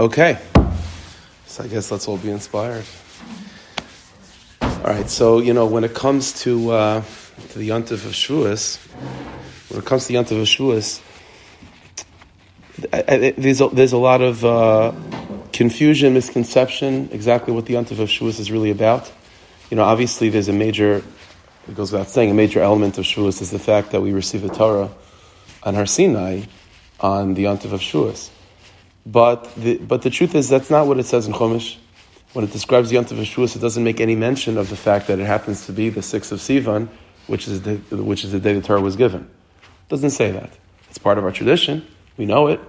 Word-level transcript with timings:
Okay. 0.00 0.38
So 1.46 1.64
I 1.64 1.68
guess 1.68 1.90
let's 1.90 2.08
all 2.08 2.16
be 2.16 2.30
inspired. 2.30 2.84
All 4.60 4.84
right. 4.84 5.08
So 5.08 5.38
you 5.38 5.52
know, 5.52 5.66
when 5.66 5.84
it 5.84 5.94
comes 5.94 6.40
to 6.42 6.70
uh, 6.70 7.02
to 7.50 7.58
the 7.58 7.68
Yontif 7.68 8.06
of 8.06 8.12
Shavuos, 8.12 8.78
when 9.70 9.80
it 9.80 9.86
comes 9.86 10.06
to 10.06 10.12
the 10.12 10.18
Yontif 10.18 10.40
of 10.40 10.48
Shavuos, 10.48 11.00
there's 13.36 13.60
a, 13.60 13.68
there's 13.68 13.92
a 13.92 13.98
lot 13.98 14.22
of 14.22 14.44
uh, 14.44 14.92
confusion, 15.52 16.14
misconception, 16.14 17.10
exactly 17.12 17.52
what 17.52 17.66
the 17.66 17.74
Yontif 17.74 17.98
of 17.98 18.08
Shavuos 18.08 18.40
is 18.40 18.50
really 18.50 18.70
about. 18.70 19.12
You 19.70 19.76
know, 19.76 19.84
obviously, 19.84 20.30
there's 20.30 20.48
a 20.48 20.52
major. 20.52 21.02
It 21.68 21.76
goes 21.76 21.92
without 21.92 22.08
saying, 22.08 22.30
a 22.30 22.34
major 22.34 22.60
element 22.60 22.98
of 22.98 23.04
Shavuos 23.04 23.40
is 23.40 23.50
the 23.50 23.58
fact 23.58 23.92
that 23.92 24.00
we 24.00 24.12
receive 24.12 24.42
the 24.42 24.48
Torah 24.48 24.90
on 25.62 25.74
Har 25.74 25.86
Sinai 25.86 26.42
on 26.98 27.34
the 27.34 27.44
Yontif 27.44 27.72
of 27.72 27.80
Shavuos. 27.80 28.30
But 29.04 29.52
the, 29.56 29.78
but 29.78 30.02
the 30.02 30.10
truth 30.10 30.34
is, 30.34 30.48
that's 30.48 30.70
not 30.70 30.86
what 30.86 30.98
it 30.98 31.06
says 31.06 31.26
in 31.26 31.32
Chumash. 31.32 31.76
When 32.32 32.44
it 32.44 32.52
describes 32.52 32.90
the 32.90 32.96
Yontif 32.96 33.20
Shavuos, 33.20 33.56
it 33.56 33.58
doesn't 33.58 33.84
make 33.84 34.00
any 34.00 34.16
mention 34.16 34.56
of 34.56 34.70
the 34.70 34.76
fact 34.76 35.08
that 35.08 35.18
it 35.18 35.26
happens 35.26 35.66
to 35.66 35.72
be 35.72 35.90
the 35.90 36.00
6th 36.00 36.32
of 36.32 36.38
Sivan, 36.38 36.88
which 37.26 37.46
is 37.46 37.62
the, 37.62 37.76
which 37.90 38.24
is 38.24 38.32
the 38.32 38.40
day 38.40 38.54
the 38.54 38.62
Torah 38.62 38.80
was 38.80 38.96
given. 38.96 39.22
It 39.62 39.88
doesn't 39.88 40.10
say 40.10 40.30
that. 40.30 40.50
It's 40.88 40.98
part 40.98 41.18
of 41.18 41.24
our 41.24 41.32
tradition. 41.32 41.86
We 42.16 42.24
know 42.24 42.46
it. 42.46 42.60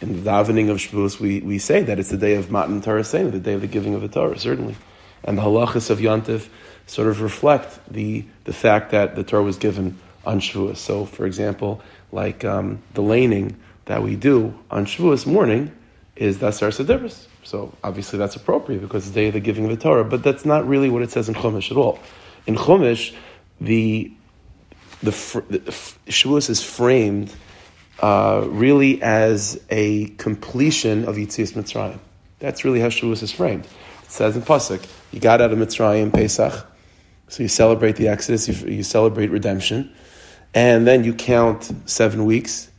In 0.00 0.22
the 0.22 0.30
davening 0.30 0.70
of 0.70 0.78
Shavuos, 0.78 1.20
we, 1.20 1.40
we 1.40 1.58
say 1.58 1.82
that 1.82 1.98
it's 1.98 2.08
the 2.08 2.16
day 2.16 2.36
of 2.36 2.50
Matan 2.50 2.80
Toraseinu, 2.80 3.32
the 3.32 3.40
day 3.40 3.52
of 3.52 3.60
the 3.60 3.66
giving 3.66 3.94
of 3.94 4.00
the 4.00 4.08
Torah, 4.08 4.38
certainly. 4.38 4.76
And 5.24 5.36
the 5.36 5.42
halachas 5.42 5.90
of 5.90 5.98
Yontif 5.98 6.48
sort 6.86 7.08
of 7.08 7.20
reflect 7.20 7.78
the, 7.92 8.24
the 8.44 8.52
fact 8.54 8.92
that 8.92 9.16
the 9.16 9.24
Torah 9.24 9.42
was 9.42 9.58
given 9.58 9.98
on 10.24 10.40
Shavuos. 10.40 10.78
So, 10.78 11.04
for 11.04 11.26
example, 11.26 11.82
like 12.12 12.44
um, 12.44 12.82
the 12.94 13.02
laning 13.02 13.56
that 13.84 14.02
we 14.02 14.16
do 14.16 14.58
on 14.70 14.86
Shavuos 14.86 15.26
morning 15.26 15.72
is 16.20 16.36
Dasar 16.38 16.68
Sedibris. 16.68 17.26
So 17.42 17.72
obviously 17.82 18.18
that's 18.18 18.36
appropriate 18.36 18.82
because 18.82 19.06
it's 19.06 19.14
the 19.14 19.22
day 19.22 19.28
of 19.28 19.32
the 19.32 19.40
giving 19.40 19.64
of 19.64 19.70
the 19.70 19.76
Torah, 19.78 20.04
but 20.04 20.22
that's 20.22 20.44
not 20.44 20.68
really 20.68 20.90
what 20.90 21.02
it 21.02 21.10
says 21.10 21.28
in 21.28 21.34
Chumash 21.34 21.70
at 21.70 21.78
all. 21.78 21.98
In 22.46 22.54
Chumash, 22.54 23.14
the 23.60 24.12
the, 25.02 25.12
the 25.48 25.60
Shavuos 26.08 26.50
is 26.50 26.62
framed 26.62 27.34
uh, 28.00 28.44
really 28.46 29.00
as 29.00 29.58
a 29.70 30.08
completion 30.18 31.06
of 31.06 31.16
Yitzias 31.16 31.54
Mitzrayim. 31.54 31.98
That's 32.38 32.64
really 32.64 32.80
how 32.80 32.88
Shavuos 32.88 33.22
is 33.22 33.32
framed. 33.32 33.64
It 33.64 34.10
says 34.10 34.36
in 34.36 34.42
Pasuk, 34.42 34.86
you 35.10 35.20
got 35.20 35.40
out 35.40 35.52
of 35.52 35.58
Mitzrayim 35.58 36.12
Pesach, 36.12 36.66
so 37.28 37.42
you 37.42 37.48
celebrate 37.48 37.96
the 37.96 38.08
Exodus, 38.08 38.46
you, 38.46 38.70
you 38.70 38.82
celebrate 38.82 39.30
redemption, 39.30 39.90
and 40.52 40.86
then 40.86 41.02
you 41.02 41.14
count 41.14 41.72
seven 41.86 42.26
weeks, 42.26 42.70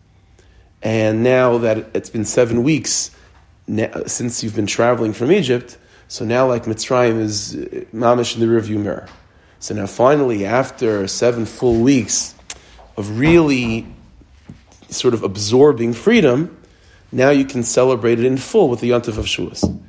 and 0.83 1.23
now 1.23 1.58
that 1.58 1.89
it's 1.95 2.11
been 2.11 2.26
seven 2.26 2.61
weeks 2.61 3.09
since 4.06 4.44
you've 4.44 4.56
been 4.56 4.67
traveling 4.67 5.14
from 5.14 5.31
Egypt, 5.31 5.78
so 6.08 6.26
now 6.26 6.48
like 6.48 6.66
Mitzrayim 6.66 7.20
is 7.20 7.56
uh, 7.56 7.59
mamish 7.94 8.36
in 8.36 8.42
the 8.42 8.48
rearview 8.48 8.81
mirror. 8.81 9.08
So 9.59 9.76
now 9.76 9.88
finally, 9.88 10.45
after 10.45 11.08
seven 11.08 11.45
full 11.45 11.80
weeks 11.80 12.36
of 12.98 13.17
really 13.17 13.88
sort 14.89 15.14
of 15.14 15.23
absorbing 15.23 15.94
freedom, 15.94 16.58
now 17.12 17.30
you 17.30 17.45
can 17.45 17.64
celebrate 17.64 18.20
it 18.20 18.26
in 18.26 18.38
full 18.38 18.70
with 18.70 18.82
the 18.82 18.89
Yontif 18.89 19.17
of 19.17 19.26
Shavuos. 19.26 19.80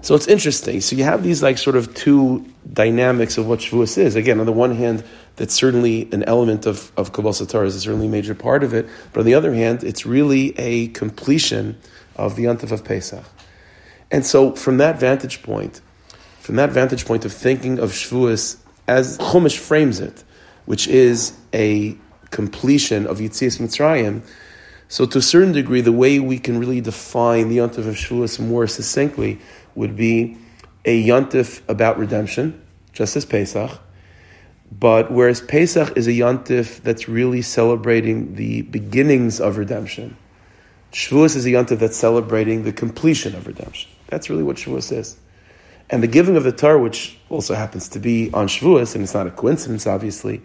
So 0.00 0.14
it's 0.14 0.28
interesting. 0.28 0.80
So 0.80 0.96
you 0.96 1.04
have 1.04 1.22
these 1.22 1.42
like 1.42 1.58
sort 1.58 1.76
of 1.76 1.94
two 1.94 2.44
dynamics 2.72 3.38
of 3.38 3.46
what 3.46 3.60
Shavuos 3.60 3.96
is. 3.96 4.16
Again, 4.16 4.38
on 4.38 4.46
the 4.46 4.52
one 4.52 4.74
hand, 4.74 5.02
that's 5.36 5.54
certainly 5.54 6.08
an 6.12 6.22
element 6.24 6.66
of, 6.66 6.92
of 6.96 7.12
Kabbalas 7.12 7.48
Torah, 7.48 7.66
is 7.66 7.80
certainly 7.80 8.06
a 8.06 8.10
major 8.10 8.34
part 8.34 8.62
of 8.62 8.74
it. 8.74 8.86
But 9.12 9.20
on 9.20 9.26
the 9.26 9.34
other 9.34 9.52
hand, 9.54 9.82
it's 9.82 10.06
really 10.06 10.58
a 10.58 10.88
completion 10.88 11.78
of 12.16 12.36
the 12.36 12.44
Yontif 12.44 12.70
of 12.70 12.84
Pesach. 12.84 13.24
And 14.10 14.24
so, 14.24 14.54
from 14.54 14.78
that 14.78 14.98
vantage 14.98 15.42
point, 15.42 15.80
from 16.40 16.56
that 16.56 16.70
vantage 16.70 17.04
point 17.04 17.24
of 17.24 17.32
thinking 17.32 17.78
of 17.78 17.90
Shavuos 17.90 18.56
as 18.86 19.18
Chumash 19.18 19.58
frames 19.58 20.00
it, 20.00 20.24
which 20.66 20.86
is 20.86 21.36
a 21.52 21.96
completion 22.30 23.06
of 23.06 23.18
Yitzias 23.18 23.58
Mitzrayim, 23.58 24.22
so 24.88 25.06
to 25.06 25.18
a 25.18 25.22
certain 25.22 25.52
degree, 25.52 25.80
the 25.80 25.92
way 25.92 26.20
we 26.20 26.38
can 26.38 26.58
really 26.58 26.80
define 26.80 27.48
the 27.48 27.58
Yontif 27.58 27.78
of 27.78 27.96
Shavuos 27.96 28.38
more 28.38 28.66
succinctly 28.66 29.40
would 29.74 29.96
be 29.96 30.36
a 30.84 31.02
Yontif 31.06 31.62
about 31.68 31.98
redemption, 31.98 32.62
just 32.92 33.16
as 33.16 33.24
Pesach, 33.24 33.80
but 34.70 35.10
whereas 35.10 35.40
Pesach 35.40 35.96
is 35.96 36.06
a 36.06 36.12
Yontif 36.12 36.82
that's 36.82 37.08
really 37.08 37.42
celebrating 37.42 38.34
the 38.34 38.62
beginnings 38.62 39.40
of 39.40 39.56
redemption, 39.56 40.16
Shavuos 40.94 41.34
is 41.34 41.44
a 41.44 41.48
yontif 41.48 41.80
that's 41.80 41.96
celebrating 41.96 42.62
the 42.62 42.72
completion 42.72 43.34
of 43.34 43.48
redemption. 43.48 43.90
That's 44.06 44.30
really 44.30 44.44
what 44.44 44.56
Shavuos 44.56 44.96
is. 44.96 45.16
And 45.90 46.04
the 46.04 46.06
giving 46.06 46.36
of 46.36 46.44
the 46.44 46.52
Torah, 46.52 46.80
which 46.80 47.18
also 47.28 47.54
happens 47.54 47.88
to 47.90 47.98
be 47.98 48.32
on 48.32 48.46
Shavuos, 48.46 48.94
and 48.94 49.02
it's 49.02 49.12
not 49.12 49.26
a 49.26 49.32
coincidence, 49.32 49.88
obviously, 49.88 50.40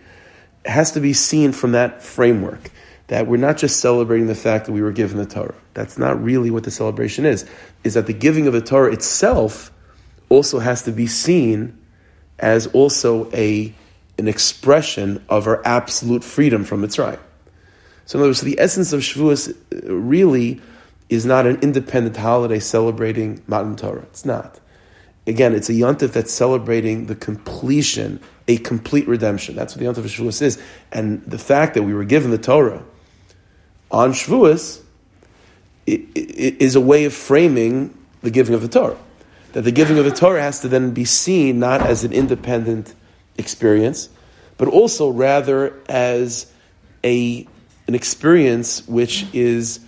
has 0.65 0.91
to 0.93 0.99
be 0.99 1.13
seen 1.13 1.51
from 1.51 1.73
that 1.73 2.01
framework. 2.01 2.71
That 3.07 3.27
we're 3.27 3.37
not 3.37 3.57
just 3.57 3.79
celebrating 3.79 4.25
the 4.25 4.33
fact 4.33 4.65
that 4.65 4.71
we 4.71 4.81
were 4.81 4.91
given 4.91 5.17
the 5.17 5.25
Torah. 5.27 5.53
That's 5.75 5.99
not 5.99 6.21
really 6.21 6.49
what 6.49 6.63
the 6.63 6.71
celebration 6.71 7.25
is. 7.25 7.47
Is 7.83 7.93
that 7.93 8.07
the 8.07 8.13
giving 8.13 8.47
of 8.47 8.53
the 8.53 8.61
Torah 8.61 8.91
itself 8.91 9.71
also 10.29 10.57
has 10.57 10.81
to 10.83 10.91
be 10.91 11.05
seen 11.05 11.77
as 12.39 12.65
also 12.67 13.29
a, 13.33 13.71
an 14.17 14.27
expression 14.27 15.23
of 15.29 15.45
our 15.45 15.61
absolute 15.63 16.23
freedom 16.23 16.63
from 16.63 16.81
Mitzrayim. 16.81 17.19
So 18.09 18.17
in 18.17 18.23
other 18.23 18.29
words, 18.29 18.41
the 18.41 18.59
essence 18.59 18.91
of 18.91 19.01
Shavuos 19.01 19.55
uh, 19.71 19.93
really 19.93 20.59
is 21.09 21.27
not 21.27 21.45
an 21.45 21.59
independent 21.61 22.17
holiday 22.17 22.57
celebrating 22.57 23.43
Matan 23.45 23.75
Torah. 23.75 24.01
It's 24.01 24.25
not. 24.25 24.59
Again, 25.27 25.53
it's 25.53 25.69
a 25.69 25.73
yontif 25.73 26.11
that's 26.11 26.33
celebrating 26.33 27.05
the 27.05 27.13
completion, 27.13 28.19
a 28.47 28.57
complete 28.57 29.07
redemption. 29.07 29.55
That's 29.55 29.75
what 29.75 29.79
the 29.79 29.85
yontif 29.85 30.05
of 30.05 30.05
Shavuos 30.05 30.41
is. 30.41 30.59
And 30.91 31.23
the 31.27 31.37
fact 31.37 31.75
that 31.75 31.83
we 31.83 31.93
were 31.93 32.03
given 32.03 32.31
the 32.31 32.39
Torah 32.39 32.83
on 33.91 34.13
Shavuos 34.13 34.81
is 35.85 36.75
a 36.75 36.81
way 36.81 37.05
of 37.05 37.13
framing 37.13 37.95
the 38.23 38.31
giving 38.31 38.55
of 38.55 38.63
the 38.63 38.69
Torah. 38.69 38.97
That 39.53 39.61
the 39.61 39.71
giving 39.71 39.99
of 39.99 40.05
the 40.05 40.11
Torah 40.11 40.41
has 40.41 40.61
to 40.61 40.67
then 40.67 40.95
be 40.95 41.05
seen 41.05 41.59
not 41.59 41.81
as 41.81 42.03
an 42.03 42.13
independent 42.13 42.91
experience, 43.37 44.09
but 44.57 44.67
also 44.67 45.09
rather 45.09 45.79
as 45.87 46.51
a 47.03 47.47
an 47.89 47.95
experience 47.95 48.87
which 48.87 49.25
is 49.33 49.79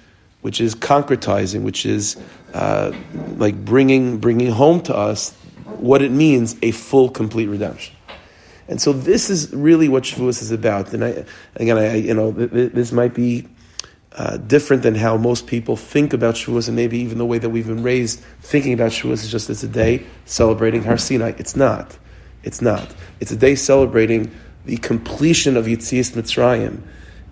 which 0.41 0.59
is 0.59 0.73
concretizing, 0.73 1.62
which 1.62 1.85
is 1.85 2.17
uh, 2.56 2.91
like 3.38 3.56
bringing 3.63 4.17
bringing 4.17 4.50
home 4.50 4.81
to 4.81 4.95
us 4.95 5.34
what 5.78 6.01
it 6.01 6.11
means 6.11 6.56
a 6.63 6.72
full, 6.72 7.09
complete 7.09 7.45
redemption. 7.45 7.95
And 8.67 8.81
so 8.81 8.91
this 8.91 9.29
is 9.29 9.53
really 9.53 9.88
what 9.88 10.03
Shavuos 10.03 10.41
is 10.41 10.50
about. 10.50 10.94
And 10.94 11.06
I, 11.06 11.25
again, 11.57 11.78
I, 11.78 11.95
you 11.95 12.16
know, 12.16 12.31
this 12.31 12.91
might 12.91 13.13
be 13.13 13.47
uh, 14.13 14.38
different 14.38 14.81
than 14.81 14.95
how 14.95 15.16
most 15.16 15.45
people 15.45 15.75
think 15.75 16.11
about 16.11 16.34
Shavuos, 16.35 16.67
and 16.67 16.75
maybe 16.75 16.97
even 16.97 17.19
the 17.19 17.25
way 17.25 17.38
that 17.38 17.50
we've 17.51 17.67
been 17.67 17.84
raised 17.84 18.19
thinking 18.41 18.73
about 18.73 18.91
Shavuos 18.91 19.23
is 19.23 19.31
just 19.31 19.47
it's 19.51 19.61
a 19.61 19.67
day 19.67 20.07
celebrating 20.25 20.84
Har 20.85 20.97
Sinai. 20.97 21.34
It's 21.38 21.56
not. 21.56 22.00
It's 22.41 22.63
not. 22.63 22.95
It's 23.19 23.31
a 23.31 23.38
day 23.38 23.53
celebrating 23.53 24.31
the 24.66 24.78
completion 24.78 25.56
of 25.56 25.66
Yitzias 25.67 26.13
Mitzrayim 26.13 26.81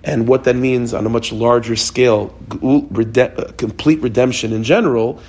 and 0.04 0.28
what 0.28 0.46
that 0.46 0.56
means 0.56 0.94
on 0.94 1.06
a 1.06 1.10
much 1.10 1.32
larger 1.32 1.76
scale, 1.76 2.34
uh, 2.64 3.52
complete 3.58 4.02
redemption 4.02 4.54
in 4.54 4.64
general, 4.64 5.22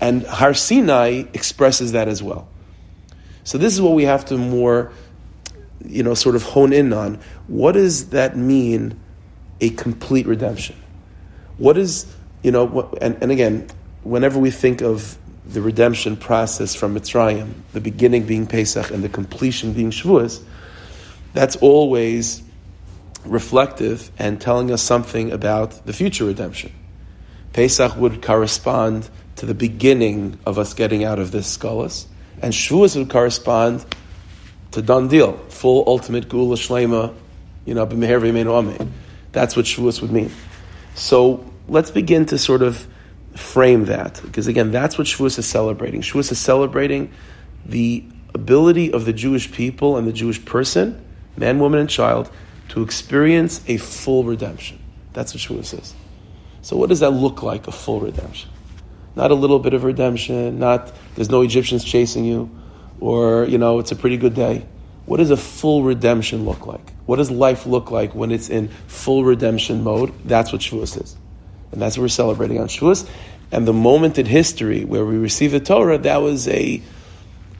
and 0.00 0.24
Har 0.26 0.54
Sinai 0.54 1.24
expresses 1.32 1.92
that 1.92 2.08
as 2.08 2.22
well. 2.22 2.48
So 3.44 3.58
this 3.58 3.72
is 3.72 3.80
what 3.80 3.94
we 3.94 4.04
have 4.04 4.24
to 4.26 4.36
more, 4.36 4.92
you 5.84 6.02
know, 6.02 6.14
sort 6.14 6.36
of 6.36 6.42
hone 6.42 6.72
in 6.72 6.92
on. 6.92 7.20
What 7.46 7.72
does 7.72 8.10
that 8.10 8.36
mean, 8.36 9.00
a 9.60 9.70
complete 9.70 10.26
redemption? 10.26 10.76
What 11.58 11.78
is, 11.78 12.06
you 12.42 12.50
know, 12.50 12.64
what, 12.64 13.02
and, 13.02 13.16
and 13.22 13.32
again, 13.32 13.68
whenever 14.02 14.38
we 14.38 14.50
think 14.50 14.80
of 14.82 15.16
the 15.46 15.62
redemption 15.62 16.16
process 16.16 16.74
from 16.74 16.94
Mitzrayim, 16.94 17.52
the 17.72 17.80
beginning 17.80 18.26
being 18.26 18.46
Pesach 18.46 18.90
and 18.90 19.02
the 19.02 19.08
completion 19.08 19.72
being 19.72 19.90
Shavuos, 19.90 20.42
that's 21.32 21.56
always 21.56 22.42
reflective 23.26 24.10
and 24.18 24.40
telling 24.40 24.70
us 24.70 24.82
something 24.82 25.32
about 25.32 25.86
the 25.86 25.92
future 25.92 26.24
redemption. 26.24 26.72
Pesach 27.52 27.96
would 27.96 28.22
correspond 28.22 29.08
to 29.36 29.46
the 29.46 29.54
beginning 29.54 30.38
of 30.46 30.58
us 30.58 30.74
getting 30.74 31.04
out 31.04 31.18
of 31.18 31.30
this 31.30 31.56
skullus, 31.56 32.06
and 32.42 32.52
Shavuos 32.52 32.96
would 32.96 33.10
correspond 33.10 33.84
to 34.72 34.82
done 34.82 35.08
deal, 35.08 35.32
full 35.48 35.84
ultimate 35.86 36.28
gula 36.28 36.56
shlema, 36.56 37.14
you 37.64 37.74
know, 37.74 37.86
b'meher. 37.86 38.88
That's 39.32 39.56
what 39.56 39.64
Shavuos 39.64 40.00
would 40.02 40.12
mean. 40.12 40.30
So 40.94 41.50
let's 41.68 41.90
begin 41.90 42.26
to 42.26 42.38
sort 42.38 42.62
of 42.62 42.86
frame 43.34 43.86
that, 43.86 44.20
because 44.22 44.46
again, 44.46 44.70
that's 44.70 44.98
what 44.98 45.06
Shavuos 45.06 45.38
is 45.38 45.46
celebrating. 45.46 46.00
Shavuos 46.00 46.32
is 46.32 46.38
celebrating 46.38 47.12
the 47.64 48.04
ability 48.34 48.92
of 48.92 49.04
the 49.04 49.12
Jewish 49.12 49.50
people 49.50 49.96
and 49.96 50.06
the 50.06 50.12
Jewish 50.12 50.44
person, 50.44 51.02
man, 51.36 51.58
woman, 51.58 51.80
and 51.80 51.88
child, 51.88 52.30
to 52.68 52.82
experience 52.82 53.62
a 53.68 53.76
full 53.76 54.24
redemption. 54.24 54.78
That's 55.12 55.32
what 55.34 55.42
Shavuos 55.42 55.80
is. 55.80 55.94
So, 56.62 56.76
what 56.76 56.88
does 56.88 57.00
that 57.00 57.10
look 57.10 57.42
like, 57.42 57.66
a 57.68 57.72
full 57.72 58.00
redemption? 58.00 58.50
Not 59.14 59.30
a 59.30 59.34
little 59.34 59.58
bit 59.58 59.72
of 59.72 59.84
redemption, 59.84 60.58
not 60.58 60.92
there's 61.14 61.30
no 61.30 61.42
Egyptians 61.42 61.84
chasing 61.84 62.24
you, 62.24 62.50
or, 63.00 63.44
you 63.44 63.58
know, 63.58 63.78
it's 63.78 63.92
a 63.92 63.96
pretty 63.96 64.16
good 64.16 64.34
day. 64.34 64.66
What 65.06 65.18
does 65.18 65.30
a 65.30 65.36
full 65.36 65.84
redemption 65.84 66.44
look 66.44 66.66
like? 66.66 66.92
What 67.06 67.16
does 67.16 67.30
life 67.30 67.66
look 67.66 67.90
like 67.90 68.14
when 68.14 68.32
it's 68.32 68.50
in 68.50 68.68
full 68.88 69.24
redemption 69.24 69.84
mode? 69.84 70.12
That's 70.24 70.52
what 70.52 70.60
Shavuos 70.60 71.00
is. 71.02 71.16
And 71.70 71.80
that's 71.80 71.96
what 71.96 72.02
we're 72.02 72.08
celebrating 72.08 72.58
on 72.58 72.66
Shavuos. 72.66 73.08
And 73.52 73.66
the 73.66 73.72
moment 73.72 74.18
in 74.18 74.26
history 74.26 74.84
where 74.84 75.04
we 75.04 75.16
receive 75.16 75.52
the 75.52 75.60
Torah, 75.60 75.98
that 75.98 76.16
was 76.16 76.48
a 76.48 76.82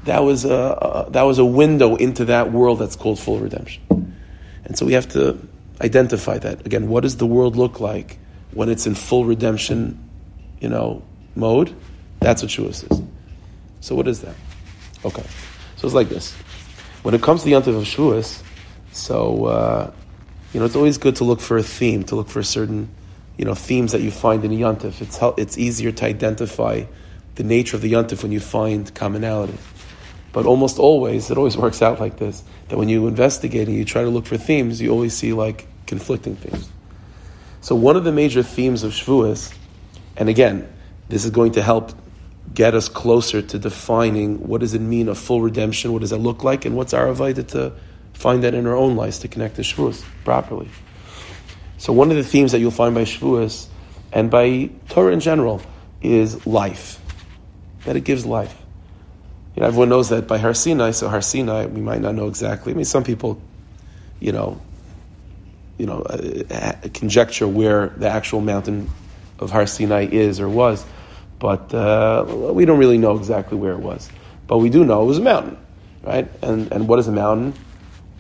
that 0.04 0.20
was 0.20 0.44
a, 0.44 0.50
a, 0.50 1.10
that 1.10 1.22
was 1.22 1.38
a 1.38 1.44
window 1.44 1.96
into 1.96 2.26
that 2.26 2.52
world 2.52 2.78
that's 2.78 2.96
called 2.96 3.18
full 3.18 3.38
redemption. 3.38 4.15
And 4.66 4.76
so 4.76 4.84
we 4.84 4.92
have 4.92 5.08
to 5.10 5.38
identify 5.80 6.38
that 6.38 6.66
again. 6.66 6.88
What 6.88 7.02
does 7.02 7.16
the 7.16 7.26
world 7.26 7.56
look 7.56 7.80
like 7.80 8.18
when 8.52 8.68
it's 8.68 8.86
in 8.86 8.94
full 8.94 9.24
redemption, 9.24 9.98
you 10.60 10.68
know, 10.68 11.02
mode? 11.34 11.74
That's 12.20 12.42
what 12.42 12.50
Shavuos 12.50 12.90
is. 12.90 13.02
So 13.80 13.94
what 13.94 14.08
is 14.08 14.20
that? 14.22 14.34
Okay, 15.04 15.22
so 15.76 15.86
it's 15.86 15.94
like 15.94 16.08
this. 16.08 16.34
When 17.02 17.14
it 17.14 17.22
comes 17.22 17.42
to 17.42 17.50
the 17.50 17.52
Yontif 17.52 17.76
of 17.76 17.84
Shavuos, 17.84 18.42
so 18.90 19.44
uh, 19.44 19.92
you 20.52 20.58
know 20.58 20.66
it's 20.66 20.74
always 20.74 20.98
good 20.98 21.16
to 21.16 21.24
look 21.24 21.40
for 21.40 21.56
a 21.56 21.62
theme, 21.62 22.02
to 22.04 22.16
look 22.16 22.28
for 22.28 22.42
certain 22.42 22.88
you 23.36 23.44
know 23.44 23.54
themes 23.54 23.92
that 23.92 24.00
you 24.00 24.10
find 24.10 24.44
in 24.44 24.52
a 24.52 24.56
Yontif. 24.56 25.00
It's 25.00 25.20
it's 25.38 25.58
easier 25.58 25.92
to 25.92 26.04
identify 26.04 26.84
the 27.36 27.44
nature 27.44 27.76
of 27.76 27.82
the 27.82 27.92
Yontif 27.92 28.22
when 28.22 28.32
you 28.32 28.40
find 28.40 28.92
commonality. 28.94 29.58
But 30.36 30.44
almost 30.44 30.78
always, 30.78 31.30
it 31.30 31.38
always 31.38 31.56
works 31.64 31.80
out 31.80 31.98
like 31.98 32.18
this: 32.18 32.44
that 32.68 32.76
when 32.76 32.90
you 32.90 33.06
investigate 33.06 33.68
and 33.68 33.76
you 33.76 33.86
try 33.86 34.02
to 34.02 34.10
look 34.10 34.26
for 34.26 34.36
themes, 34.36 34.82
you 34.82 34.90
always 34.90 35.16
see 35.16 35.32
like 35.32 35.66
conflicting 35.86 36.36
themes. 36.36 36.68
So 37.62 37.74
one 37.74 37.96
of 37.96 38.04
the 38.04 38.12
major 38.12 38.42
themes 38.42 38.82
of 38.82 38.92
Shavuos, 38.92 39.56
and 40.14 40.28
again, 40.28 40.70
this 41.08 41.24
is 41.24 41.30
going 41.30 41.52
to 41.52 41.62
help 41.62 41.92
get 42.52 42.74
us 42.74 42.90
closer 42.90 43.40
to 43.40 43.58
defining 43.58 44.46
what 44.46 44.60
does 44.60 44.74
it 44.74 44.82
mean 44.82 45.08
a 45.08 45.14
full 45.14 45.40
redemption, 45.40 45.94
what 45.94 46.02
does 46.02 46.12
it 46.12 46.18
look 46.18 46.44
like, 46.44 46.66
and 46.66 46.76
what's 46.76 46.92
our 46.92 47.06
avodah 47.06 47.48
to 47.48 47.72
find 48.12 48.44
that 48.44 48.52
in 48.52 48.66
our 48.66 48.76
own 48.76 48.94
lives 48.94 49.20
to 49.20 49.28
connect 49.28 49.56
to 49.56 49.62
Shavuos 49.62 50.04
properly. 50.22 50.68
So 51.78 51.94
one 51.94 52.10
of 52.10 52.18
the 52.18 52.24
themes 52.24 52.52
that 52.52 52.58
you'll 52.58 52.70
find 52.72 52.94
by 52.94 53.04
Shavuos 53.04 53.68
and 54.12 54.30
by 54.30 54.68
Torah 54.90 55.14
in 55.14 55.20
general 55.20 55.62
is 56.02 56.46
life, 56.46 57.00
that 57.86 57.96
it 57.96 58.04
gives 58.04 58.26
life. 58.26 58.65
You 59.56 59.62
know, 59.62 59.68
everyone 59.68 59.88
knows 59.88 60.10
that 60.10 60.28
by 60.28 60.36
Har 60.36 60.52
Sinai, 60.52 60.90
so 60.90 61.08
Har 61.08 61.22
Sinai, 61.22 61.64
we 61.64 61.80
might 61.80 62.02
not 62.02 62.14
know 62.14 62.28
exactly. 62.28 62.74
I 62.74 62.76
mean, 62.76 62.84
some 62.84 63.04
people, 63.04 63.40
you 64.20 64.30
know, 64.30 64.60
you 65.78 65.86
know, 65.86 66.02
uh, 66.02 66.72
conjecture 66.92 67.48
where 67.48 67.88
the 67.88 68.08
actual 68.08 68.42
mountain 68.42 68.90
of 69.38 69.50
Har 69.50 69.66
Sinai 69.66 70.08
is 70.10 70.40
or 70.40 70.48
was, 70.48 70.84
but 71.38 71.72
uh, 71.72 72.24
we 72.52 72.66
don't 72.66 72.78
really 72.78 72.98
know 72.98 73.16
exactly 73.16 73.56
where 73.56 73.72
it 73.72 73.80
was. 73.80 74.10
But 74.46 74.58
we 74.58 74.68
do 74.68 74.84
know 74.84 75.02
it 75.02 75.06
was 75.06 75.18
a 75.18 75.22
mountain, 75.22 75.56
right? 76.02 76.28
And 76.42 76.70
and 76.70 76.86
what 76.86 76.98
is 76.98 77.08
a 77.08 77.12
mountain? 77.12 77.54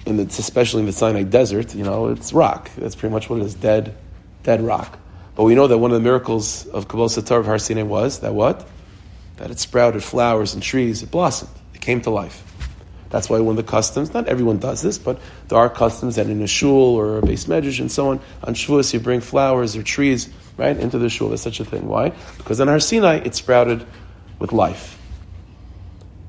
In 0.06 0.16
the, 0.16 0.22
especially 0.22 0.80
in 0.80 0.86
the 0.86 0.92
Sinai 0.92 1.24
desert, 1.24 1.74
you 1.74 1.84
know, 1.84 2.08
it's 2.08 2.32
rock. 2.32 2.70
That's 2.78 2.94
pretty 2.94 3.12
much 3.12 3.28
what 3.28 3.40
it 3.40 3.44
is, 3.44 3.54
dead, 3.54 3.94
dead 4.42 4.62
rock. 4.62 4.98
But 5.34 5.44
we 5.44 5.54
know 5.54 5.66
that 5.66 5.76
one 5.76 5.90
of 5.90 5.96
the 5.96 6.04
miracles 6.04 6.66
of 6.66 6.88
Kabbalas 6.88 7.26
Torah 7.26 7.40
of 7.40 7.46
Har 7.46 7.58
Sinai 7.58 7.82
was 7.82 8.20
that 8.20 8.32
what? 8.32 8.66
That 9.36 9.50
it 9.50 9.58
sprouted 9.58 10.02
flowers 10.02 10.54
and 10.54 10.62
trees, 10.62 11.02
it 11.02 11.10
blossomed, 11.10 11.52
it 11.74 11.80
came 11.80 12.00
to 12.02 12.10
life. 12.10 12.42
That's 13.10 13.30
why 13.30 13.38
one 13.40 13.56
of 13.58 13.64
the 13.64 13.70
customs, 13.70 14.12
not 14.12 14.26
everyone 14.28 14.58
does 14.58 14.82
this, 14.82 14.98
but 14.98 15.20
there 15.48 15.58
are 15.58 15.70
customs 15.70 16.16
that 16.16 16.26
in 16.26 16.42
a 16.42 16.46
shul 16.46 16.96
or 16.96 17.18
a 17.18 17.22
beis 17.22 17.46
medrash 17.46 17.78
and 17.80 17.90
so 17.90 18.10
on, 18.10 18.20
on 18.42 18.54
Shavuos 18.54 18.92
you 18.92 19.00
bring 19.00 19.20
flowers 19.20 19.76
or 19.76 19.82
trees, 19.82 20.28
right, 20.56 20.76
into 20.76 20.98
the 20.98 21.08
shul. 21.08 21.28
There's 21.28 21.42
such 21.42 21.60
a 21.60 21.64
thing. 21.64 21.86
Why? 21.86 22.12
Because 22.36 22.60
on 22.60 22.68
Har 22.68 22.80
Sinai 22.80 23.18
it 23.18 23.34
sprouted 23.34 23.86
with 24.38 24.52
life. 24.52 24.98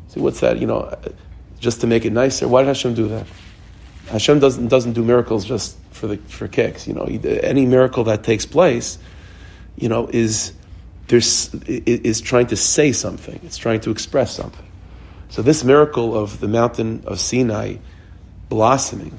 See, 0.10 0.19
what's 0.19 0.39
that? 0.42 0.60
You 0.60 0.68
know, 0.68 0.98
just 1.60 1.81
to 1.81 1.88
make 1.88 2.06
it 2.06 2.12
nicer. 2.12 2.48
Why 2.48 2.62
did 2.62 2.68
Hashem 2.68 2.94
do 2.94 3.07
that? 3.07 3.27
Hashem 4.10 4.39
doesn't, 4.39 4.68
doesn't 4.68 4.94
do 4.94 5.03
miracles 5.03 5.44
just 5.44 5.77
for, 5.92 6.07
the, 6.07 6.18
for 6.18 6.48
kicks. 6.48 6.88
You 6.88 6.94
know, 6.94 7.03
any 7.03 7.65
miracle 7.65 8.06
that 8.06 8.24
takes 8.24 8.45
place, 8.45 8.98
you 9.75 9.89
know, 9.89 10.07
is, 10.07 10.53
there's, 11.07 11.54
is 11.65 12.21
trying 12.21 12.48
to 12.48 12.56
say 12.56 12.92
something. 12.92 13.39
It's 13.44 13.57
trying 13.57 13.81
to 13.81 13.92
express 13.92 14.36
something. 14.36 14.65
So 15.30 15.42
this 15.42 15.63
miracle 15.63 16.18
of 16.18 16.39
the 16.39 16.48
mountain 16.48 17.04
of 17.06 17.19
Sinai 17.19 17.77
blossoming 18.50 19.18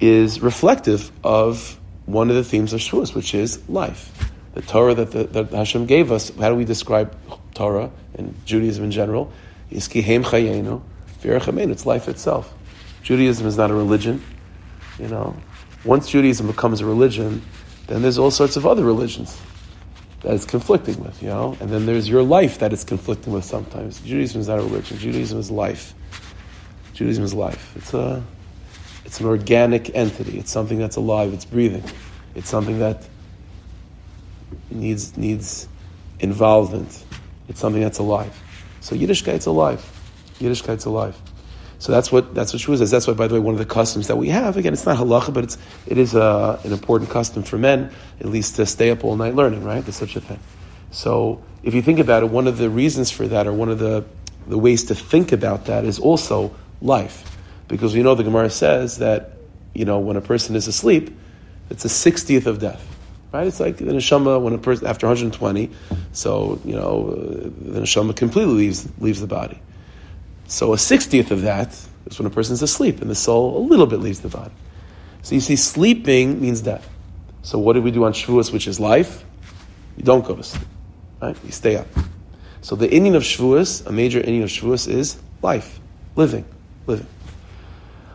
is 0.00 0.40
reflective 0.40 1.10
of 1.24 1.78
one 2.06 2.30
of 2.30 2.36
the 2.36 2.44
themes 2.44 2.72
of 2.72 2.80
Shavuos, 2.80 3.14
which 3.14 3.34
is 3.34 3.66
life. 3.68 4.30
The 4.54 4.62
Torah 4.62 4.94
that, 4.94 5.10
the, 5.10 5.24
that 5.24 5.50
Hashem 5.50 5.86
gave 5.86 6.12
us, 6.12 6.30
how 6.30 6.48
do 6.50 6.54
we 6.54 6.64
describe 6.64 7.16
Torah 7.54 7.90
and 8.14 8.34
Judaism 8.46 8.84
in 8.84 8.90
general? 8.90 9.32
It's 9.70 9.94
life 11.86 12.08
itself. 12.08 12.54
Judaism 13.02 13.46
is 13.46 13.56
not 13.56 13.70
a 13.70 13.74
religion. 13.74 14.22
You 14.98 15.08
know, 15.08 15.36
once 15.84 16.08
Judaism 16.08 16.46
becomes 16.46 16.80
a 16.80 16.86
religion, 16.86 17.42
then 17.86 18.02
there's 18.02 18.18
all 18.18 18.30
sorts 18.30 18.56
of 18.56 18.66
other 18.66 18.84
religions 18.84 19.38
that 20.22 20.34
it's 20.34 20.44
conflicting 20.44 21.02
with, 21.02 21.22
you 21.22 21.28
know? 21.28 21.56
And 21.60 21.70
then 21.70 21.86
there's 21.86 22.08
your 22.08 22.22
life 22.22 22.58
that 22.58 22.72
it's 22.72 22.84
conflicting 22.84 23.32
with 23.32 23.44
sometimes. 23.44 24.00
Judaism 24.00 24.40
is 24.40 24.48
not 24.48 24.58
a 24.58 24.62
religion. 24.62 24.98
Judaism 24.98 25.38
is 25.38 25.50
life. 25.50 25.94
Judaism 26.94 27.24
is 27.24 27.34
life. 27.34 27.76
It's 27.76 27.92
a 27.94 28.22
it's 29.04 29.20
an 29.20 29.26
organic 29.26 29.94
entity. 29.94 30.38
It's 30.38 30.50
something 30.50 30.78
that's 30.78 30.96
alive, 30.96 31.32
it's 31.32 31.44
breathing. 31.44 31.84
It's 32.34 32.48
something 32.48 32.80
that 32.80 33.06
needs 34.70 35.16
needs 35.16 35.68
involvement. 36.20 37.04
It's 37.48 37.60
something 37.60 37.82
that's 37.82 37.98
alive. 37.98 38.36
So 38.80 38.96
Yiddishkeit's 38.96 39.46
alive. 39.46 39.84
Yiddishkeit's 40.40 40.86
alive. 40.86 41.16
So 41.86 41.92
that's 41.92 42.10
what 42.10 42.34
that's 42.34 42.52
what 42.52 42.60
Shavuos 42.60 42.80
is. 42.80 42.90
That's 42.90 43.06
why, 43.06 43.14
by 43.14 43.28
the 43.28 43.34
way, 43.34 43.38
one 43.38 43.54
of 43.54 43.60
the 43.60 43.64
customs 43.64 44.08
that 44.08 44.16
we 44.16 44.28
have 44.30 44.56
again, 44.56 44.72
it's 44.72 44.86
not 44.86 44.96
halacha, 44.98 45.32
but 45.32 45.44
it's 45.44 45.56
it 45.86 45.98
is 45.98 46.16
a, 46.16 46.20
uh, 46.20 46.60
an 46.64 46.72
important 46.72 47.10
custom 47.10 47.44
for 47.44 47.58
men, 47.58 47.92
at 48.18 48.26
least 48.26 48.56
to 48.56 48.66
stay 48.66 48.90
up 48.90 49.04
all 49.04 49.14
night 49.14 49.36
learning. 49.36 49.62
Right? 49.62 49.84
There's 49.84 49.94
such 49.94 50.16
a 50.16 50.20
thing. 50.20 50.40
So 50.90 51.44
if 51.62 51.74
you 51.74 51.82
think 51.82 52.00
about 52.00 52.24
it, 52.24 52.30
one 52.30 52.48
of 52.48 52.58
the 52.58 52.68
reasons 52.68 53.12
for 53.12 53.28
that, 53.28 53.46
or 53.46 53.52
one 53.52 53.68
of 53.68 53.78
the 53.78 54.04
the 54.48 54.58
ways 54.58 54.82
to 54.86 54.96
think 54.96 55.30
about 55.30 55.66
that, 55.66 55.84
is 55.84 56.00
also 56.00 56.52
life, 56.82 57.38
because 57.68 57.94
we 57.94 58.02
know 58.02 58.16
the 58.16 58.24
Gemara 58.24 58.50
says 58.50 58.98
that 58.98 59.34
you 59.72 59.84
know 59.84 60.00
when 60.00 60.16
a 60.16 60.20
person 60.20 60.56
is 60.56 60.66
asleep, 60.66 61.16
it's 61.70 61.84
a 61.84 61.88
sixtieth 61.88 62.48
of 62.48 62.58
death. 62.58 62.84
Right? 63.32 63.46
It's 63.46 63.60
like 63.60 63.76
the 63.76 63.84
neshama 63.84 64.42
when 64.42 64.54
a 64.54 64.58
person 64.58 64.88
after 64.88 65.06
120, 65.06 65.70
so 66.10 66.60
you 66.64 66.74
know 66.74 67.12
the 67.14 67.82
neshama 67.82 68.16
completely 68.16 68.54
leaves 68.54 68.88
leaves 68.98 69.20
the 69.20 69.28
body. 69.28 69.62
So 70.46 70.72
a 70.72 70.78
sixtieth 70.78 71.30
of 71.30 71.42
that 71.42 71.68
is 72.06 72.18
when 72.18 72.26
a 72.26 72.30
person 72.30 72.54
is 72.54 72.62
asleep 72.62 73.00
and 73.00 73.10
the 73.10 73.14
soul 73.14 73.58
a 73.58 73.62
little 73.62 73.86
bit 73.86 74.00
leaves 74.00 74.20
the 74.20 74.28
body. 74.28 74.52
So 75.22 75.34
you 75.34 75.40
see, 75.40 75.56
sleeping 75.56 76.40
means 76.40 76.60
death. 76.60 76.88
So 77.42 77.58
what 77.58 77.72
do 77.72 77.82
we 77.82 77.90
do 77.90 78.04
on 78.04 78.12
Shavuos, 78.12 78.52
which 78.52 78.68
is 78.68 78.78
life? 78.78 79.24
You 79.96 80.04
don't 80.04 80.24
go 80.24 80.36
to 80.36 80.42
sleep, 80.42 80.66
right? 81.20 81.36
You 81.44 81.50
stay 81.50 81.76
up. 81.76 81.86
So 82.60 82.76
the 82.76 82.88
inyan 82.88 83.16
of 83.16 83.22
Shavuos, 83.22 83.86
a 83.86 83.92
major 83.92 84.20
inyan 84.20 84.44
of 84.44 84.50
Shavuos, 84.50 84.88
is 84.88 85.18
life, 85.42 85.80
living, 86.14 86.44
living. 86.86 87.06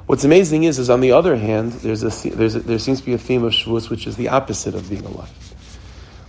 What's 0.05 0.23
amazing 0.23 0.63
is, 0.63 0.79
is 0.79 0.89
on 0.89 1.01
the 1.01 1.11
other 1.11 1.35
hand, 1.35 1.73
there's 1.73 2.03
a, 2.03 2.29
there's 2.29 2.55
a, 2.55 2.59
there 2.59 2.79
seems 2.79 2.99
to 2.99 3.05
be 3.05 3.13
a 3.13 3.17
theme 3.17 3.43
of 3.43 3.53
Shavuos 3.53 3.89
which 3.89 4.07
is 4.07 4.15
the 4.15 4.29
opposite 4.29 4.75
of 4.75 4.89
being 4.89 5.05
alive 5.05 5.29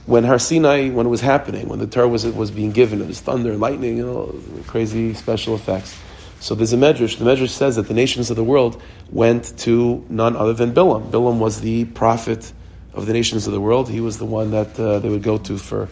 when 0.06 0.24
Har 0.24 0.38
Sinai, 0.38 0.90
when 0.90 1.06
it 1.06 1.10
was 1.10 1.20
happening, 1.20 1.68
when 1.68 1.78
the 1.78 1.86
Torah 1.86 2.08
was, 2.08 2.26
was 2.26 2.50
being 2.50 2.72
given, 2.72 3.00
it 3.00 3.06
was 3.06 3.20
thunder, 3.20 3.52
and 3.52 3.60
lightning, 3.60 4.64
crazy 4.66 5.14
special 5.14 5.54
effects. 5.54 5.98
So 6.40 6.56
there's 6.56 6.72
a 6.72 6.76
medrash. 6.76 7.18
The 7.18 7.24
medrash 7.24 7.50
says 7.50 7.76
that 7.76 7.86
the 7.86 7.94
nations 7.94 8.28
of 8.28 8.34
the 8.36 8.42
world 8.42 8.82
went 9.12 9.56
to 9.58 10.04
none 10.08 10.34
other 10.34 10.54
than 10.54 10.74
Bilam. 10.74 11.08
Bilam 11.10 11.38
was 11.38 11.60
the 11.60 11.84
prophet 11.84 12.52
of 12.94 13.06
the 13.06 13.12
nations 13.12 13.46
of 13.46 13.52
the 13.52 13.60
world. 13.60 13.88
He 13.88 14.00
was 14.00 14.18
the 14.18 14.24
one 14.24 14.50
that 14.50 14.78
uh, 14.78 14.98
they 14.98 15.08
would 15.08 15.22
go 15.22 15.38
to 15.38 15.56
for, 15.56 15.88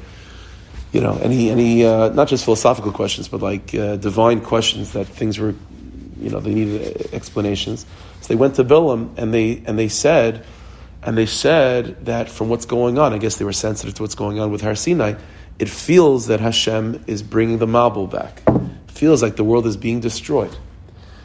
you 0.90 1.00
know, 1.00 1.16
any 1.22 1.50
any 1.50 1.84
uh, 1.84 2.08
not 2.08 2.26
just 2.26 2.44
philosophical 2.44 2.90
questions, 2.90 3.28
but 3.28 3.40
like 3.40 3.72
uh, 3.76 3.94
divine 3.94 4.40
questions 4.40 4.92
that 4.92 5.06
things 5.06 5.38
were, 5.38 5.54
you 6.18 6.30
know, 6.30 6.40
they 6.40 6.52
needed 6.52 7.14
explanations. 7.14 7.86
So 8.20 8.28
they 8.28 8.34
went 8.34 8.56
to 8.56 8.64
Bilam 8.64 9.16
and 9.16 9.32
they 9.32 9.62
and 9.66 9.78
they 9.78 9.88
said 9.88 10.44
and 11.02 11.16
they 11.16 11.26
said 11.26 12.04
that 12.06 12.28
from 12.28 12.48
what's 12.48 12.66
going 12.66 12.98
on, 12.98 13.12
I 13.14 13.18
guess 13.18 13.36
they 13.36 13.44
were 13.44 13.52
sensitive 13.52 13.94
to 13.94 14.02
what's 14.02 14.14
going 14.14 14.38
on 14.38 14.50
with 14.50 14.60
Har 14.60 14.74
Sinai, 14.74 15.14
it 15.58 15.68
feels 15.68 16.26
that 16.26 16.40
Hashem 16.40 17.04
is 17.06 17.22
bringing 17.22 17.58
the 17.58 17.66
Mabul 17.66 18.10
back. 18.10 18.42
It 18.46 18.90
feels 18.90 19.22
like 19.22 19.36
the 19.36 19.44
world 19.44 19.66
is 19.66 19.76
being 19.76 20.00
destroyed. 20.00 20.54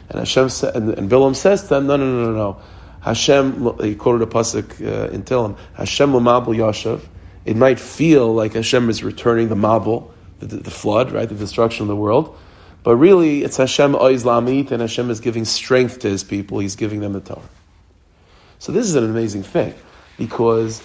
And 0.08 0.18
Hashem 0.18 0.48
sa- 0.48 0.70
and, 0.74 0.90
and 0.90 1.10
Bilam 1.10 1.34
says 1.34 1.62
to 1.62 1.68
them, 1.68 1.86
no, 1.86 1.96
no, 1.96 2.04
no, 2.04 2.30
no, 2.30 2.32
no. 2.32 2.60
Hashem, 3.00 3.78
he 3.80 3.94
quoted 3.94 4.26
a 4.26 4.30
pasuk 4.30 4.80
uh, 4.80 5.10
in 5.10 5.22
Tehillim, 5.22 5.56
Hashem 5.74 6.10
Mabul 6.10 6.56
Yashav. 6.56 7.02
It 7.44 7.56
might 7.56 7.78
feel 7.78 8.34
like 8.34 8.54
Hashem 8.54 8.90
is 8.90 9.04
returning 9.04 9.48
the 9.48 9.54
Mabul, 9.54 10.10
the, 10.40 10.56
the, 10.56 10.70
flood, 10.70 11.12
right, 11.12 11.28
the 11.28 11.34
destruction 11.34 11.82
of 11.82 11.88
the 11.88 11.96
world. 11.96 12.36
But 12.82 12.96
really, 12.96 13.42
it's 13.42 13.56
Hashem 13.56 13.94
Oizlamit, 13.94 14.70
and 14.70 14.80
Hashem 14.80 15.10
is 15.10 15.20
giving 15.20 15.44
strength 15.44 16.00
to 16.00 16.08
his 16.08 16.24
people. 16.24 16.58
He's 16.58 16.76
giving 16.76 17.00
them 17.00 17.12
the 17.12 17.20
Torah. 17.20 17.42
So 18.58 18.72
this 18.72 18.86
is 18.86 18.94
an 18.94 19.04
amazing 19.04 19.42
thing 19.42 19.74
because 20.18 20.82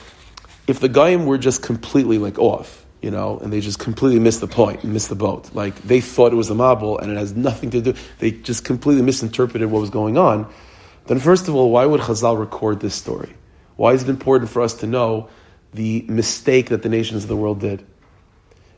if 0.67 0.79
the 0.79 0.89
Goyim 0.89 1.25
were 1.25 1.37
just 1.37 1.63
completely 1.63 2.17
like 2.17 2.37
off, 2.37 2.85
you 3.01 3.09
know, 3.09 3.39
and 3.39 3.51
they 3.51 3.61
just 3.61 3.79
completely 3.79 4.19
missed 4.19 4.41
the 4.41 4.47
point, 4.47 4.83
missed 4.83 5.09
the 5.09 5.15
boat. 5.15 5.53
Like 5.53 5.81
they 5.81 6.01
thought 6.01 6.31
it 6.31 6.35
was 6.35 6.49
a 6.49 6.53
Mabul 6.53 7.01
and 7.01 7.11
it 7.11 7.17
has 7.17 7.35
nothing 7.35 7.71
to 7.71 7.81
do, 7.81 7.93
they 8.19 8.31
just 8.31 8.63
completely 8.63 9.01
misinterpreted 9.01 9.71
what 9.71 9.81
was 9.81 9.89
going 9.89 10.17
on. 10.17 10.51
Then, 11.07 11.19
first 11.19 11.47
of 11.47 11.55
all, 11.55 11.71
why 11.71 11.85
would 11.85 12.01
Chazal 12.01 12.39
record 12.39 12.79
this 12.79 12.93
story? 12.93 13.33
Why 13.75 13.93
is 13.93 14.03
it 14.03 14.09
important 14.09 14.51
for 14.51 14.61
us 14.61 14.75
to 14.75 14.87
know 14.87 15.29
the 15.73 16.05
mistake 16.07 16.69
that 16.69 16.83
the 16.83 16.89
nations 16.89 17.23
of 17.23 17.29
the 17.29 17.35
world 17.35 17.59
did? 17.59 17.85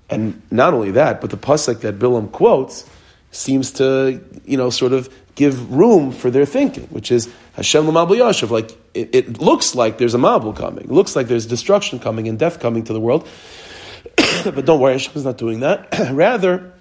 And 0.10 0.42
not 0.50 0.74
only 0.74 0.92
that, 0.92 1.20
but 1.20 1.30
the 1.30 1.38
pasuk 1.38 1.82
that 1.82 2.00
Bilam 2.00 2.32
quotes 2.32 2.90
seems 3.32 3.72
to, 3.72 4.24
you 4.46 4.58
know, 4.58 4.70
sort 4.70 4.94
of 4.94 5.14
give 5.36 5.72
room 5.72 6.12
for 6.12 6.30
their 6.30 6.46
thinking, 6.46 6.86
which 6.86 7.12
is 7.12 7.34
Hashem 7.54 7.88
l'mabul 7.88 8.18
yashav. 8.18 8.50
Like 8.50 8.72
it, 8.94 9.14
it, 9.14 9.42
looks 9.42 9.76
like 9.76 9.98
there's 9.98 10.14
a 10.14 10.20
mabul 10.20 10.56
coming. 10.56 10.86
It 10.86 10.92
looks 10.92 11.16
like 11.16 11.28
there's 11.28 11.46
destruction 11.46 12.00
coming 12.00 12.28
and 12.28 12.38
death 12.38 12.60
coming 12.60 12.84
to 12.86 12.94
the 12.94 13.00
world. 13.00 13.28
but 14.44 14.66
don't 14.66 14.80
worry, 14.80 14.94
Hashem 14.94 15.14
is 15.16 15.26
not 15.26 15.38
doing 15.38 15.62
that. 15.62 15.88
Rather, 16.12 16.74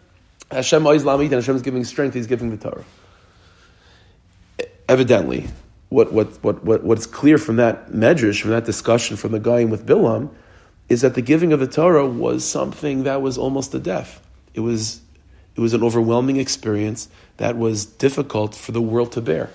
Hashem 0.50 0.86
is 0.88 1.04
lamid 1.04 1.24
and 1.24 1.34
Hashem 1.34 1.56
is 1.56 1.62
giving 1.62 1.84
strength. 1.84 2.14
He's 2.14 2.26
giving 2.26 2.50
the 2.50 2.56
Torah. 2.56 2.84
Evidently, 4.88 5.48
what, 5.88 6.12
what, 6.12 6.42
what, 6.42 6.64
what, 6.64 6.84
what's 6.84 7.06
clear 7.06 7.38
from 7.38 7.56
that 7.56 7.90
medrash, 7.90 8.40
from 8.40 8.50
that 8.50 8.64
discussion 8.64 9.16
from 9.16 9.32
the 9.32 9.40
guy 9.40 9.64
with 9.64 9.86
Bilam, 9.86 10.30
is 10.88 11.00
that 11.02 11.14
the 11.14 11.22
giving 11.22 11.52
of 11.52 11.60
the 11.60 11.66
Torah 11.66 12.06
was 12.06 12.44
something 12.44 13.04
that 13.04 13.22
was 13.22 13.38
almost 13.38 13.74
a 13.74 13.78
death. 13.78 14.20
It 14.52 14.60
was, 14.60 15.00
it 15.54 15.60
was 15.60 15.74
an 15.74 15.82
overwhelming 15.82 16.36
experience 16.36 17.08
that 17.36 17.56
was 17.56 17.84
difficult 17.84 18.54
for 18.54 18.72
the 18.72 18.80
world 18.80 19.12
to 19.12 19.20
bear 19.20 19.50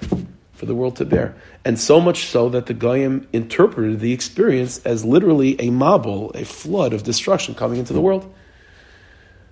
for 0.58 0.66
the 0.66 0.76
world 0.76 0.96
to 0.96 1.06
bear. 1.06 1.36
And 1.64 1.80
so 1.80 2.02
much 2.02 2.26
so 2.26 2.50
that 2.50 2.66
the 2.66 2.74
Goyim 2.74 3.28
interpreted 3.32 4.00
the 4.00 4.12
experience 4.12 4.80
as 4.80 5.06
literally 5.06 5.54
a 5.60 5.70
mabul, 5.70 6.34
a 6.36 6.46
flood 6.46 6.94
of 6.94 7.04
destruction 7.04 7.54
coming 7.54 7.78
into 7.78 7.94
the 7.94 8.02
world. 8.02 8.34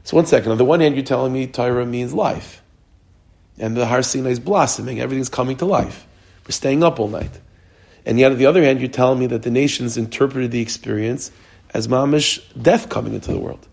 So 0.03 0.17
one 0.17 0.25
second, 0.25 0.51
on 0.51 0.57
the 0.57 0.65
one 0.65 0.79
hand, 0.79 0.95
you're 0.95 1.05
telling 1.05 1.31
me 1.31 1.45
Torah 1.45 1.85
means 1.85 2.13
life. 2.13 2.61
And 3.59 3.77
the 3.77 3.85
Har 3.85 4.01
Sinai 4.01 4.31
is 4.31 4.39
blossoming, 4.39 4.99
everything's 4.99 5.29
coming 5.29 5.57
to 5.57 5.65
life. 5.65 6.07
We're 6.43 6.51
staying 6.51 6.83
up 6.83 6.99
all 6.99 7.07
night. 7.07 7.39
And 8.05 8.19
yet, 8.19 8.31
on 8.31 8.37
the 8.37 8.45
other 8.47 8.63
hand, 8.63 8.79
you're 8.79 8.89
telling 8.89 9.19
me 9.19 9.27
that 9.27 9.43
the 9.43 9.51
nations 9.51 9.97
interpreted 9.97 10.51
the 10.51 10.61
experience 10.61 11.31
as 11.73 11.87
mamish 11.87 12.41
death 12.59 12.89
coming 12.89 13.13
into 13.13 13.31
the 13.31 13.39
world. 13.39 13.67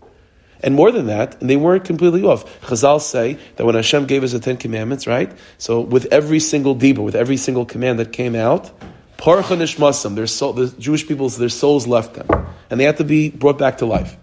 And 0.63 0.75
more 0.75 0.91
than 0.91 1.07
that, 1.07 1.41
and 1.41 1.49
they 1.49 1.57
weren't 1.57 1.83
completely 1.83 2.23
off. 2.23 2.45
Chazal 2.61 3.01
say 3.01 3.37
that 3.57 3.65
when 3.65 3.75
Hashem 3.75 4.05
gave 4.05 4.23
us 4.23 4.31
the 4.31 4.39
Ten 4.39 4.55
Commandments, 4.55 5.05
right? 5.05 5.29
So 5.57 5.81
with 5.81 6.05
every 6.05 6.39
single 6.39 6.73
dibur, 6.73 7.03
with 7.03 7.15
every 7.15 7.35
single 7.35 7.65
command 7.65 7.99
that 7.99 8.13
came 8.13 8.33
out, 8.33 8.71
parcha 9.17 9.55
nishmasam, 9.55 10.15
their 10.15 10.25
soul, 10.25 10.53
the 10.53 10.67
Jewish 10.79 11.05
people's 11.05 11.37
their 11.37 11.49
souls 11.49 11.85
left 11.85 12.13
them, 12.13 12.47
and 12.69 12.79
they 12.79 12.85
had 12.85 12.97
to 12.97 13.03
be 13.03 13.29
brought 13.29 13.57
back 13.57 13.79
to 13.79 13.85
life. 13.85 14.15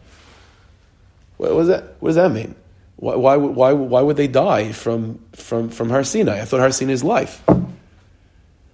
What, 1.37 1.55
what, 1.55 1.67
that, 1.67 1.85
what 2.01 2.09
does 2.09 2.17
that 2.17 2.33
mean? 2.33 2.55
Why, 2.97 3.17
why, 3.17 3.37
why, 3.37 3.73
why 3.75 4.01
would 4.01 4.17
they 4.17 4.29
die 4.29 4.73
from, 4.73 5.23
from, 5.33 5.69
from 5.69 5.91
Har 5.91 6.05
Sinai? 6.05 6.41
I 6.41 6.45
thought 6.47 6.61
Har 6.61 6.71
Sinai 6.71 6.95
is 6.95 7.05
life. 7.05 7.43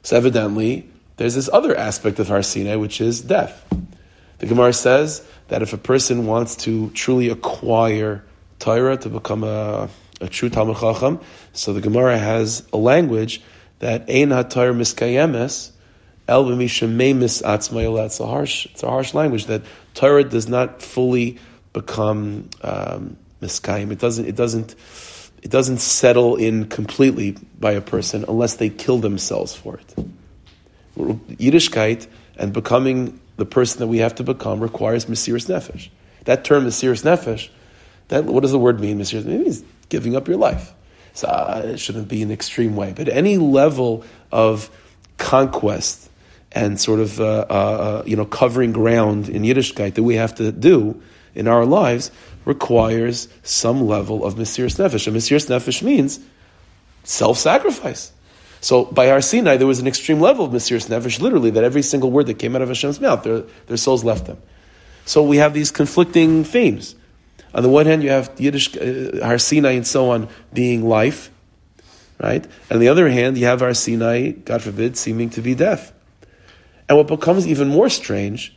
So 0.05 0.17
evidently, 0.17 0.89
there's 1.17 1.35
this 1.35 1.51
other 1.53 1.77
aspect 1.77 2.21
of 2.21 2.29
Har 2.29 2.43
Sinai, 2.43 2.77
which 2.77 3.01
is 3.01 3.21
death. 3.21 3.65
The 4.39 4.47
Gemara 4.47 4.73
says 4.73 5.27
that 5.49 5.63
if 5.63 5.73
a 5.73 5.79
person 5.79 6.27
wants 6.27 6.57
to 6.57 6.91
truly 6.91 7.29
acquire 7.29 8.25
Torah 8.59 8.97
to 8.97 9.09
become 9.09 9.45
a, 9.45 9.89
a 10.21 10.29
true 10.29 10.51
Talmid 10.51 10.81
Chacham, 10.81 11.21
so 11.53 11.73
the 11.73 11.81
Gemara 11.81 12.19
has 12.19 12.67
a 12.73 12.77
language 12.77 13.43
that 13.79 14.03
Ein 14.03 14.31
HaTorah 14.31 14.75
Miskayemes 14.75 15.73
El 16.29 16.45
B'mishamemis 16.45 17.43
Atzma 17.43 18.05
It's 18.05 18.19
a 18.19 18.27
harsh, 18.27 18.67
it's 18.67 18.83
a 18.83 18.89
harsh 18.89 19.15
language 19.15 19.47
that 19.47 19.63
Torah 19.95 20.25
does 20.25 20.49
not 20.49 20.83
fully 20.83 21.39
become 21.73 22.49
um, 22.63 23.17
Miskayim. 23.41 23.93
It 23.93 23.99
doesn't, 23.99 24.27
it 24.27 24.35
doesn't, 24.35 24.75
it 25.43 25.51
doesn't 25.51 25.79
settle 25.79 26.37
in 26.37 26.67
completely 26.67 27.37
by 27.61 27.73
a 27.73 27.81
person 27.81 28.25
unless 28.27 28.55
they 28.55 28.71
kill 28.71 28.99
themselves 28.99 29.55
for 29.55 29.79
it. 29.79 29.95
Yiddishkeit 30.97 32.07
and 32.37 32.53
becoming 32.53 33.21
the 33.37 33.47
person 33.47 33.81
that 33.81 33.87
we 33.87 33.99
have 33.99 34.15
to 34.17 34.23
become 34.23 34.61
requires 34.61 35.07
Mesiris 35.07 35.49
Nefesh. 35.49 35.89
That 36.25 36.45
term, 36.45 36.67
Mesiris 36.67 37.05
Nefesh, 37.05 37.49
that, 38.09 38.25
what 38.25 38.41
does 38.41 38.53
the 38.53 38.59
word 38.59 38.81
mean, 38.81 38.99
Mesiris? 38.99 39.27
It 39.27 39.27
means 39.27 39.65
giving 39.89 40.17
up 40.17 40.29
your 40.29 40.39
life. 40.39 40.73
So 41.15 41.29
uh, 41.29 41.63
it 41.65 41.79
shouldn't 41.79 42.09
be 42.09 42.23
an 42.23 42.31
extreme 42.31 42.77
way. 42.77 42.93
But 42.95 43.09
any 43.09 43.39
level 43.39 44.05
of 44.31 44.71
conquest 45.19 46.11
and 46.53 46.81
sort 46.81 47.01
of, 47.01 47.21
uh, 47.21 47.47
uh, 47.49 47.53
uh 47.53 48.03
you 48.07 48.17
know, 48.17 48.25
covering 48.25 48.73
ground 48.73 49.29
in 49.29 49.43
Yiddishkeit 49.43 49.95
that 49.95 50.03
we 50.03 50.17
have 50.17 50.35
to 50.37 50.53
do 50.53 51.01
in 51.35 51.49
our 51.49 51.65
lives 51.65 52.11
requires 52.45 53.29
some 53.43 53.87
level 53.87 54.25
of 54.25 54.35
Mesiris 54.35 54.79
Nefesh. 54.79 55.07
And 55.07 55.17
Mesiris 55.17 55.49
Nefesh 55.49 55.83
means 55.83 56.21
self-sacrifice. 57.05 58.13
So 58.61 58.85
by 58.85 59.09
Har 59.09 59.21
Sinai, 59.21 59.57
there 59.57 59.67
was 59.67 59.81
an 59.81 59.87
extreme 59.87 60.21
level 60.21 60.45
of 60.45 60.53
Mesiris 60.53 60.89
Nefesh, 60.89 61.21
literally, 61.21 61.51
that 61.51 61.65
every 61.65 61.83
single 61.83 62.11
word 62.11 62.27
that 62.27 62.39
came 62.39 62.57
out 62.57 62.63
of 62.63 62.69
Hashem's 62.69 63.01
mouth, 63.01 63.23
their, 63.23 63.43
their 63.67 63.77
souls 63.77 64.05
left 64.05 64.27
them. 64.27 64.39
So 65.05 65.23
we 65.23 65.37
have 65.37 65.55
these 65.55 65.71
conflicting 65.71 66.43
themes. 66.43 66.97
On 67.55 67.63
the 67.63 67.69
one 67.69 67.87
hand, 67.87 68.03
you 68.03 68.11
have 68.11 68.33
Yiddish, 68.39 68.77
uh, 68.77 69.25
Har 69.25 69.39
Sinai 69.39 69.73
and 69.73 69.87
so 69.87 70.11
on 70.11 70.29
being 70.53 70.89
life, 70.89 71.31
right? 72.21 72.45
And 72.45 72.73
on 72.73 72.81
the 72.81 72.89
other 72.89 73.09
hand, 73.09 73.39
you 73.39 73.47
have 73.47 73.61
Har 73.61 73.73
Sinai, 73.73 74.33
God 74.33 74.63
forbid, 74.63 74.97
seeming 74.97 75.31
to 75.31 75.41
be 75.41 75.55
death. 75.55 75.93
And 76.89 76.99
what 76.99 77.07
becomes 77.07 77.47
even 77.47 77.69
more 77.69 77.89
strange 77.89 78.57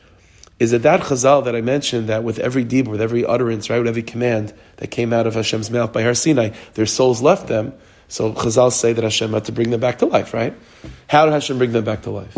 is 0.60 0.72
that 0.72 0.82
that 0.84 1.02
chazal 1.02 1.46
that 1.46 1.56
I 1.56 1.62
mentioned, 1.62 2.10
that 2.10 2.24
with 2.24 2.40
every 2.40 2.64
deed, 2.64 2.88
with 2.88 3.02
every 3.02 3.26
utterance, 3.26 3.70
right, 3.70 3.80
with 3.80 3.88
every 3.88 4.04
command 4.04 4.54
that 4.78 4.92
came 4.92 5.14
out 5.14 5.26
of 5.26 5.36
Hashem's 5.36 5.72
mouth 5.72 5.94
by 5.94 6.04
Har 6.04 6.14
Sinai, 6.14 6.50
their 6.74 6.86
souls 6.86 7.22
left 7.22 7.48
them. 7.48 7.74
So 8.10 8.34
Chazal 8.34 8.72
say 8.72 8.92
that 8.92 9.04
Hashem 9.04 9.32
had 9.32 9.46
to 9.46 9.52
bring 9.52 9.70
them 9.70 9.80
back 9.80 10.00
to 10.00 10.08
life, 10.08 10.34
right? 10.34 10.54
How 11.08 11.26
did 11.26 11.32
Hashem 11.32 11.60
bring 11.60 11.72
them 11.72 11.86
back 11.86 12.02
to 12.02 12.10
life? 12.10 12.36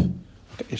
Okay, 0.61 0.75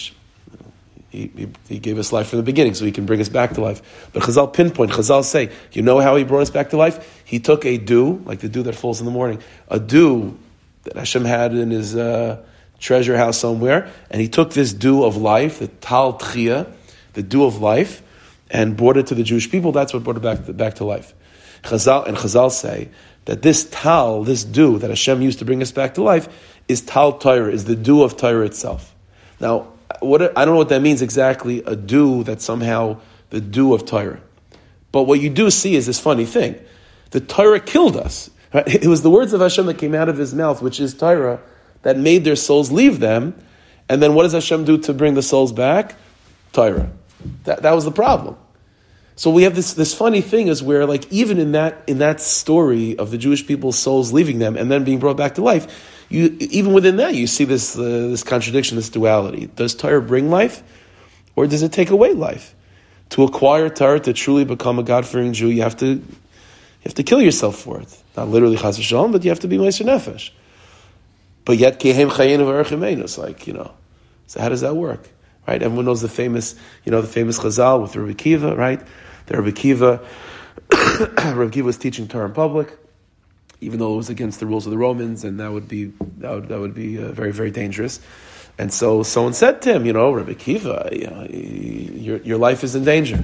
he, 1.10 1.28
he, 1.36 1.48
he, 1.68 1.80
gave 1.80 1.98
us 1.98 2.14
life 2.14 2.28
from 2.28 2.38
the 2.38 2.44
beginning, 2.44 2.74
so 2.74 2.86
he 2.86 2.92
can 2.92 3.06
bring 3.06 3.20
us 3.20 3.30
back 3.30 3.54
to 3.54 3.62
life. 3.62 4.10
But 4.14 4.24
Chazal 4.24 4.54
pinpoint, 4.54 4.92
Chazal 4.92 5.24
say, 5.24 5.50
you 5.72 5.82
know 5.82 6.00
how 6.00 6.16
he 6.18 6.24
brought 6.24 6.42
us 6.42 6.50
back 6.50 6.70
to 6.70 6.78
life? 6.78 7.24
He 7.26 7.40
took 7.40 7.66
a 7.66 7.78
dew, 7.78 8.22
like 8.26 8.40
the 8.40 8.50
dew 8.50 8.64
that 8.64 8.76
falls 8.76 9.00
in 9.00 9.06
the 9.06 9.12
morning, 9.12 9.42
a 9.70 9.80
dew 9.80 10.38
that 10.84 10.98
Hashem 10.98 11.26
had 11.26 11.54
in 11.54 11.72
his 11.72 11.96
uh, 11.96 12.44
treasure 12.80 13.18
house 13.18 13.38
somewhere, 13.38 13.90
and 14.10 14.22
he 14.22 14.28
took 14.28 14.52
this 14.54 14.74
dew 14.74 15.04
of 15.04 15.16
life, 15.18 15.60
the 15.60 15.68
tal 15.68 16.18
tchia, 16.18 16.72
the 17.14 17.24
dew 17.24 17.46
of 17.46 17.62
life, 17.62 18.02
and 18.50 18.76
brought 18.76 18.98
it 18.98 19.08
to 19.08 19.16
the 19.16 19.24
Jewish 19.24 19.50
people. 19.50 19.72
That's 19.72 19.94
what 19.94 20.04
brought 20.04 20.18
it 20.18 20.24
back 20.24 20.46
to, 20.46 20.54
back 20.54 20.76
to 20.76 20.86
life. 20.86 21.14
Chazal 21.64 22.08
and 22.08 22.18
Chazal 22.18 22.52
say 22.52 22.90
that 23.26 23.42
this 23.42 23.68
tal, 23.70 24.24
this 24.24 24.44
dew 24.44 24.80
that 24.80 24.90
Hashem 24.90 25.22
used 25.22 25.40
to 25.40 25.46
bring 25.46 25.62
us 25.62 25.72
back 25.72 25.94
to 25.96 26.04
life, 26.04 26.28
is 26.68 26.82
tal 26.82 27.14
Torah, 27.14 27.52
is 27.52 27.66
the 27.66 27.76
dew 27.76 28.04
of 28.04 28.18
Torah 28.18 28.46
itself. 28.46 28.96
Now, 29.40 29.68
what 30.00 30.22
I 30.38 30.46
don't 30.46 30.54
know 30.54 30.60
what 30.60 30.70
that 30.70 30.82
means 30.82 31.02
exactly, 31.02 31.64
a 31.66 31.76
dew 31.76 32.24
that 32.24 32.42
somehow 32.42 33.00
the 33.30 33.42
dew 33.42 33.74
of 33.74 33.86
Torah. 33.86 34.22
But 34.92 35.04
what 35.04 35.20
you 35.20 35.30
do 35.30 35.50
see 35.50 35.76
is 35.76 35.86
this 35.86 36.00
funny 36.00 36.26
thing. 36.26 36.60
The 37.12 37.22
Torah 37.22 37.60
killed 37.60 37.98
us. 37.98 38.30
Right? 38.54 38.68
It 38.84 38.88
was 38.88 39.02
the 39.02 39.10
words 39.10 39.34
of 39.34 39.42
Hashem 39.42 39.66
that 39.68 39.78
came 39.78 39.96
out 39.96 40.10
of 40.10 40.18
his 40.18 40.34
mouth, 40.34 40.62
which 40.62 40.80
is 40.80 40.94
Torah, 40.94 41.40
that 41.84 41.98
made 41.98 42.24
their 42.24 42.36
souls 42.36 42.72
leave 42.72 43.00
them. 43.00 43.34
And 43.88 44.02
then 44.02 44.14
what 44.14 44.24
does 44.24 44.34
Hashem 44.34 44.66
do 44.66 44.78
to 44.80 44.94
bring 44.94 45.14
the 45.14 45.24
souls 45.24 45.52
back? 45.52 45.96
Torah. 46.54 46.92
That, 47.46 47.62
that 47.62 47.72
was 47.72 47.86
the 47.86 47.92
problem. 47.92 48.38
So 49.16 49.30
we 49.30 49.44
have 49.44 49.56
this, 49.56 49.74
this 49.74 49.94
funny 49.94 50.22
thing 50.22 50.48
is 50.48 50.64
where 50.64 50.86
like 50.86 51.12
even 51.12 51.38
in 51.38 51.52
that 51.52 51.84
in 51.88 52.00
that 52.00 52.22
story 52.22 52.98
of 52.98 53.12
the 53.12 53.18
Jewish 53.18 53.46
people's 53.46 53.78
souls 53.78 54.14
leaving 54.14 54.40
them 54.40 54.56
and 54.58 54.72
then 54.72 54.84
being 54.84 55.00
brought 55.00 55.18
back 55.18 55.36
to 55.36 55.42
life, 55.42 55.68
you 56.10 56.36
even 56.40 56.74
within 56.74 56.98
that 56.98 57.16
you 57.16 57.28
see 57.28 57.46
this 57.46 57.78
uh, 57.78 57.82
this 57.82 58.24
contradiction, 58.24 58.78
this 58.78 58.90
duality. 58.90 59.48
Does 59.56 59.76
Torah 59.76 60.02
bring 60.02 60.30
life, 60.30 60.64
or 61.36 61.48
does 61.48 61.62
it 61.62 61.72
take 61.72 61.90
away 61.90 62.14
life? 62.14 62.56
To 63.12 63.24
acquire 63.24 63.70
Torah, 63.70 64.00
to 64.00 64.14
truly 64.14 64.46
become 64.46 64.80
a 64.80 64.84
God 64.84 65.06
fearing 65.06 65.34
Jew, 65.34 65.50
you 65.50 65.62
have 65.62 65.78
to 65.78 65.86
you 65.86 66.86
have 66.86 66.96
to 66.96 67.04
kill 67.04 67.22
yourself 67.22 67.58
for 67.58 67.80
it. 67.80 68.04
Not 68.18 68.30
literally 68.30 68.58
chas 68.58 68.78
but 68.78 69.24
you 69.24 69.30
have 69.30 69.40
to 69.42 69.48
be 69.48 69.58
meiser 69.58 69.86
nefesh. 69.86 70.32
But 71.46 71.58
yet 71.58 71.80
kehem 71.80 72.10
chayin 72.10 72.40
of 72.40 73.18
like 73.18 73.48
you 73.48 73.54
know. 73.54 73.74
So 74.28 74.40
how 74.42 74.50
does 74.50 74.62
that 74.62 74.76
work? 74.76 75.10
Right? 75.48 75.62
Everyone 75.62 75.86
knows 75.86 76.02
the 76.02 76.10
famous, 76.10 76.56
you 76.86 76.92
know, 76.92 77.02
the 77.02 77.08
famous 77.08 77.40
Chazal 77.40 77.82
with 77.82 77.96
Rabbi 77.96 78.14
Akiva, 78.14 78.56
right? 78.56 78.82
that 79.26 79.38
Rabbi 79.38 79.52
Akiva, 79.52 80.00
Rabbi 80.72 81.52
Akiva 81.52 81.64
was 81.64 81.78
teaching 81.78 82.08
Torah 82.08 82.26
in 82.26 82.34
public, 82.34 82.78
even 83.62 83.80
though 83.80 83.94
it 83.94 83.98
was 83.98 84.10
against 84.10 84.40
the 84.40 84.46
rules 84.46 84.66
of 84.66 84.72
the 84.72 84.78
Romans, 84.78 85.24
and 85.24 85.40
that 85.40 85.52
would 85.52 85.68
be 85.68 85.86
that 86.18 86.32
would, 86.32 86.48
that 86.50 86.60
would 86.60 86.74
be 86.74 87.02
uh, 87.02 87.12
very 87.12 87.32
very 87.32 87.52
dangerous. 87.52 88.00
And 88.58 88.72
so 88.72 89.04
someone 89.04 89.34
said 89.34 89.62
to 89.64 89.74
him, 89.74 89.86
you 89.86 89.94
know, 89.94 90.12
Rabbi 90.12 90.34
Akiva, 90.34 90.92
you 90.92 91.08
know, 91.08 91.26
your 91.30 92.18
your 92.18 92.38
life 92.38 92.64
is 92.64 92.76
in 92.76 92.84
danger. 92.84 93.24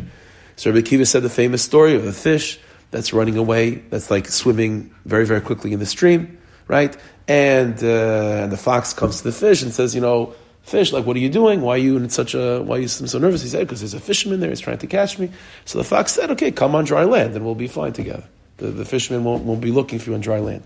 So 0.56 0.72
Rabbi 0.72 0.88
Akiva 0.88 1.08
said 1.08 1.24
the 1.24 1.30
famous 1.30 1.62
story 1.62 1.96
of 1.96 2.04
the 2.04 2.14
fish 2.14 2.60
that's 2.92 3.14
running 3.14 3.38
away, 3.38 3.76
that's 3.76 4.10
like 4.10 4.28
swimming 4.28 4.94
very 5.06 5.26
very 5.26 5.42
quickly 5.42 5.74
in 5.74 5.80
the 5.80 5.86
stream, 5.86 6.38
right? 6.68 6.96
And 7.28 7.84
uh, 7.84 8.44
and 8.44 8.52
the 8.52 8.58
fox 8.58 8.94
comes 8.94 9.18
to 9.18 9.24
the 9.24 9.34
fish 9.34 9.62
and 9.62 9.74
says, 9.74 9.94
you 9.94 10.02
know, 10.02 10.34
fish. 10.68 10.92
Like, 10.92 11.06
what 11.06 11.16
are 11.16 11.20
you 11.20 11.30
doing? 11.30 11.62
Why 11.62 11.76
are 11.76 11.78
you 11.78 11.98
in 11.98 12.10
such 12.10 12.36
a? 12.36 12.62
Why 12.62 12.78
are 12.78 12.80
you 12.82 12.88
so 12.88 13.18
nervous? 13.18 13.42
He 13.42 13.50
said, 13.50 13.62
because 13.62 13.80
there's 13.80 13.94
a 13.94 14.00
fisherman 14.00 14.40
there. 14.40 14.50
He's 14.50 14.60
trying 14.60 14.78
to 14.80 14.88
catch 14.88 15.18
me. 15.18 15.32
So 15.66 15.78
the 15.78 15.84
fox 15.84 16.12
said, 16.12 16.32
okay, 16.32 16.52
come 16.52 16.76
on 16.76 16.86
dry 16.86 17.04
land, 17.04 17.36
and 17.36 17.46
we'll 17.46 17.56
be 17.56 17.68
fine 17.68 17.94
together. 17.94 18.24
The, 18.58 18.68
the 18.68 18.86
fisherman 18.86 19.24
won't, 19.24 19.44
won't 19.44 19.62
be 19.62 19.72
looking 19.72 20.00
for 20.00 20.10
you 20.10 20.16
on 20.16 20.22
dry 20.22 20.40
land. 20.40 20.64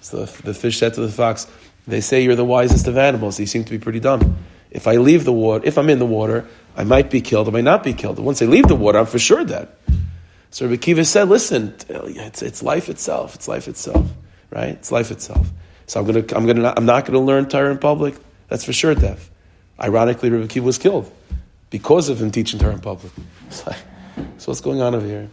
So 0.00 0.24
the, 0.24 0.42
the 0.42 0.54
fish 0.54 0.78
said 0.78 0.94
to 0.94 1.00
the 1.00 1.10
fox, 1.10 1.46
they 1.86 2.00
say 2.00 2.22
you're 2.22 2.36
the 2.36 2.44
wisest 2.44 2.86
of 2.86 2.96
animals. 2.96 3.38
You 3.38 3.46
seem 3.46 3.64
to 3.64 3.70
be 3.70 3.78
pretty 3.78 4.00
dumb. 4.00 4.36
If 4.70 4.86
I 4.86 4.96
leave 4.96 5.24
the 5.24 5.32
water, 5.32 5.64
if 5.64 5.78
I'm 5.78 5.88
in 5.88 5.98
the 5.98 6.06
water, 6.06 6.46
I 6.76 6.84
might 6.84 7.10
be 7.10 7.20
killed. 7.20 7.48
I 7.48 7.52
might 7.52 7.64
not 7.64 7.84
be 7.84 7.94
killed. 7.94 8.18
Once 8.18 8.42
I 8.42 8.46
leave 8.46 8.66
the 8.66 8.74
water, 8.74 8.98
I'm 8.98 9.06
for 9.06 9.18
sure 9.18 9.44
dead. 9.44 9.68
So 10.50 10.66
Rabbi 10.66 10.76
Akiva 10.76 11.06
said, 11.06 11.28
listen, 11.28 11.74
it's, 11.88 12.42
it's 12.42 12.62
life 12.62 12.88
itself. 12.88 13.34
It's 13.34 13.48
life 13.48 13.68
itself, 13.68 14.08
right? 14.50 14.70
It's 14.70 14.90
life 14.92 15.10
itself. 15.10 15.50
So 15.86 16.00
I'm 16.00 16.06
gonna, 16.06 16.24
I'm 16.34 16.46
gonna, 16.46 16.74
I'm 16.76 16.86
not 16.86 17.04
gonna 17.04 17.20
learn 17.20 17.48
Torah 17.48 17.70
in 17.70 17.78
public. 17.78 18.14
That's 18.48 18.64
for 18.64 18.72
sure, 18.72 18.94
death. 18.94 19.30
Ironically, 19.80 20.30
Rabbi 20.30 20.46
Akiva 20.46 20.62
was 20.62 20.78
killed 20.78 21.10
because 21.70 22.08
of 22.08 22.22
him 22.22 22.30
teaching 22.30 22.60
Torah 22.60 22.74
in 22.74 22.80
public. 22.80 23.12
So 23.50 23.72
what's 24.46 24.60
going 24.60 24.80
on 24.80 24.94
over 24.94 25.06
here? 25.06 25.28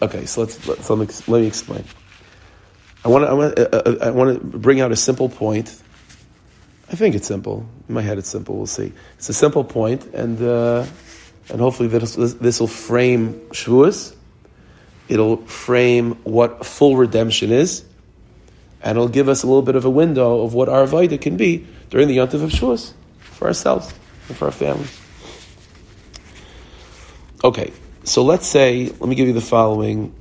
Okay, 0.00 0.26
so 0.26 0.42
let's, 0.42 0.66
let's 0.66 0.88
let, 0.88 0.98
me, 0.98 1.06
let 1.26 1.40
me 1.40 1.46
explain. 1.46 1.84
I 3.04 3.08
want 3.08 3.24
to 3.24 3.28
I 3.28 3.32
want 3.34 3.56
to, 3.56 4.06
uh, 4.06 4.34
uh, 4.34 4.38
bring 4.38 4.80
out 4.80 4.92
a 4.92 4.96
simple 4.96 5.28
point. 5.28 5.68
I 6.90 6.94
think 6.94 7.14
it's 7.14 7.26
simple. 7.26 7.66
In 7.88 7.94
my 7.94 8.02
head, 8.02 8.18
it's 8.18 8.28
simple. 8.28 8.56
We'll 8.56 8.66
see. 8.66 8.92
It's 9.16 9.28
a 9.28 9.34
simple 9.34 9.64
point, 9.64 10.04
and 10.14 10.40
uh, 10.40 10.86
and 11.48 11.60
hopefully 11.60 11.88
this, 11.88 12.14
this 12.14 12.60
will 12.60 12.66
frame 12.66 13.34
Shavuos. 13.50 14.14
It'll 15.08 15.38
frame 15.46 16.12
what 16.24 16.66
full 16.66 16.96
redemption 16.96 17.52
is, 17.52 17.84
and 18.82 18.96
it'll 18.96 19.08
give 19.08 19.28
us 19.28 19.42
a 19.42 19.46
little 19.46 19.62
bit 19.62 19.76
of 19.76 19.84
a 19.84 19.90
window 19.90 20.42
of 20.42 20.54
what 20.54 20.68
our 20.68 20.86
Vaida 20.86 21.20
can 21.20 21.36
be 21.36 21.66
during 21.90 22.08
the 22.08 22.16
Yontif 22.16 22.42
of 22.42 22.50
Shavuos 22.50 22.92
for 23.18 23.48
ourselves 23.48 23.92
and 24.28 24.36
for 24.36 24.46
our 24.46 24.52
families. 24.52 25.00
Okay, 27.44 27.72
so 28.04 28.22
let's 28.22 28.46
say, 28.46 28.86
let 28.86 29.08
me 29.08 29.14
give 29.14 29.28
you 29.28 29.34
the 29.34 29.40
following. 29.40 30.14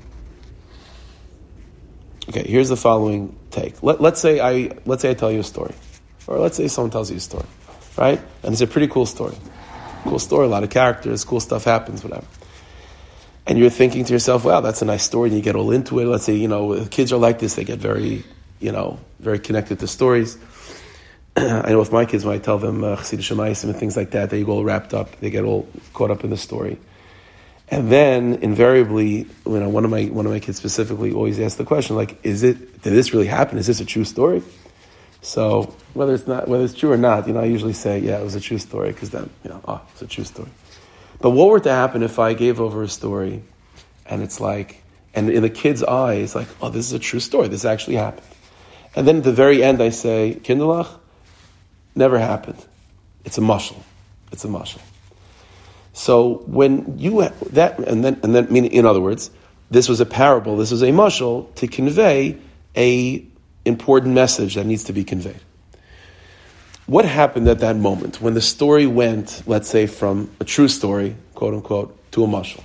Okay, 2.30 2.44
here's 2.48 2.70
the 2.70 2.78
following 2.78 3.36
take. 3.52 3.82
Let, 3.82 4.02
let's 4.02 4.20
say 4.20 4.40
I 4.40 4.78
let's 4.86 5.02
say 5.02 5.12
I 5.12 5.14
tell 5.14 5.32
you 5.32 5.40
a 5.40 5.44
story, 5.44 5.74
or 6.28 6.40
let's 6.40 6.58
say 6.58 6.68
someone 6.68 6.92
tells 6.92 7.10
you 7.10 7.18
a 7.18 7.20
story, 7.20 7.46
right? 7.98 8.20
And 8.44 8.54
it's 8.54 8.62
a 8.62 8.68
pretty 8.68 8.88
cool 8.88 9.06
story, 9.06 9.36
cool 10.04 10.20
story, 10.20 10.46
a 10.46 10.50
lot 10.50 10.64
of 10.64 10.70
characters, 10.70 11.24
cool 11.24 11.40
stuff 11.40 11.64
happens, 11.64 12.04
whatever. 12.04 12.28
And 13.48 13.58
you're 13.58 13.70
thinking 13.70 14.04
to 14.06 14.14
yourself, 14.14 14.44
"Wow, 14.44 14.62
that's 14.62 14.82
a 14.82 14.86
nice 14.86 15.04
story," 15.04 15.30
and 15.30 15.38
you 15.38 15.44
get 15.44 15.56
all 15.56 15.72
into 15.72 16.00
it. 16.00 16.06
Let's 16.06 16.26
say 16.26 16.36
you 16.36 16.48
know 16.48 16.86
kids 16.92 17.14
are 17.14 17.20
like 17.20 17.40
this; 17.40 17.56
they 17.56 17.64
get 17.64 17.80
very, 17.80 18.24
you 18.60 18.72
know, 18.72 19.00
very 19.20 19.40
connected 19.40 19.80
to 19.80 19.88
stories. 19.88 20.38
I 21.38 21.70
know 21.72 21.80
with 21.80 21.92
my 21.92 22.06
kids, 22.06 22.24
when 22.24 22.36
I 22.36 22.40
tell 22.40 22.58
them 22.58 22.84
uh, 22.84 22.96
Chassidish 22.96 23.64
and 23.64 23.76
things 23.76 23.98
like 23.98 24.12
that, 24.12 24.30
they 24.30 24.44
go 24.44 24.54
all 24.54 24.64
wrapped 24.64 24.94
up, 24.94 25.20
they 25.20 25.30
get 25.30 25.44
all 25.44 25.68
caught 25.94 26.10
up 26.10 26.24
in 26.24 26.30
the 26.30 26.38
story. 26.38 26.80
And 27.68 27.92
then 27.92 28.36
invariably, 28.36 29.28
you 29.46 29.60
know, 29.60 29.68
one 29.68 29.84
of 29.84 29.92
my 29.92 30.06
one 30.06 30.26
of 30.26 30.32
my 30.32 30.40
kids 30.40 30.58
specifically 30.58 31.12
always 31.12 31.40
asks 31.40 31.58
the 31.58 31.66
question, 31.66 31.98
like, 31.98 32.24
is 32.24 32.44
it 32.44 32.82
did 32.84 32.94
this 32.94 33.12
really 33.12 33.28
happen? 33.28 33.58
Is 33.58 33.68
this 33.68 33.82
a 33.82 33.86
true 33.86 34.06
story? 34.06 34.44
So 35.22 35.76
whether 35.94 36.14
it's 36.14 36.28
not 36.28 36.48
whether 36.48 36.64
it's 36.64 36.76
true 36.76 36.92
or 36.92 36.98
not, 36.98 37.28
you 37.28 37.34
know, 37.34 37.42
I 37.42 37.46
usually 37.46 37.74
say, 37.74 38.00
yeah, 38.00 38.20
it 38.20 38.24
was 38.24 38.36
a 38.36 38.40
true 38.40 38.60
story, 38.60 38.92
because 38.92 39.10
then, 39.10 39.30
you 39.44 39.50
know, 39.50 39.62
oh, 39.68 39.82
it's 39.92 40.04
a 40.04 40.08
true 40.08 40.24
story. 40.24 40.50
But 41.20 41.32
what 41.32 41.50
were 41.50 41.60
to 41.60 41.72
happen 41.72 42.04
if 42.04 42.20
I 42.20 42.34
gave 42.34 42.62
over 42.62 42.84
a 42.84 42.88
story 42.88 43.42
and 44.06 44.22
it's 44.22 44.40
like 44.40 44.84
and 45.16 45.30
in 45.30 45.42
the 45.42 45.50
kid's 45.50 45.82
eyes, 45.82 46.36
like, 46.36 46.48
oh, 46.62 46.70
this 46.70 46.86
is 46.86 46.94
a 46.94 47.00
true 47.00 47.20
story, 47.20 47.48
this 47.48 47.66
actually 47.66 47.96
happened. 47.96 48.28
And 48.96 49.08
then 49.08 49.18
at 49.18 49.24
the 49.24 49.34
very 49.34 49.64
end 49.64 49.82
I 49.82 49.90
say, 49.90 50.40
Kinderlach, 50.44 51.00
Never 51.96 52.20
happened. 52.20 52.64
It's 53.24 53.38
a 53.38 53.42
mushal. 53.42 53.82
It's 54.32 54.46
a 54.46 54.48
mushal. 54.48 54.82
So 55.94 56.44
when 56.46 57.00
you 57.00 57.22
that 57.52 57.80
and 57.80 58.04
then 58.04 58.20
and 58.22 58.36
then 58.36 58.48
meaning 58.52 58.72
in 58.72 58.86
other 58.86 59.00
words, 59.00 59.32
this 59.72 59.88
was 59.88 60.02
a 60.02 60.06
parable. 60.06 60.58
This 60.58 60.72
was 60.72 60.84
a 60.84 60.92
mushal 60.92 61.54
to 61.56 61.68
convey 61.68 62.38
a 62.76 63.26
important 63.64 64.14
message 64.14 64.56
that 64.56 64.66
needs 64.66 64.84
to 64.86 64.94
be 64.94 65.04
conveyed. 65.06 65.40
What 66.86 67.06
happened 67.06 67.48
at 67.48 67.60
that 67.60 67.78
moment 67.78 68.22
when 68.22 68.36
the 68.36 68.42
story 68.42 68.86
went, 68.86 69.42
let's 69.48 69.70
say, 69.70 69.88
from 69.88 70.30
a 70.40 70.44
true 70.44 70.68
story, 70.68 71.16
quote 71.34 71.54
unquote, 71.54 71.98
to 72.12 72.24
a 72.24 72.28
mushal? 72.28 72.64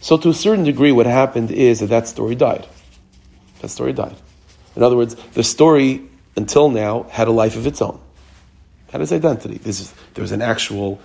So 0.00 0.18
to 0.18 0.28
a 0.28 0.34
certain 0.34 0.64
degree, 0.64 0.92
what 0.92 1.06
happened 1.06 1.50
is 1.50 1.80
that 1.80 1.86
that 1.86 2.06
story 2.06 2.34
died. 2.34 2.66
That 3.60 3.68
story 3.70 3.92
died. 3.92 4.16
In 4.76 4.82
other 4.82 4.96
words, 4.96 5.16
the 5.32 5.42
story 5.42 6.06
until 6.36 6.68
now, 6.68 7.04
had 7.04 7.28
a 7.28 7.32
life 7.32 7.56
of 7.56 7.66
its 7.66 7.80
own, 7.80 8.00
had 8.90 9.00
its 9.00 9.12
identity. 9.12 9.60
Is, 9.64 9.92
there 10.14 10.22
was 10.22 10.32
an 10.32 10.42
actual 10.42 11.00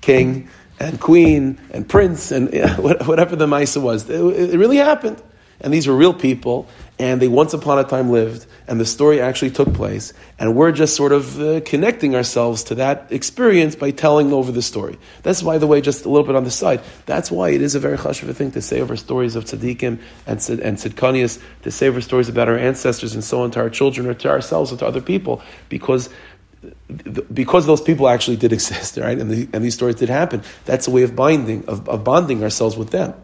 king 0.00 0.48
and 0.78 1.00
queen 1.00 1.60
and 1.70 1.88
prince 1.88 2.30
and 2.30 2.48
whatever 2.78 3.36
the 3.36 3.46
Misa 3.46 3.80
was. 3.80 4.08
It, 4.08 4.20
it 4.20 4.58
really 4.58 4.76
happened. 4.76 5.22
And 5.60 5.72
these 5.72 5.86
were 5.86 5.94
real 5.94 6.12
people, 6.12 6.66
and 6.98 7.20
they 7.20 7.28
once 7.28 7.52
upon 7.54 7.78
a 7.78 7.84
time 7.84 8.10
lived, 8.10 8.46
and 8.68 8.80
the 8.80 8.86
story 8.86 9.20
actually 9.20 9.50
took 9.50 9.74
place, 9.74 10.12
and 10.38 10.54
we're 10.54 10.70
just 10.70 10.94
sort 10.94 11.12
of 11.12 11.40
uh, 11.40 11.60
connecting 11.62 12.14
ourselves 12.14 12.62
to 12.64 12.76
that 12.76 13.10
experience 13.10 13.74
by 13.74 13.90
telling 13.90 14.32
over 14.32 14.52
the 14.52 14.62
story. 14.62 14.98
That's 15.22 15.42
by 15.42 15.58
the 15.58 15.66
way, 15.66 15.80
just 15.80 16.04
a 16.04 16.08
little 16.08 16.26
bit 16.26 16.36
on 16.36 16.44
the 16.44 16.50
side. 16.52 16.80
That's 17.06 17.30
why 17.30 17.50
it 17.50 17.62
is 17.62 17.74
a 17.74 17.80
very 17.80 17.98
chashuv 17.98 18.34
thing 18.36 18.52
to 18.52 18.62
say 18.62 18.80
over 18.80 18.96
stories 18.96 19.34
of 19.34 19.44
tzaddikim 19.44 19.98
and 20.26 20.48
and 20.48 20.78
tzidkanias, 20.78 21.42
to 21.62 21.70
say 21.70 21.88
over 21.88 22.00
stories 22.00 22.28
about 22.28 22.48
our 22.48 22.58
ancestors 22.58 23.14
and 23.14 23.24
so 23.24 23.42
on 23.42 23.50
to 23.52 23.60
our 23.60 23.70
children 23.70 24.06
or 24.06 24.14
to 24.14 24.30
ourselves 24.30 24.72
or 24.72 24.76
to 24.76 24.86
other 24.86 25.00
people, 25.00 25.42
because 25.68 26.08
because 27.32 27.66
those 27.66 27.80
people 27.80 28.08
actually 28.08 28.36
did 28.36 28.52
exist, 28.58 28.96
right? 28.96 29.18
And, 29.18 29.30
the, 29.30 29.48
and 29.52 29.64
these 29.64 29.74
stories 29.74 29.96
did 29.96 30.08
happen. 30.08 30.42
That's 30.64 30.86
a 30.86 30.90
way 30.90 31.02
of 31.02 31.16
binding, 31.16 31.66
of, 31.66 31.88
of 31.88 32.04
bonding 32.04 32.42
ourselves 32.42 32.76
with 32.76 32.90
them. 32.90 33.14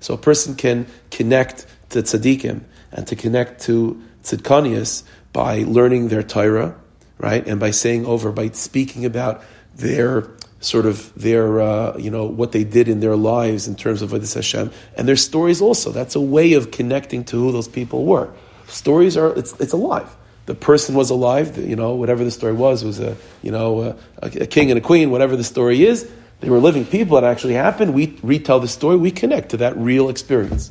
So 0.00 0.14
a 0.14 0.18
person 0.18 0.54
can 0.54 0.86
connect 1.10 1.66
to 1.90 2.02
tzaddikim 2.02 2.62
and 2.92 3.06
to 3.06 3.16
connect 3.16 3.62
to 3.62 4.02
tzidkanias 4.22 5.02
by 5.32 5.64
learning 5.66 6.08
their 6.08 6.22
Torah, 6.22 6.74
right? 7.18 7.46
And 7.46 7.60
by 7.60 7.70
saying 7.70 8.06
over, 8.06 8.32
by 8.32 8.50
speaking 8.50 9.04
about 9.04 9.42
their 9.74 10.28
sort 10.60 10.86
of 10.86 11.12
their, 11.14 11.60
uh, 11.60 11.96
you 11.98 12.10
know, 12.10 12.24
what 12.24 12.52
they 12.52 12.64
did 12.64 12.88
in 12.88 13.00
their 13.00 13.16
lives 13.16 13.68
in 13.68 13.76
terms 13.76 14.02
of 14.02 14.10
Avodas 14.10 14.34
Hashem, 14.34 14.70
and 14.96 15.06
their 15.06 15.16
stories 15.16 15.60
also. 15.60 15.92
That's 15.92 16.16
a 16.16 16.20
way 16.20 16.54
of 16.54 16.70
connecting 16.70 17.24
to 17.24 17.36
who 17.36 17.52
those 17.52 17.68
people 17.68 18.04
were. 18.04 18.32
Stories 18.66 19.16
are, 19.16 19.36
it's, 19.38 19.58
it's 19.60 19.72
alive. 19.72 20.14
The 20.46 20.54
person 20.54 20.94
was 20.94 21.10
alive, 21.10 21.56
you 21.58 21.76
know, 21.76 21.94
whatever 21.94 22.24
the 22.24 22.30
story 22.30 22.54
was, 22.54 22.82
was 22.82 22.98
a, 23.00 23.16
you 23.42 23.50
know, 23.50 23.96
a, 24.22 24.26
a 24.26 24.46
king 24.46 24.70
and 24.70 24.78
a 24.78 24.80
queen, 24.80 25.10
whatever 25.10 25.36
the 25.36 25.44
story 25.44 25.84
is. 25.84 26.10
They 26.40 26.50
were 26.50 26.58
living 26.58 26.86
people 26.86 27.18
it 27.18 27.24
actually 27.24 27.54
happened. 27.54 27.94
We 27.94 28.18
retell 28.22 28.60
the 28.60 28.68
story, 28.68 28.96
we 28.96 29.10
connect 29.10 29.50
to 29.50 29.58
that 29.58 29.76
real 29.76 30.08
experience. 30.08 30.70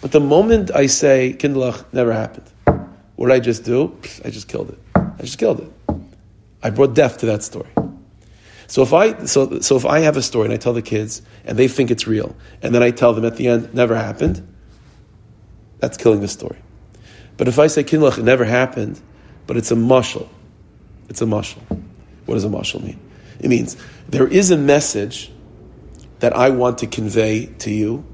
But 0.00 0.12
the 0.12 0.20
moment 0.20 0.70
I 0.74 0.86
say 0.86 1.34
Kindlach 1.38 1.84
never 1.92 2.12
happened, 2.12 2.50
what 3.16 3.28
did 3.28 3.34
I 3.34 3.40
just 3.40 3.64
do? 3.64 3.98
I 4.24 4.30
just 4.30 4.48
killed 4.48 4.70
it. 4.70 4.78
I 4.94 5.22
just 5.22 5.38
killed 5.38 5.60
it. 5.60 5.72
I 6.62 6.70
brought 6.70 6.94
death 6.94 7.18
to 7.18 7.26
that 7.26 7.42
story. 7.42 7.70
So 8.68 8.82
if 8.82 8.92
I 8.92 9.24
so 9.24 9.60
so 9.60 9.76
if 9.76 9.86
I 9.86 10.00
have 10.00 10.16
a 10.16 10.22
story 10.22 10.44
and 10.44 10.54
I 10.54 10.58
tell 10.58 10.74
the 10.74 10.82
kids 10.82 11.22
and 11.44 11.58
they 11.58 11.68
think 11.68 11.90
it's 11.90 12.06
real, 12.06 12.36
and 12.62 12.74
then 12.74 12.82
I 12.82 12.90
tell 12.90 13.14
them 13.14 13.24
at 13.24 13.36
the 13.36 13.48
end 13.48 13.74
never 13.74 13.96
happened, 13.96 14.46
that's 15.78 15.96
killing 15.96 16.20
the 16.20 16.28
story. 16.28 16.58
But 17.36 17.48
if 17.48 17.58
I 17.58 17.68
say 17.68 17.82
Kindlach 17.82 18.22
never 18.22 18.44
happened, 18.44 19.00
but 19.46 19.56
it's 19.56 19.70
a 19.70 19.76
mushal, 19.76 20.28
it's 21.08 21.22
a 21.22 21.24
mushal. 21.24 21.62
What 22.26 22.34
does 22.34 22.44
a 22.44 22.48
mushal 22.48 22.82
mean? 22.84 23.00
It 23.40 23.48
means 23.48 23.76
there 24.08 24.26
is 24.26 24.50
a 24.50 24.56
message 24.56 25.32
that 26.18 26.36
I 26.36 26.50
want 26.50 26.78
to 26.78 26.86
convey 26.86 27.46
to 27.46 27.70
you. 27.70 28.04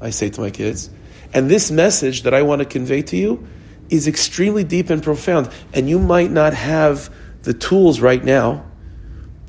I 0.00 0.10
say 0.10 0.28
to 0.28 0.40
my 0.40 0.50
kids, 0.50 0.90
and 1.34 1.50
this 1.50 1.70
message 1.70 2.22
that 2.22 2.32
I 2.32 2.42
want 2.42 2.60
to 2.60 2.64
convey 2.64 3.02
to 3.02 3.16
you 3.16 3.44
is 3.90 4.06
extremely 4.06 4.64
deep 4.64 4.88
and 4.88 5.02
profound. 5.02 5.50
And 5.72 5.88
you 5.88 5.98
might 5.98 6.30
not 6.30 6.54
have 6.54 7.12
the 7.42 7.52
tools 7.52 8.00
right 8.00 8.22
now 8.24 8.64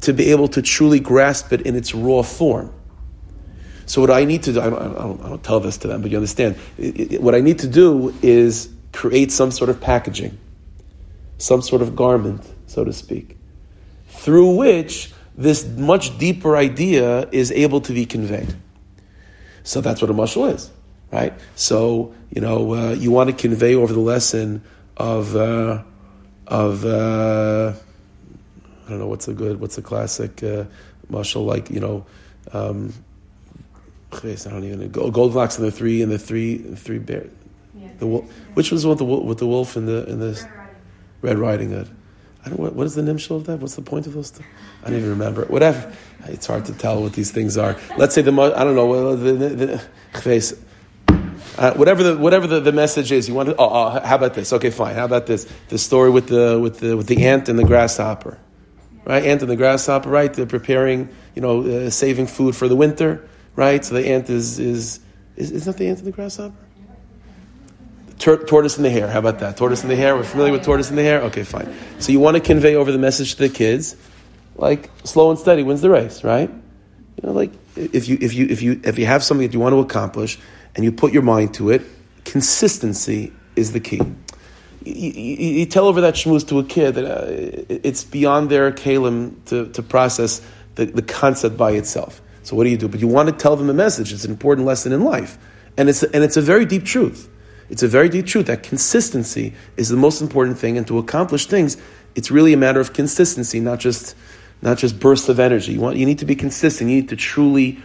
to 0.01 0.11
be 0.11 0.31
able 0.31 0.47
to 0.49 0.61
truly 0.61 0.99
grasp 0.99 1.53
it 1.53 1.61
in 1.61 1.75
its 1.75 1.93
raw 1.93 2.23
form. 2.23 2.73
So 3.85 4.01
what 4.01 4.09
I 4.09 4.25
need 4.25 4.43
to 4.43 4.53
do, 4.53 4.61
I 4.61 4.69
don't, 4.69 4.81
I 4.81 4.87
don't, 4.87 5.21
I 5.23 5.29
don't 5.29 5.43
tell 5.43 5.59
this 5.59 5.77
to 5.77 5.87
them, 5.87 6.01
but 6.01 6.09
you 6.09 6.17
understand. 6.17 6.57
It, 6.77 7.13
it, 7.13 7.21
what 7.21 7.35
I 7.35 7.39
need 7.39 7.59
to 7.59 7.67
do 7.67 8.13
is 8.23 8.67
create 8.91 9.31
some 9.31 9.51
sort 9.51 9.69
of 9.69 9.79
packaging, 9.79 10.37
some 11.37 11.61
sort 11.61 11.83
of 11.83 11.95
garment, 11.95 12.51
so 12.65 12.83
to 12.83 12.91
speak, 12.91 13.37
through 14.07 14.55
which 14.55 15.13
this 15.37 15.67
much 15.67 16.17
deeper 16.17 16.57
idea 16.57 17.29
is 17.31 17.51
able 17.51 17.81
to 17.81 17.93
be 17.93 18.07
conveyed. 18.07 18.55
So 19.63 19.81
that's 19.81 20.01
what 20.01 20.09
a 20.09 20.13
mushal 20.13 20.51
is 20.51 20.71
right? 21.11 21.33
So 21.55 22.13
you 22.29 22.41
know 22.41 22.73
uh, 22.73 22.91
you 22.91 23.11
want 23.11 23.29
to 23.29 23.35
convey 23.35 23.75
over 23.75 23.93
the 23.93 23.99
lesson 23.99 24.63
of 24.97 25.35
uh, 25.35 25.83
of 26.47 26.85
uh, 26.85 27.73
I 28.85 28.89
don't 28.89 28.99
know 28.99 29.07
what's 29.07 29.27
a 29.27 29.33
good 29.33 29.59
what's 29.59 29.77
a 29.77 29.81
classic 29.81 30.43
uh, 30.43 30.65
mushal 31.11 31.45
like 31.45 31.69
you 31.69 31.79
know. 31.79 32.05
Um, 32.53 32.93
I 34.13 34.19
don't 34.19 34.63
even 34.63 34.91
Goldilocks 34.91 35.57
and 35.57 35.67
the 35.67 35.71
three 35.71 36.01
and 36.01 36.09
the 36.09 36.17
three 36.17 36.57
the 36.57 36.77
three 36.77 36.99
bears. 36.99 37.29
Yeah, 37.73 37.89
the 37.97 38.07
wolf, 38.07 38.31
which 38.53 38.71
was 38.71 38.85
with 38.85 38.99
the 38.99 39.03
with 39.03 39.39
the 39.39 39.47
wolf 39.47 39.75
and 39.75 39.87
the 39.87 40.05
and 40.05 40.21
the 40.21 40.49
Red 41.21 41.37
Riding 41.37 41.71
Hood. 41.71 41.89
I 42.45 42.49
don't, 42.49 42.59
what, 42.59 42.73
what 42.75 42.85
is 42.85 42.95
the 42.95 43.01
nimshal 43.01 43.37
of 43.37 43.45
that? 43.47 43.59
What's 43.59 43.75
the 43.75 43.81
point 43.81 44.07
of 44.07 44.13
those? 44.13 44.31
Th- 44.31 44.47
I 44.83 44.89
don't 44.89 44.99
even 44.99 45.09
remember. 45.09 45.45
Whatever. 45.45 45.91
It's 46.25 46.45
hard 46.45 46.65
to 46.65 46.73
tell 46.73 47.01
what 47.01 47.13
these 47.13 47.31
things 47.31 47.57
are. 47.57 47.75
Let's 47.97 48.13
say 48.13 48.21
the 48.21 48.31
I 48.31 48.63
don't 48.63 48.75
know 48.75 49.15
the, 49.15 49.33
the, 49.33 49.47
the, 49.49 49.85
uh, 51.57 51.73
whatever 51.73 52.03
the 52.03 52.17
whatever 52.17 52.47
the, 52.47 52.59
the 52.59 52.71
message 52.71 53.11
is. 53.11 53.27
You 53.27 53.33
want 53.33 53.49
to? 53.49 53.55
Oh, 53.55 53.69
oh, 53.69 53.99
how 54.03 54.15
about 54.15 54.33
this? 54.33 54.51
Okay, 54.53 54.69
fine. 54.69 54.95
How 54.95 55.05
about 55.05 55.25
this? 55.25 55.47
The 55.69 55.77
story 55.77 56.09
with 56.09 56.27
the 56.27 56.59
with 56.59 56.79
the 56.79 56.97
with 56.97 57.07
the 57.07 57.25
ant 57.25 57.49
and 57.49 57.57
the 57.57 57.63
grasshopper, 57.63 58.37
right? 59.05 59.23
Ant 59.23 59.41
and 59.41 59.49
the 59.49 59.55
grasshopper, 59.55 60.09
right? 60.09 60.33
They're 60.33 60.45
preparing, 60.45 61.09
you 61.33 61.41
know, 61.41 61.61
uh, 61.61 61.89
saving 61.89 62.27
food 62.27 62.55
for 62.55 62.67
the 62.67 62.75
winter, 62.75 63.27
right? 63.55 63.83
So 63.83 63.95
the 63.95 64.07
ant 64.07 64.29
is 64.29 64.59
is 64.59 64.99
is, 65.35 65.51
is 65.51 65.65
not 65.65 65.77
the 65.77 65.87
ant 65.87 65.99
and 65.99 66.07
the 66.07 66.11
grasshopper? 66.11 66.55
tortoise 68.17 68.77
in 68.77 68.83
the 68.83 68.89
hare. 68.89 69.07
How 69.07 69.19
about 69.19 69.39
that? 69.39 69.57
Tortoise 69.57 69.83
in 69.83 69.89
the 69.89 69.95
hare. 69.95 70.15
We're 70.15 70.23
familiar 70.23 70.53
with 70.53 70.63
tortoise 70.63 70.89
in 70.89 70.95
the 70.95 71.03
hare. 71.03 71.21
Okay, 71.23 71.43
fine. 71.43 71.73
So 71.99 72.11
you 72.11 72.19
want 72.19 72.35
to 72.35 72.41
convey 72.41 72.75
over 72.75 72.91
the 72.91 72.97
message 72.97 73.35
to 73.35 73.47
the 73.47 73.49
kids, 73.49 73.95
like 74.55 74.89
slow 75.03 75.29
and 75.29 75.39
steady 75.39 75.63
wins 75.63 75.81
the 75.81 75.89
race, 75.89 76.23
right? 76.23 76.49
You 76.49 77.21
know, 77.23 77.33
like 77.33 77.51
if 77.75 78.07
you 78.07 78.17
if 78.21 78.33
you 78.33 78.47
if 78.49 78.61
you 78.61 78.81
if 78.83 78.97
you 78.97 79.05
have 79.05 79.23
something 79.23 79.45
that 79.45 79.53
you 79.53 79.59
want 79.59 79.73
to 79.73 79.79
accomplish 79.79 80.39
and 80.75 80.83
you 80.83 80.91
put 80.91 81.13
your 81.13 81.23
mind 81.23 81.53
to 81.55 81.69
it, 81.69 81.81
consistency 82.25 83.31
is 83.55 83.71
the 83.71 83.79
key. 83.79 84.01
You, 84.83 85.11
you, 85.11 85.49
you 85.59 85.65
tell 85.65 85.87
over 85.87 86.01
that 86.01 86.13
shmooze 86.13 86.47
to 86.49 86.59
a 86.59 86.63
kid 86.63 86.95
that 86.95 87.05
uh, 87.05 87.25
it's 87.69 88.03
beyond 88.03 88.49
their 88.49 88.71
kalim 88.71 89.43
to, 89.45 89.69
to 89.69 89.81
process 89.81 90.41
the, 90.75 90.85
the 90.85 91.01
concept 91.01 91.57
by 91.57 91.71
itself. 91.71 92.21
So 92.43 92.55
what 92.55 92.65
do 92.65 92.69
you 92.69 92.77
do? 92.77 92.87
But 92.87 92.99
you 92.99 93.07
want 93.07 93.29
to 93.29 93.35
tell 93.35 93.55
them 93.55 93.69
a 93.69 93.73
message. 93.73 94.13
It's 94.13 94.25
an 94.25 94.31
important 94.31 94.67
lesson 94.67 94.91
in 94.91 95.03
life, 95.03 95.39
and 95.77 95.89
it's 95.89 96.03
and 96.03 96.23
it's 96.23 96.37
a 96.37 96.41
very 96.41 96.65
deep 96.65 96.85
truth. 96.85 97.27
It's 97.69 97.81
a 97.81 97.87
very 97.87 98.07
deep 98.09 98.27
truth 98.27 98.45
that 98.45 98.61
consistency 98.61 99.55
is 99.77 99.89
the 99.89 99.97
most 99.97 100.21
important 100.21 100.59
thing, 100.59 100.77
and 100.77 100.85
to 100.85 100.99
accomplish 100.99 101.47
things, 101.47 101.77
it's 102.13 102.29
really 102.29 102.53
a 102.53 102.57
matter 102.57 102.79
of 102.79 102.93
consistency, 102.93 103.59
not 103.59 103.79
just 103.79 104.15
not 104.61 104.77
just 104.77 104.99
bursts 104.99 105.27
of 105.27 105.39
energy. 105.39 105.73
You 105.73 105.79
want 105.79 105.97
you 105.97 106.05
need 106.05 106.19
to 106.19 106.25
be 106.25 106.35
consistent. 106.35 106.91
You 106.91 106.97
need 106.97 107.09
to 107.09 107.15
truly, 107.15 107.79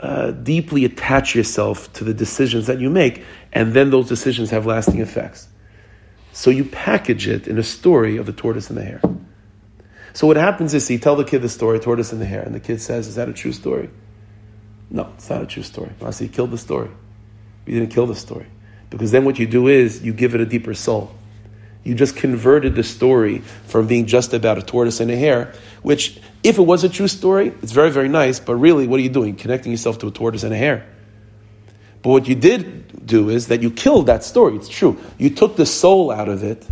uh, 0.00 0.30
deeply 0.30 0.84
attach 0.84 1.34
yourself 1.34 1.92
to 1.94 2.04
the 2.04 2.14
decisions 2.14 2.66
that 2.66 2.80
you 2.80 2.90
make, 2.90 3.24
and 3.52 3.74
then 3.74 3.90
those 3.90 4.08
decisions 4.08 4.50
have 4.50 4.66
lasting 4.66 5.00
effects. 5.00 5.48
So 6.32 6.50
you 6.50 6.64
package 6.64 7.26
it 7.26 7.48
in 7.48 7.58
a 7.58 7.62
story 7.62 8.16
of 8.16 8.26
the 8.26 8.32
tortoise 8.32 8.70
and 8.70 8.78
the 8.78 8.84
hare. 8.84 9.00
So 10.12 10.26
what 10.26 10.36
happens 10.36 10.74
is 10.74 10.90
you 10.90 10.98
tell 10.98 11.16
the 11.16 11.24
kid 11.24 11.42
the 11.42 11.48
story, 11.48 11.80
tortoise 11.80 12.12
and 12.12 12.20
the 12.20 12.26
hare, 12.26 12.42
and 12.42 12.54
the 12.54 12.60
kid 12.60 12.80
says, 12.80 13.08
"Is 13.08 13.16
that 13.16 13.28
a 13.28 13.32
true 13.32 13.52
story?" 13.52 13.90
No, 14.90 15.12
it's 15.16 15.28
not 15.28 15.42
a 15.42 15.46
true 15.46 15.62
story. 15.62 15.90
I 16.02 16.10
say, 16.10 16.26
"You 16.26 16.30
killed 16.30 16.50
the 16.50 16.58
story. 16.58 16.90
You 17.66 17.78
didn't 17.78 17.92
kill 17.92 18.06
the 18.06 18.14
story." 18.14 18.46
Because 18.90 19.10
then 19.10 19.24
what 19.24 19.38
you 19.38 19.46
do 19.46 19.68
is 19.68 20.02
you 20.02 20.12
give 20.12 20.34
it 20.34 20.40
a 20.40 20.46
deeper 20.46 20.74
soul. 20.74 21.12
You 21.84 21.94
just 21.94 22.16
converted 22.16 22.74
the 22.74 22.82
story 22.82 23.38
from 23.66 23.86
being 23.86 24.06
just 24.06 24.34
about 24.34 24.58
a 24.58 24.62
tortoise 24.62 25.00
and 25.00 25.10
a 25.10 25.16
hare, 25.16 25.52
which, 25.82 26.20
if 26.42 26.58
it 26.58 26.62
was 26.62 26.84
a 26.84 26.88
true 26.88 27.08
story, 27.08 27.48
it's 27.62 27.72
very, 27.72 27.90
very 27.90 28.08
nice, 28.08 28.40
but 28.40 28.56
really, 28.56 28.86
what 28.86 29.00
are 29.00 29.02
you 29.02 29.08
doing? 29.08 29.36
Connecting 29.36 29.72
yourself 29.72 29.98
to 29.98 30.08
a 30.08 30.10
tortoise 30.10 30.42
and 30.44 30.52
a 30.52 30.56
hare. 30.56 30.86
But 32.02 32.10
what 32.10 32.28
you 32.28 32.34
did 32.34 33.06
do 33.06 33.28
is 33.28 33.48
that 33.48 33.60
you 33.60 33.70
killed 33.70 34.06
that 34.06 34.22
story. 34.22 34.56
It's 34.56 34.68
true. 34.68 34.98
You 35.18 35.30
took 35.30 35.56
the 35.56 35.66
soul 35.66 36.10
out 36.10 36.28
of 36.28 36.44
it 36.44 36.66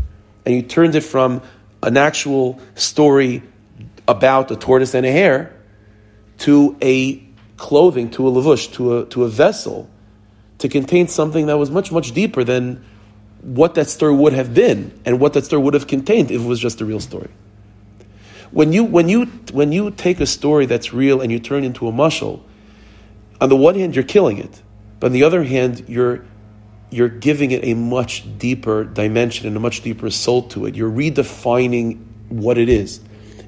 and 0.44 0.54
you 0.54 0.62
turned 0.62 0.94
it 0.94 1.00
from 1.00 1.42
an 1.82 1.96
actual 1.96 2.60
story 2.74 3.42
about 4.06 4.50
a 4.50 4.56
tortoise 4.56 4.94
and 4.94 5.04
a 5.04 5.10
hare 5.10 5.54
to 6.38 6.76
a 6.80 7.26
clothing, 7.56 8.10
to 8.10 8.28
a 8.28 8.30
lavush, 8.30 8.72
to 8.74 8.98
a, 8.98 9.06
to 9.06 9.24
a 9.24 9.28
vessel 9.28 9.90
to 10.58 10.68
contain 10.68 11.08
something 11.08 11.46
that 11.46 11.58
was 11.58 11.70
much, 11.70 11.92
much 11.92 12.12
deeper 12.12 12.44
than 12.44 12.84
what 13.42 13.74
that 13.74 13.88
story 13.88 14.14
would 14.14 14.32
have 14.32 14.54
been 14.54 14.98
and 15.04 15.20
what 15.20 15.32
that 15.34 15.44
story 15.44 15.62
would 15.62 15.74
have 15.74 15.86
contained 15.86 16.30
if 16.30 16.40
it 16.40 16.46
was 16.46 16.60
just 16.60 16.80
a 16.80 16.84
real 16.84 17.00
story. 17.00 17.30
When 18.56 18.72
you, 18.72 18.84
when 18.84 19.10
you, 19.10 19.26
when 19.52 19.70
you 19.70 19.90
take 19.90 20.18
a 20.18 20.24
story 20.24 20.64
that's 20.64 20.90
real 20.90 21.20
and 21.20 21.30
you 21.30 21.38
turn 21.38 21.62
it 21.62 21.66
into 21.66 21.88
a 21.88 21.92
mushal, 21.92 22.40
on 23.38 23.50
the 23.50 23.56
one 23.56 23.74
hand, 23.74 23.94
you're 23.94 24.02
killing 24.02 24.38
it, 24.38 24.62
but 24.98 25.08
on 25.08 25.12
the 25.12 25.24
other 25.24 25.42
hand, 25.42 25.84
you're, 25.88 26.24
you're 26.88 27.10
giving 27.10 27.50
it 27.50 27.64
a 27.64 27.74
much 27.74 28.24
deeper 28.38 28.84
dimension 28.84 29.46
and 29.46 29.54
a 29.58 29.60
much 29.60 29.82
deeper 29.82 30.08
soul 30.08 30.48
to 30.48 30.64
it. 30.64 30.74
You're 30.74 30.90
redefining 30.90 32.02
what 32.30 32.56
it 32.56 32.70
is. 32.70 33.00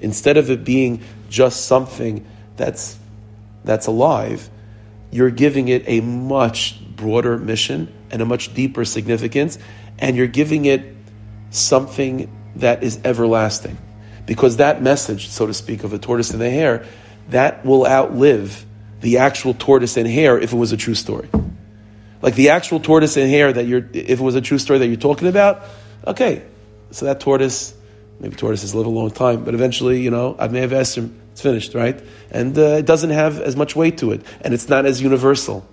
Instead 0.02 0.36
of 0.36 0.50
it 0.50 0.62
being 0.62 1.02
just 1.30 1.64
something 1.64 2.26
that's, 2.58 2.98
that's 3.64 3.86
alive, 3.86 4.50
you're 5.10 5.30
giving 5.30 5.68
it 5.68 5.84
a 5.86 6.02
much 6.02 6.84
broader 6.96 7.38
mission 7.38 7.90
and 8.10 8.20
a 8.20 8.26
much 8.26 8.52
deeper 8.52 8.84
significance, 8.84 9.58
and 9.98 10.18
you're 10.18 10.26
giving 10.26 10.66
it 10.66 10.94
something 11.48 12.30
that 12.56 12.82
is 12.82 13.00
everlasting. 13.06 13.78
Because 14.28 14.58
that 14.58 14.80
message, 14.80 15.28
so 15.30 15.46
to 15.46 15.54
speak, 15.54 15.82
of 15.82 15.90
the 15.90 15.98
tortoise 15.98 16.30
and 16.30 16.40
the 16.40 16.50
hare, 16.50 16.86
that 17.30 17.64
will 17.64 17.84
outlive 17.84 18.64
the 19.00 19.18
actual 19.18 19.54
tortoise 19.54 19.96
and 19.96 20.06
hare 20.06 20.38
if 20.38 20.52
it 20.52 20.56
was 20.56 20.70
a 20.70 20.76
true 20.76 20.94
story. 20.94 21.28
Like 22.22 22.34
the 22.36 22.50
actual 22.50 22.78
tortoise 22.78 23.16
and 23.16 23.28
hare 23.28 23.52
that 23.52 23.66
you're, 23.66 23.88
if 23.92 24.20
it 24.20 24.20
was 24.20 24.36
a 24.36 24.40
true 24.40 24.58
story 24.58 24.78
that 24.78 24.86
you're 24.86 24.96
talking 24.96 25.28
about, 25.28 25.64
okay, 26.06 26.44
so 26.90 27.06
that 27.06 27.18
tortoise, 27.20 27.74
maybe 28.20 28.36
tortoises 28.36 28.74
live 28.74 28.86
a 28.86 28.90
long 28.90 29.10
time, 29.10 29.44
but 29.44 29.54
eventually, 29.54 30.02
you 30.02 30.10
know, 30.10 30.36
I 30.38 30.46
may 30.48 30.60
have 30.60 30.72
asked 30.72 30.96
him, 30.96 31.18
it's 31.32 31.40
finished, 31.40 31.74
right? 31.74 31.98
And 32.30 32.56
uh, 32.58 32.76
it 32.78 32.86
doesn't 32.86 33.10
have 33.10 33.40
as 33.40 33.56
much 33.56 33.74
weight 33.74 33.98
to 33.98 34.12
it, 34.12 34.22
and 34.42 34.52
it's 34.52 34.68
not 34.68 34.86
as 34.86 35.00
universal 35.00 35.66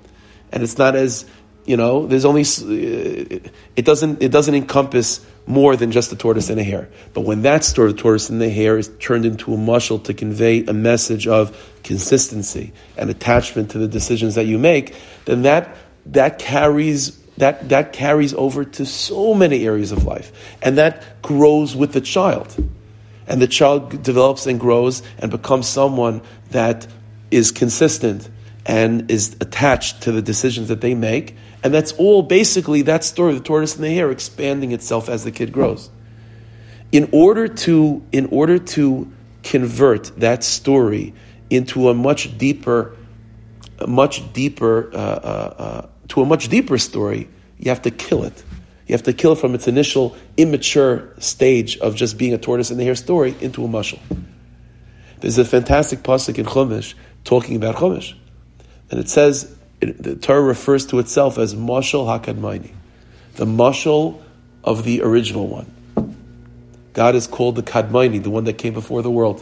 and 0.51 0.63
it's 0.63 0.77
not 0.77 0.95
as 0.95 1.25
you 1.65 1.77
know. 1.77 2.05
There's 2.05 2.25
only 2.25 2.41
uh, 2.41 3.39
it 3.75 3.85
doesn't 3.85 4.21
it 4.21 4.31
doesn't 4.31 4.55
encompass 4.55 5.25
more 5.47 5.75
than 5.75 5.91
just 5.91 6.09
the 6.09 6.15
tortoise 6.15 6.49
and 6.49 6.59
a 6.59 6.63
hare. 6.63 6.89
But 7.13 7.21
when 7.21 7.43
that 7.43 7.63
story, 7.63 7.91
the 7.91 7.97
tortoise 7.97 8.29
and 8.29 8.41
the 8.41 8.49
hare, 8.49 8.77
is 8.77 8.89
turned 8.99 9.25
into 9.25 9.53
a 9.53 9.57
mushal 9.57 10.03
to 10.05 10.13
convey 10.13 10.65
a 10.65 10.73
message 10.73 11.27
of 11.27 11.55
consistency 11.83 12.73
and 12.97 13.09
attachment 13.09 13.71
to 13.71 13.77
the 13.77 13.87
decisions 13.87 14.35
that 14.35 14.45
you 14.45 14.57
make, 14.57 14.95
then 15.25 15.43
that 15.43 15.75
that 16.07 16.39
carries 16.39 17.17
that 17.37 17.69
that 17.69 17.93
carries 17.93 18.33
over 18.33 18.63
to 18.63 18.85
so 18.85 19.33
many 19.33 19.65
areas 19.65 19.91
of 19.91 20.05
life, 20.05 20.31
and 20.61 20.77
that 20.77 21.21
grows 21.21 21.75
with 21.75 21.93
the 21.93 22.01
child, 22.01 22.55
and 23.27 23.41
the 23.41 23.47
child 23.47 24.01
develops 24.03 24.47
and 24.47 24.59
grows 24.59 25.03
and 25.19 25.31
becomes 25.31 25.67
someone 25.67 26.21
that 26.51 26.87
is 27.31 27.51
consistent 27.51 28.29
and 28.65 29.11
is 29.11 29.35
attached 29.41 30.03
to 30.03 30.11
the 30.11 30.21
decisions 30.21 30.69
that 30.69 30.81
they 30.81 30.95
make. 30.95 31.35
And 31.65 31.73
that's 31.73 31.93
all 31.93 32.21
basically 32.21 32.83
that 32.83 33.03
story, 33.03 33.33
the 33.33 33.39
tortoise 33.39 33.73
and 33.73 33.83
the 33.83 33.89
hare, 33.89 34.11
expanding 34.11 34.71
itself 34.71 35.09
as 35.09 35.23
the 35.23 35.31
kid 35.31 35.51
grows. 35.51 35.89
In 36.91 37.09
order 37.11 37.47
to, 37.47 38.03
in 38.11 38.27
order 38.27 38.59
to 38.59 39.11
convert 39.41 40.15
that 40.19 40.43
story 40.43 41.15
into 41.49 41.89
a 41.89 41.95
much 41.95 42.37
deeper, 42.37 42.95
a 43.79 43.87
much 43.87 44.31
deeper, 44.31 44.91
uh, 44.93 44.97
uh, 44.97 45.55
uh, 45.57 45.87
to 46.09 46.21
a 46.21 46.25
much 46.27 46.49
deeper 46.49 46.77
story, 46.77 47.29
you 47.57 47.69
have 47.69 47.81
to 47.81 47.89
kill 47.89 48.23
it. 48.25 48.43
You 48.85 48.93
have 48.93 49.01
to 49.01 49.13
kill 49.13 49.31
it 49.31 49.39
from 49.39 49.55
its 49.55 49.67
initial 49.67 50.15
immature 50.37 51.15
stage 51.17 51.79
of 51.79 51.95
just 51.95 52.19
being 52.19 52.35
a 52.35 52.37
tortoise 52.37 52.69
and 52.69 52.79
the 52.79 52.83
hare 52.83 52.93
story 52.93 53.33
into 53.41 53.65
a 53.65 53.67
mushal. 53.67 53.97
There's 55.19 55.39
a 55.39 55.45
fantastic 55.45 56.03
pasuk 56.03 56.37
in 56.37 56.45
Chumash 56.45 56.93
talking 57.23 57.55
about 57.55 57.77
Chumash. 57.77 58.13
And 58.91 58.99
it 58.99 59.09
says, 59.09 59.51
it, 59.89 60.03
the 60.03 60.15
Torah 60.15 60.41
refers 60.41 60.85
to 60.87 60.99
itself 60.99 61.37
as 61.37 61.55
Mashal 61.55 62.05
HaKadmaini, 62.07 62.71
the 63.35 63.45
Mashal 63.45 64.21
of 64.63 64.83
the 64.83 65.01
original 65.01 65.47
one. 65.47 65.71
God 66.93 67.15
is 67.15 67.27
called 67.27 67.55
the 67.55 67.63
Kadmaini, 67.63 68.23
the 68.23 68.29
one 68.29 68.45
that 68.45 68.57
came 68.57 68.73
before 68.73 69.01
the 69.01 69.11
world. 69.11 69.41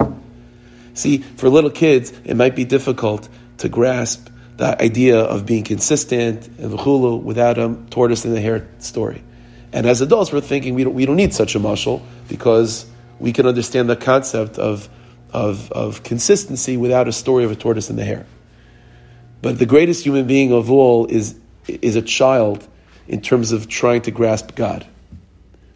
See, 0.95 1.19
for 1.19 1.49
little 1.49 1.69
kids, 1.69 2.11
it 2.23 2.35
might 2.35 2.55
be 2.55 2.65
difficult 2.65 3.29
to 3.59 3.69
grasp 3.69 4.29
the 4.57 4.79
idea 4.81 5.19
of 5.19 5.45
being 5.45 5.63
consistent 5.63 6.47
and 6.59 6.71
v'chulu 6.71 7.21
without 7.21 7.57
a 7.57 7.75
tortoise 7.89 8.25
and 8.25 8.35
the 8.35 8.41
hare 8.41 8.67
story. 8.79 9.23
And 9.71 9.85
as 9.87 10.01
adults, 10.01 10.31
we're 10.31 10.41
thinking 10.41 10.75
we 10.75 10.83
don't, 10.83 10.93
we 10.93 11.05
don't 11.05 11.15
need 11.15 11.33
such 11.33 11.55
a 11.55 11.59
mashal 11.59 12.01
because 12.27 12.85
we 13.19 13.33
can 13.33 13.47
understand 13.47 13.89
the 13.89 13.95
concept 13.95 14.59
of, 14.59 14.89
of, 15.31 15.71
of 15.71 16.03
consistency 16.03 16.77
without 16.77 17.07
a 17.07 17.11
story 17.11 17.43
of 17.43 17.51
a 17.51 17.55
tortoise 17.55 17.89
and 17.89 17.97
the 17.97 18.05
hare. 18.05 18.25
But 19.43 19.59
the 19.59 19.65
greatest 19.65 20.05
human 20.05 20.25
being 20.25 20.53
of 20.53 20.71
all 20.71 21.05
is, 21.05 21.37
is 21.67 21.97
a 21.97 22.01
child 22.01 22.65
in 23.09 23.19
terms 23.19 23.51
of 23.51 23.67
trying 23.67 24.01
to 24.03 24.11
grasp 24.11 24.55
God. 24.55 24.87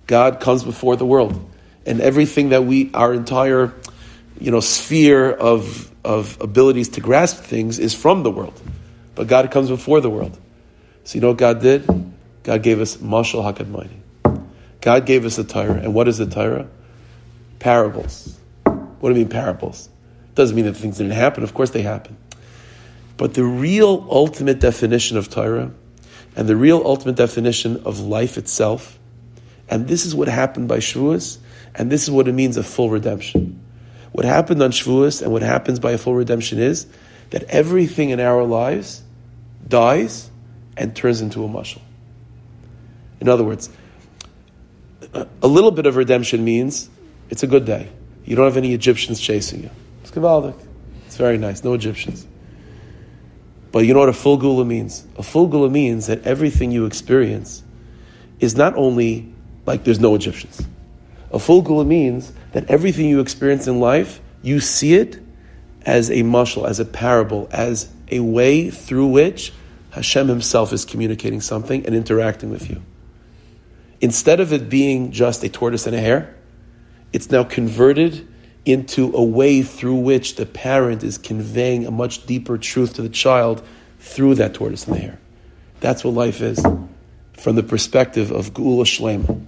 God 0.07 0.39
comes 0.39 0.63
before 0.63 0.95
the 0.95 1.05
world. 1.05 1.37
And 1.85 1.99
everything 1.99 2.49
that 2.49 2.63
we, 2.63 2.89
our 2.93 3.13
entire 3.13 3.73
you 4.39 4.51
know, 4.51 4.61
sphere 4.61 5.31
of, 5.31 5.91
of 6.05 6.39
abilities 6.39 6.87
to 6.89 7.01
grasp 7.01 7.43
things 7.43 7.77
is 7.77 7.93
from 7.93 8.23
the 8.23 8.31
world. 8.31 8.57
But 9.15 9.27
God 9.27 9.51
comes 9.51 9.67
before 9.67 9.99
the 9.99 10.09
world. 10.09 10.39
So 11.03 11.15
you 11.15 11.21
know 11.21 11.29
what 11.29 11.37
God 11.37 11.61
did? 11.61 11.85
God 12.43 12.63
gave 12.63 12.79
us 12.79 12.95
Mashal 12.95 13.43
HaKadmaini. 13.53 14.45
God 14.79 15.05
gave 15.05 15.25
us 15.25 15.35
the 15.35 15.43
Torah. 15.43 15.81
And 15.81 15.93
what 15.93 16.07
is 16.07 16.19
the 16.19 16.25
Torah? 16.25 16.69
Parables. 17.59 18.37
What 18.63 19.09
do 19.09 19.09
you 19.09 19.25
mean 19.25 19.29
parables? 19.29 19.89
Doesn't 20.35 20.55
mean 20.55 20.63
that 20.63 20.77
things 20.77 20.99
didn't 20.99 21.11
happen. 21.11 21.43
Of 21.43 21.53
course 21.53 21.71
they 21.71 21.81
happen. 21.81 22.15
But 23.17 23.33
the 23.33 23.43
real 23.43 24.07
ultimate 24.09 24.59
definition 24.59 25.17
of 25.17 25.29
Torah 25.29 25.71
and 26.35 26.47
the 26.47 26.55
real 26.55 26.81
ultimate 26.85 27.15
definition 27.15 27.81
of 27.83 27.99
life 27.99 28.37
itself, 28.37 28.99
and 29.67 29.87
this 29.87 30.05
is 30.05 30.15
what 30.15 30.27
happened 30.27 30.67
by 30.67 30.77
Shavuos, 30.77 31.39
And 31.77 31.91
this 31.91 32.03
is 32.03 32.11
what 32.11 32.27
it 32.27 32.33
means 32.33 32.57
a 32.57 32.63
full 32.63 32.89
redemption. 32.89 33.61
What 34.11 34.25
happened 34.25 34.61
on 34.63 34.71
Shavuos 34.71 35.21
and 35.21 35.31
what 35.31 35.43
happens 35.43 35.79
by 35.79 35.91
a 35.91 35.97
full 35.97 36.15
redemption 36.15 36.57
is 36.57 36.87
that 37.29 37.43
everything 37.43 38.09
in 38.09 38.19
our 38.19 38.43
lives 38.43 39.03
dies 39.67 40.31
and 40.75 40.95
turns 40.95 41.21
into 41.21 41.43
a 41.43 41.47
mushal. 41.47 41.81
In 43.19 43.29
other 43.29 43.43
words, 43.43 43.69
a 45.13 45.47
little 45.47 45.71
bit 45.71 45.85
of 45.85 45.95
redemption 45.95 46.43
means 46.43 46.89
it's 47.29 47.43
a 47.43 47.47
good 47.47 47.65
day. 47.65 47.89
You 48.25 48.35
don't 48.35 48.45
have 48.45 48.57
any 48.57 48.73
Egyptians 48.73 49.19
chasing 49.19 49.63
you. 49.63 49.69
It's 50.01 50.11
Gavaldik. 50.11 50.55
It's 51.05 51.17
very 51.17 51.37
nice. 51.37 51.63
No 51.63 51.73
Egyptians. 51.73 52.25
But 53.71 53.79
you 53.79 53.93
know 53.93 53.99
what 53.99 54.09
a 54.09 54.13
full 54.13 54.37
gula 54.37 54.65
means? 54.65 55.05
A 55.17 55.23
full 55.23 55.47
gula 55.47 55.69
means 55.69 56.07
that 56.07 56.23
everything 56.25 56.71
you 56.71 56.85
experience 56.85 57.63
is 58.39 58.55
not 58.55 58.75
only 58.75 59.33
like 59.65 59.83
there's 59.83 59.99
no 59.99 60.15
Egyptians. 60.15 60.65
A 61.31 61.39
full 61.39 61.61
gula 61.61 61.83
means 61.83 62.31
that 62.53 62.69
everything 62.69 63.07
you 63.07 63.19
experience 63.19 63.67
in 63.67 63.79
life, 63.79 64.21
you 64.41 64.59
see 64.59 64.95
it 64.95 65.19
as 65.85 66.09
a 66.09 66.23
mushal, 66.23 66.67
as 66.67 66.79
a 66.79 66.85
parable, 66.85 67.47
as 67.51 67.89
a 68.09 68.19
way 68.21 68.69
through 68.69 69.07
which 69.07 69.53
Hashem 69.91 70.27
Himself 70.27 70.71
is 70.71 70.85
communicating 70.85 71.41
something 71.41 71.85
and 71.85 71.93
interacting 71.95 72.49
with 72.49 72.69
you. 72.69 72.81
Instead 73.99 74.39
of 74.39 74.53
it 74.53 74.69
being 74.69 75.11
just 75.11 75.43
a 75.43 75.49
tortoise 75.49 75.87
and 75.87 75.95
a 75.95 75.99
hare, 75.99 76.35
it's 77.11 77.31
now 77.31 77.43
converted 77.43 78.27
into 78.67 79.15
a 79.15 79.23
way 79.23 79.61
through 79.61 79.95
which 79.95 80.35
the 80.35 80.45
parent 80.45 81.03
is 81.03 81.17
conveying 81.17 81.85
a 81.85 81.91
much 81.91 82.25
deeper 82.25 82.57
truth 82.57 82.93
to 82.95 83.01
the 83.01 83.09
child 83.09 83.65
through 83.99 84.35
that 84.35 84.53
tortoise 84.53 84.85
and 84.85 84.95
the 84.95 84.99
hare. 84.99 85.19
That's 85.79 86.03
what 86.03 86.13
life 86.13 86.41
is 86.41 86.63
from 87.33 87.55
the 87.55 87.63
perspective 87.63 88.31
of 88.31 88.53
Gula 88.53 88.83
Shlema. 88.83 89.45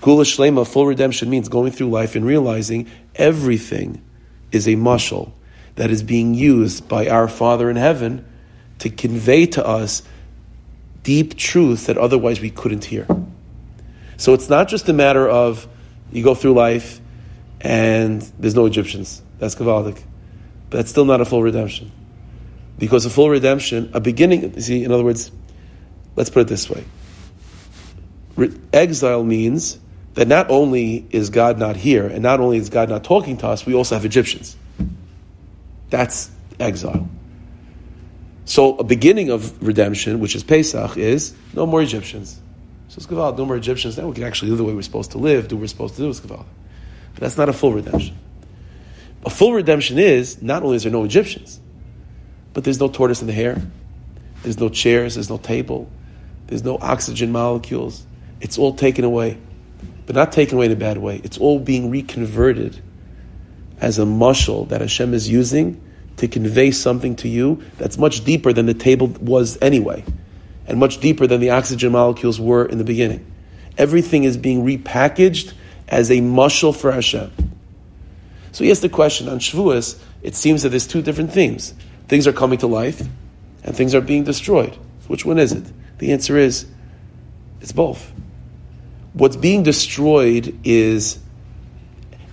Gula 0.00 0.24
Shlema, 0.24 0.66
full 0.66 0.86
redemption, 0.86 1.30
means 1.30 1.48
going 1.48 1.70
through 1.70 1.90
life 1.90 2.16
and 2.16 2.24
realizing 2.24 2.90
everything 3.14 4.02
is 4.50 4.66
a 4.66 4.74
mushal 4.74 5.32
that 5.76 5.90
is 5.90 6.02
being 6.02 6.34
used 6.34 6.88
by 6.88 7.08
our 7.08 7.28
Father 7.28 7.70
in 7.70 7.76
heaven 7.76 8.24
to 8.78 8.90
convey 8.90 9.46
to 9.46 9.64
us 9.64 10.02
deep 11.02 11.36
truths 11.36 11.86
that 11.86 11.96
otherwise 11.96 12.40
we 12.40 12.50
couldn't 12.50 12.86
hear. 12.86 13.06
So 14.16 14.34
it's 14.34 14.48
not 14.48 14.68
just 14.68 14.88
a 14.88 14.92
matter 14.92 15.28
of 15.28 15.68
you 16.10 16.24
go 16.24 16.34
through 16.34 16.54
life 16.54 17.00
and 17.60 18.22
there's 18.38 18.54
no 18.54 18.66
Egyptians. 18.66 19.22
That's 19.38 19.54
Kavaldik. 19.54 20.02
But 20.70 20.78
that's 20.78 20.90
still 20.90 21.04
not 21.04 21.20
a 21.20 21.24
full 21.24 21.42
redemption. 21.42 21.92
Because 22.78 23.06
a 23.06 23.10
full 23.10 23.30
redemption, 23.30 23.90
a 23.94 24.00
beginning, 24.00 24.54
you 24.54 24.60
see, 24.60 24.84
in 24.84 24.92
other 24.92 25.04
words, 25.04 25.30
let's 26.14 26.30
put 26.30 26.40
it 26.40 26.48
this 26.48 26.68
way. 26.68 26.84
Re- 28.36 28.52
exile 28.72 29.24
means 29.24 29.78
that 30.14 30.28
not 30.28 30.50
only 30.50 31.06
is 31.10 31.30
God 31.30 31.58
not 31.58 31.76
here, 31.76 32.06
and 32.06 32.22
not 32.22 32.40
only 32.40 32.58
is 32.58 32.68
God 32.68 32.88
not 32.88 33.04
talking 33.04 33.36
to 33.38 33.48
us, 33.48 33.64
we 33.64 33.74
also 33.74 33.94
have 33.94 34.04
Egyptians. 34.04 34.56
That's 35.90 36.30
exile. 36.58 37.08
So 38.44 38.76
a 38.76 38.84
beginning 38.84 39.30
of 39.30 39.62
redemption, 39.62 40.20
which 40.20 40.34
is 40.36 40.42
Pesach, 40.42 40.96
is 40.96 41.34
no 41.52 41.66
more 41.66 41.82
Egyptians. 41.82 42.40
So 42.88 42.98
it's 42.98 43.10
no 43.10 43.44
more 43.44 43.56
Egyptians. 43.56 43.98
Now 43.98 44.06
we 44.06 44.14
can 44.14 44.24
actually 44.24 44.50
live 44.50 44.58
the 44.58 44.64
way 44.64 44.74
we're 44.74 44.82
supposed 44.82 45.10
to 45.12 45.18
live, 45.18 45.48
do 45.48 45.56
what 45.56 45.62
we're 45.62 45.66
supposed 45.66 45.96
to 45.96 46.02
do. 46.02 46.10
It's 46.10 46.20
But 47.16 47.22
that's 47.22 47.38
not 47.38 47.48
a 47.48 47.52
full 47.54 47.72
redemption. 47.72 48.14
A 49.24 49.30
full 49.30 49.54
redemption 49.54 49.98
is 49.98 50.42
not 50.42 50.62
only 50.62 50.76
is 50.76 50.82
there 50.82 50.92
no 50.92 51.04
Egyptians, 51.04 51.58
but 52.52 52.62
there's 52.62 52.78
no 52.78 52.88
tortoise 52.88 53.22
in 53.22 53.26
the 53.26 53.32
hare, 53.32 53.60
there's 54.42 54.60
no 54.60 54.68
chairs, 54.68 55.14
there's 55.14 55.30
no 55.30 55.38
table, 55.38 55.90
there's 56.46 56.62
no 56.62 56.78
oxygen 56.80 57.32
molecules. 57.32 58.06
It's 58.42 58.58
all 58.58 58.74
taken 58.74 59.04
away, 59.04 59.38
but 60.04 60.14
not 60.14 60.30
taken 60.30 60.56
away 60.56 60.66
in 60.66 60.72
a 60.72 60.76
bad 60.76 60.98
way. 60.98 61.22
It's 61.24 61.38
all 61.38 61.58
being 61.58 61.90
reconverted 61.90 62.80
as 63.80 63.98
a 63.98 64.02
mushal 64.02 64.68
that 64.68 64.82
Hashem 64.82 65.14
is 65.14 65.26
using 65.28 65.80
to 66.18 66.28
convey 66.28 66.70
something 66.70 67.16
to 67.16 67.28
you 67.28 67.62
that's 67.78 67.96
much 67.96 68.24
deeper 68.24 68.52
than 68.52 68.66
the 68.66 68.74
table 68.74 69.06
was 69.20 69.56
anyway, 69.62 70.04
and 70.66 70.78
much 70.78 71.00
deeper 71.00 71.26
than 71.26 71.40
the 71.40 71.50
oxygen 71.50 71.92
molecules 71.92 72.38
were 72.38 72.66
in 72.66 72.76
the 72.76 72.84
beginning. 72.84 73.24
Everything 73.78 74.24
is 74.24 74.36
being 74.36 74.64
repackaged 74.64 75.54
as 75.88 76.10
a 76.10 76.18
mushal 76.18 76.74
for 76.74 76.92
Hashem. 76.92 77.30
So 78.52 78.64
he 78.64 78.70
asked 78.70 78.82
the 78.82 78.88
question 78.88 79.28
on 79.28 79.38
Shavuos, 79.38 80.00
it 80.22 80.34
seems 80.34 80.62
that 80.62 80.70
there's 80.70 80.86
two 80.86 81.02
different 81.02 81.32
themes. 81.32 81.74
Things 82.08 82.26
are 82.26 82.32
coming 82.32 82.58
to 82.60 82.66
life, 82.66 83.06
and 83.62 83.76
things 83.76 83.94
are 83.94 84.00
being 84.00 84.24
destroyed. 84.24 84.76
Which 85.08 85.24
one 85.24 85.38
is 85.38 85.52
it? 85.52 85.64
The 85.98 86.12
answer 86.12 86.36
is 86.36 86.66
it's 87.60 87.72
both. 87.72 88.12
What's 89.12 89.36
being 89.36 89.62
destroyed 89.62 90.58
is 90.64 91.18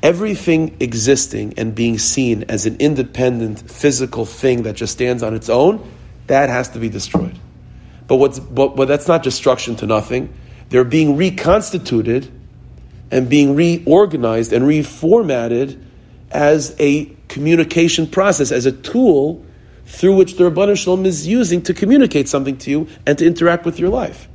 everything 0.02 0.76
existing 0.80 1.54
and 1.58 1.74
being 1.74 1.98
seen 1.98 2.44
as 2.50 2.66
an 2.66 2.76
independent 2.78 3.72
physical 3.72 4.26
thing 4.26 4.64
that 4.64 4.76
just 4.76 4.94
stands 4.94 5.24
on 5.24 5.34
its 5.34 5.50
own, 5.50 5.90
that 6.28 6.50
has 6.50 6.70
to 6.70 6.80
be 6.80 6.90
destroyed. 6.90 7.38
But 8.08 8.18
what's 8.18 8.40
but, 8.40 8.76
but 8.76 8.88
that's 8.88 9.08
not 9.08 9.24
destruction 9.24 9.76
to 9.78 9.86
nothing. 9.86 10.34
They're 10.70 10.84
being 10.84 11.16
reconstituted 11.16 12.32
and 13.14 13.30
being 13.30 13.56
reorganized 13.56 14.52
and 14.52 14.66
reformatted 14.66 15.80
as 16.32 16.76
a 16.80 17.06
communication 17.28 18.08
process, 18.08 18.52
as 18.52 18.66
a 18.66 18.72
tool 18.72 19.46
through 19.86 20.16
which 20.16 20.36
the 20.38 20.50
Ribbono 20.50 20.76
Shel 20.76 20.98
Olam 20.98 21.06
is 21.06 21.28
using 21.28 21.62
to 21.62 21.76
communicate 21.76 22.28
something 22.28 22.58
to 22.58 22.72
you 22.72 22.88
and 23.06 23.16
to 23.20 23.26
interact 23.28 23.66
with 23.66 23.78
your 23.78 23.90
life. 23.90 24.28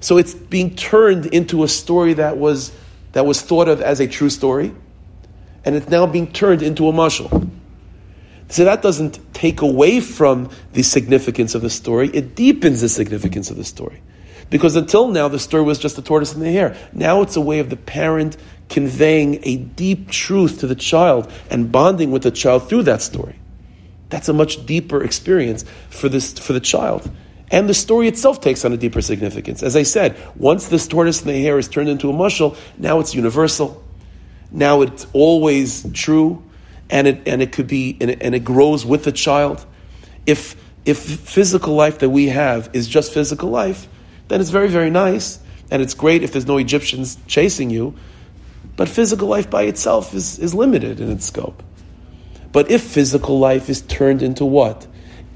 So 0.00 0.16
it's 0.16 0.32
being 0.32 0.74
turned 0.74 1.26
into 1.26 1.62
a 1.62 1.68
story 1.68 2.14
that 2.14 2.38
was 2.38 2.72
that 3.12 3.26
was 3.26 3.42
thought 3.42 3.68
of 3.68 3.82
as 3.82 4.00
a 4.00 4.06
true 4.06 4.30
story, 4.30 4.72
and 5.66 5.76
it's 5.76 5.90
now 5.90 6.06
being 6.06 6.32
turned 6.32 6.62
into 6.62 6.88
a 6.88 6.92
mashal. 6.92 7.50
So 8.48 8.64
that 8.64 8.80
doesn't 8.80 9.20
take 9.34 9.60
away 9.60 10.00
from 10.00 10.48
the 10.72 10.82
significance 10.82 11.54
of 11.54 11.60
the 11.60 11.70
story, 11.70 12.08
it 12.14 12.34
deepens 12.34 12.80
the 12.80 12.88
significance 12.88 13.50
of 13.50 13.58
the 13.58 13.64
story. 13.64 14.00
Because 14.50 14.76
until 14.76 15.08
now, 15.08 15.28
the 15.28 15.38
story 15.38 15.62
was 15.62 15.78
just 15.78 15.96
the 15.96 16.02
tortoise 16.02 16.32
and 16.32 16.42
the 16.42 16.52
hare. 16.52 16.76
Now 16.92 17.22
it's 17.22 17.36
a 17.36 17.40
way 17.40 17.58
of 17.58 17.70
the 17.70 17.76
parent 17.76 18.36
conveying 18.68 19.40
a 19.42 19.56
deep 19.56 20.10
truth 20.10 20.60
to 20.60 20.66
the 20.66 20.74
child 20.74 21.30
and 21.50 21.70
bonding 21.70 22.10
with 22.10 22.22
the 22.22 22.30
child 22.30 22.68
through 22.68 22.84
that 22.84 23.02
story. 23.02 23.38
That's 24.08 24.28
a 24.28 24.32
much 24.32 24.64
deeper 24.66 25.02
experience 25.02 25.64
for, 25.90 26.08
this, 26.08 26.38
for 26.38 26.52
the 26.52 26.60
child. 26.60 27.10
And 27.50 27.68
the 27.68 27.74
story 27.74 28.08
itself 28.08 28.40
takes 28.40 28.64
on 28.64 28.72
a 28.72 28.76
deeper 28.76 29.00
significance. 29.00 29.62
As 29.62 29.76
I 29.76 29.82
said, 29.82 30.16
once 30.36 30.68
this 30.68 30.86
tortoise 30.88 31.20
and 31.20 31.30
the 31.30 31.40
hare 31.40 31.58
is 31.58 31.68
turned 31.68 31.88
into 31.88 32.10
a 32.10 32.12
mushal, 32.12 32.56
now 32.76 32.98
it's 32.98 33.14
universal. 33.14 33.84
Now 34.50 34.82
it's 34.82 35.06
always 35.12 35.86
true, 35.92 36.42
and 36.88 37.06
it 37.06 37.26
and 37.26 37.42
it 37.42 37.52
could 37.52 37.66
be 37.66 37.96
and 38.00 38.34
it 38.34 38.44
grows 38.44 38.86
with 38.86 39.04
the 39.04 39.12
child. 39.12 39.64
If 40.24 40.56
if 40.84 40.98
physical 40.98 41.74
life 41.74 41.98
that 41.98 42.10
we 42.10 42.28
have 42.28 42.70
is 42.72 42.88
just 42.88 43.12
physical 43.12 43.50
life, 43.50 43.88
then 44.28 44.40
it's 44.40 44.50
very 44.50 44.68
very 44.68 44.90
nice, 44.90 45.38
and 45.70 45.82
it's 45.82 45.94
great 45.94 46.22
if 46.22 46.32
there's 46.32 46.46
no 46.46 46.58
Egyptians 46.58 47.18
chasing 47.26 47.70
you. 47.70 47.94
But 48.76 48.88
physical 48.88 49.28
life 49.28 49.48
by 49.48 49.62
itself 49.62 50.12
is, 50.12 50.38
is 50.38 50.54
limited 50.54 51.00
in 51.00 51.10
its 51.10 51.24
scope. 51.24 51.62
But 52.52 52.70
if 52.70 52.82
physical 52.82 53.38
life 53.38 53.70
is 53.70 53.80
turned 53.82 54.22
into 54.22 54.44
what? 54.44 54.86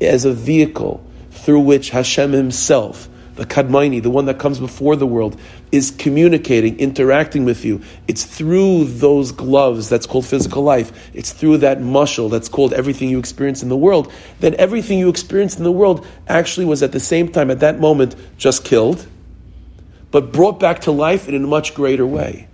As 0.00 0.26
a 0.26 0.32
vehicle 0.32 1.02
through 1.30 1.60
which 1.60 1.90
Hashem 1.90 2.32
Himself 2.32 3.08
the 3.40 3.46
Kadmaini, 3.46 4.02
the 4.02 4.10
one 4.10 4.26
that 4.26 4.38
comes 4.38 4.58
before 4.58 4.96
the 4.96 5.06
world, 5.06 5.40
is 5.72 5.90
communicating, 5.90 6.78
interacting 6.78 7.44
with 7.44 7.64
you. 7.64 7.80
It's 8.08 8.24
through 8.24 8.84
those 8.84 9.32
gloves 9.32 9.88
that's 9.88 10.06
called 10.06 10.26
physical 10.26 10.62
life. 10.62 11.10
It's 11.14 11.32
through 11.32 11.58
that 11.58 11.80
muscle 11.80 12.28
that's 12.28 12.48
called 12.48 12.72
everything 12.72 13.08
you 13.08 13.18
experience 13.18 13.62
in 13.62 13.68
the 13.68 13.76
world. 13.76 14.12
That 14.40 14.54
everything 14.54 14.98
you 14.98 15.08
experience 15.08 15.56
in 15.56 15.64
the 15.64 15.72
world 15.72 16.06
actually 16.26 16.66
was 16.66 16.82
at 16.82 16.92
the 16.92 17.00
same 17.00 17.28
time, 17.28 17.50
at 17.50 17.60
that 17.60 17.78
moment, 17.78 18.16
just 18.36 18.64
killed, 18.64 19.06
but 20.10 20.32
brought 20.32 20.58
back 20.58 20.80
to 20.82 20.90
life 20.90 21.28
in 21.28 21.34
a 21.34 21.46
much 21.46 21.74
greater 21.74 22.06
way. 22.06 22.48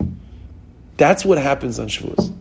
That's 0.96 1.24
what 1.24 1.38
happens 1.38 1.78
on 1.78 1.88
Shavuos. 1.88 2.34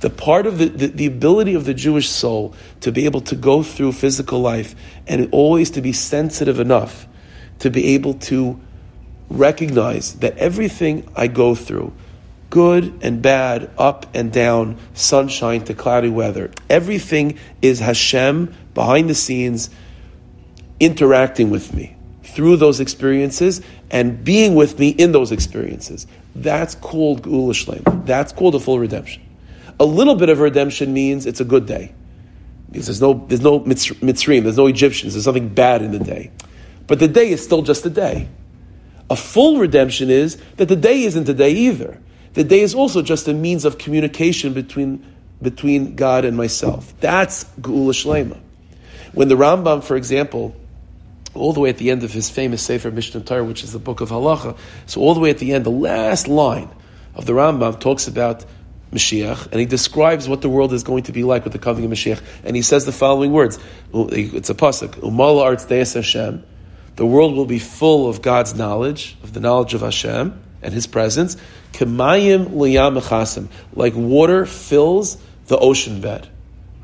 The 0.00 0.10
part 0.10 0.46
of 0.46 0.58
the, 0.58 0.66
the, 0.66 0.86
the, 0.86 1.06
ability 1.06 1.54
of 1.54 1.64
the 1.64 1.74
Jewish 1.74 2.08
soul 2.08 2.54
to 2.82 2.92
be 2.92 3.04
able 3.04 3.20
to 3.22 3.34
go 3.34 3.64
through 3.64 3.92
physical 3.92 4.40
life 4.40 4.76
and 5.08 5.28
always 5.32 5.70
to 5.70 5.80
be 5.80 5.92
sensitive 5.92 6.60
enough 6.60 7.08
to 7.58 7.70
be 7.70 7.94
able 7.94 8.14
to 8.14 8.60
recognize 9.30 10.14
that 10.16 10.36
everything 10.38 11.08
I 11.14 11.26
go 11.26 11.54
through, 11.54 11.92
good 12.50 12.98
and 13.02 13.20
bad, 13.20 13.70
up 13.76 14.06
and 14.14 14.32
down, 14.32 14.78
sunshine 14.94 15.64
to 15.64 15.74
cloudy 15.74 16.08
weather, 16.08 16.50
everything 16.70 17.38
is 17.60 17.80
Hashem 17.80 18.54
behind 18.74 19.10
the 19.10 19.14
scenes 19.14 19.70
interacting 20.80 21.50
with 21.50 21.74
me 21.74 21.96
through 22.22 22.56
those 22.56 22.78
experiences 22.80 23.60
and 23.90 24.22
being 24.22 24.54
with 24.54 24.78
me 24.78 24.90
in 24.90 25.12
those 25.12 25.32
experiences. 25.32 26.06
That's 26.34 26.74
called 26.74 27.22
Geula 27.22 27.52
Shlem. 27.52 28.06
That's 28.06 28.32
called 28.32 28.54
a 28.54 28.60
full 28.60 28.78
redemption. 28.78 29.22
A 29.80 29.84
little 29.84 30.14
bit 30.14 30.28
of 30.28 30.40
redemption 30.40 30.92
means 30.92 31.26
it's 31.26 31.40
a 31.40 31.44
good 31.44 31.66
day. 31.66 31.94
Because 32.70 32.86
there's 32.86 33.00
no, 33.00 33.24
there's 33.28 33.40
no 33.40 33.58
there's 33.60 34.56
no 34.56 34.66
Egyptians, 34.66 35.14
there's 35.14 35.24
something 35.24 35.48
bad 35.48 35.82
in 35.82 35.90
the 35.90 35.98
day. 35.98 36.30
But 36.86 36.98
the 36.98 37.08
day 37.08 37.30
is 37.30 37.42
still 37.42 37.62
just 37.62 37.84
a 37.86 37.90
day. 37.90 38.28
A 39.10 39.16
full 39.16 39.58
redemption 39.58 40.10
is 40.10 40.36
that 40.56 40.68
the 40.68 40.76
day 40.76 41.02
isn't 41.02 41.28
a 41.28 41.34
day 41.34 41.50
either. 41.50 42.00
The 42.34 42.44
day 42.44 42.60
is 42.60 42.74
also 42.74 43.02
just 43.02 43.26
a 43.26 43.34
means 43.34 43.64
of 43.64 43.78
communication 43.78 44.52
between, 44.52 45.04
between 45.40 45.96
God 45.96 46.24
and 46.24 46.36
myself. 46.36 46.92
That's 47.00 47.44
Geula 47.60 47.92
Shlema. 47.92 48.38
When 49.12 49.28
the 49.28 49.34
Rambam, 49.34 49.82
for 49.82 49.96
example, 49.96 50.54
all 51.34 51.52
the 51.52 51.60
way 51.60 51.70
at 51.70 51.78
the 51.78 51.90
end 51.90 52.04
of 52.04 52.12
his 52.12 52.28
famous 52.28 52.62
Sefer 52.62 52.90
Mishneh 52.90 53.24
Torah, 53.24 53.44
which 53.44 53.64
is 53.64 53.72
the 53.72 53.78
book 53.78 54.00
of 54.00 54.10
Halacha, 54.10 54.56
so 54.86 55.00
all 55.00 55.14
the 55.14 55.20
way 55.20 55.30
at 55.30 55.38
the 55.38 55.52
end, 55.52 55.64
the 55.64 55.70
last 55.70 56.28
line 56.28 56.68
of 57.14 57.26
the 57.26 57.32
Rambam 57.32 57.80
talks 57.80 58.08
about 58.08 58.44
Mashiach, 58.92 59.50
and 59.50 59.60
he 59.60 59.66
describes 59.66 60.28
what 60.28 60.40
the 60.40 60.48
world 60.48 60.72
is 60.72 60.82
going 60.82 61.04
to 61.04 61.12
be 61.12 61.22
like 61.22 61.44
with 61.44 61.52
the 61.52 61.58
coming 61.58 61.84
of 61.84 61.90
Mashiach, 61.90 62.22
and 62.44 62.56
he 62.56 62.62
says 62.62 62.86
the 62.86 62.92
following 62.92 63.32
words. 63.32 63.58
It's 63.92 64.50
a 64.50 64.54
pasuk. 64.54 64.90
Umala 65.00 65.44
arts 65.44 65.64
deis 65.66 65.94
Hashem. 65.94 66.44
The 66.98 67.06
world 67.06 67.36
will 67.36 67.46
be 67.46 67.60
full 67.60 68.08
of 68.08 68.22
God's 68.22 68.56
knowledge, 68.56 69.16
of 69.22 69.32
the 69.32 69.38
knowledge 69.38 69.72
of 69.72 69.82
Hashem 69.82 70.36
and 70.62 70.74
His 70.74 70.88
presence. 70.88 71.36
Kemayim 71.72 72.46
liyam 72.46 73.48
like 73.72 73.94
water 73.94 74.44
fills 74.44 75.16
the 75.46 75.56
ocean 75.56 76.00
bed, 76.00 76.28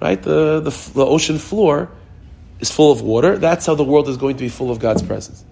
right? 0.00 0.22
The, 0.22 0.60
the, 0.60 0.70
the 0.70 1.04
ocean 1.04 1.38
floor 1.38 1.90
is 2.60 2.70
full 2.70 2.92
of 2.92 3.02
water. 3.02 3.38
That's 3.38 3.66
how 3.66 3.74
the 3.74 3.82
world 3.82 4.08
is 4.08 4.16
going 4.16 4.36
to 4.36 4.44
be 4.44 4.48
full 4.48 4.70
of 4.70 4.78
God's 4.78 5.02
presence. 5.02 5.44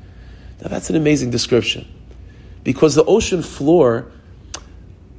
Now 0.60 0.68
that's 0.68 0.90
an 0.90 0.94
amazing 0.94 1.32
description, 1.32 1.88
because 2.62 2.94
the 2.94 3.04
ocean 3.04 3.42
floor 3.42 4.12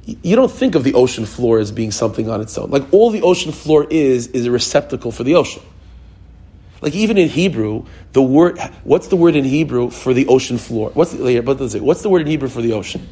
you 0.06 0.36
don't 0.36 0.50
think 0.50 0.74
of 0.74 0.84
the 0.84 0.94
ocean 0.94 1.26
floor 1.26 1.58
as 1.58 1.70
being 1.70 1.90
something 1.90 2.30
on 2.30 2.40
its 2.40 2.56
own. 2.56 2.70
Like 2.70 2.90
all 2.94 3.10
the 3.10 3.20
ocean 3.20 3.52
floor 3.52 3.86
is 3.90 4.28
is 4.28 4.46
a 4.46 4.50
receptacle 4.50 5.12
for 5.12 5.22
the 5.22 5.34
ocean. 5.34 5.62
Like 6.84 6.94
even 6.94 7.16
in 7.16 7.30
Hebrew, 7.30 7.86
the 8.12 8.20
word 8.20 8.58
what's 8.84 9.08
the 9.08 9.16
word 9.16 9.36
in 9.36 9.44
Hebrew 9.44 9.88
for 9.88 10.12
the 10.12 10.26
ocean 10.26 10.58
floor? 10.58 10.90
What's 10.90 11.12
the, 11.12 11.40
what's 11.80 12.02
the 12.02 12.10
word 12.10 12.20
in 12.20 12.26
Hebrew 12.26 12.50
for 12.50 12.60
the 12.60 12.74
ocean? 12.74 13.08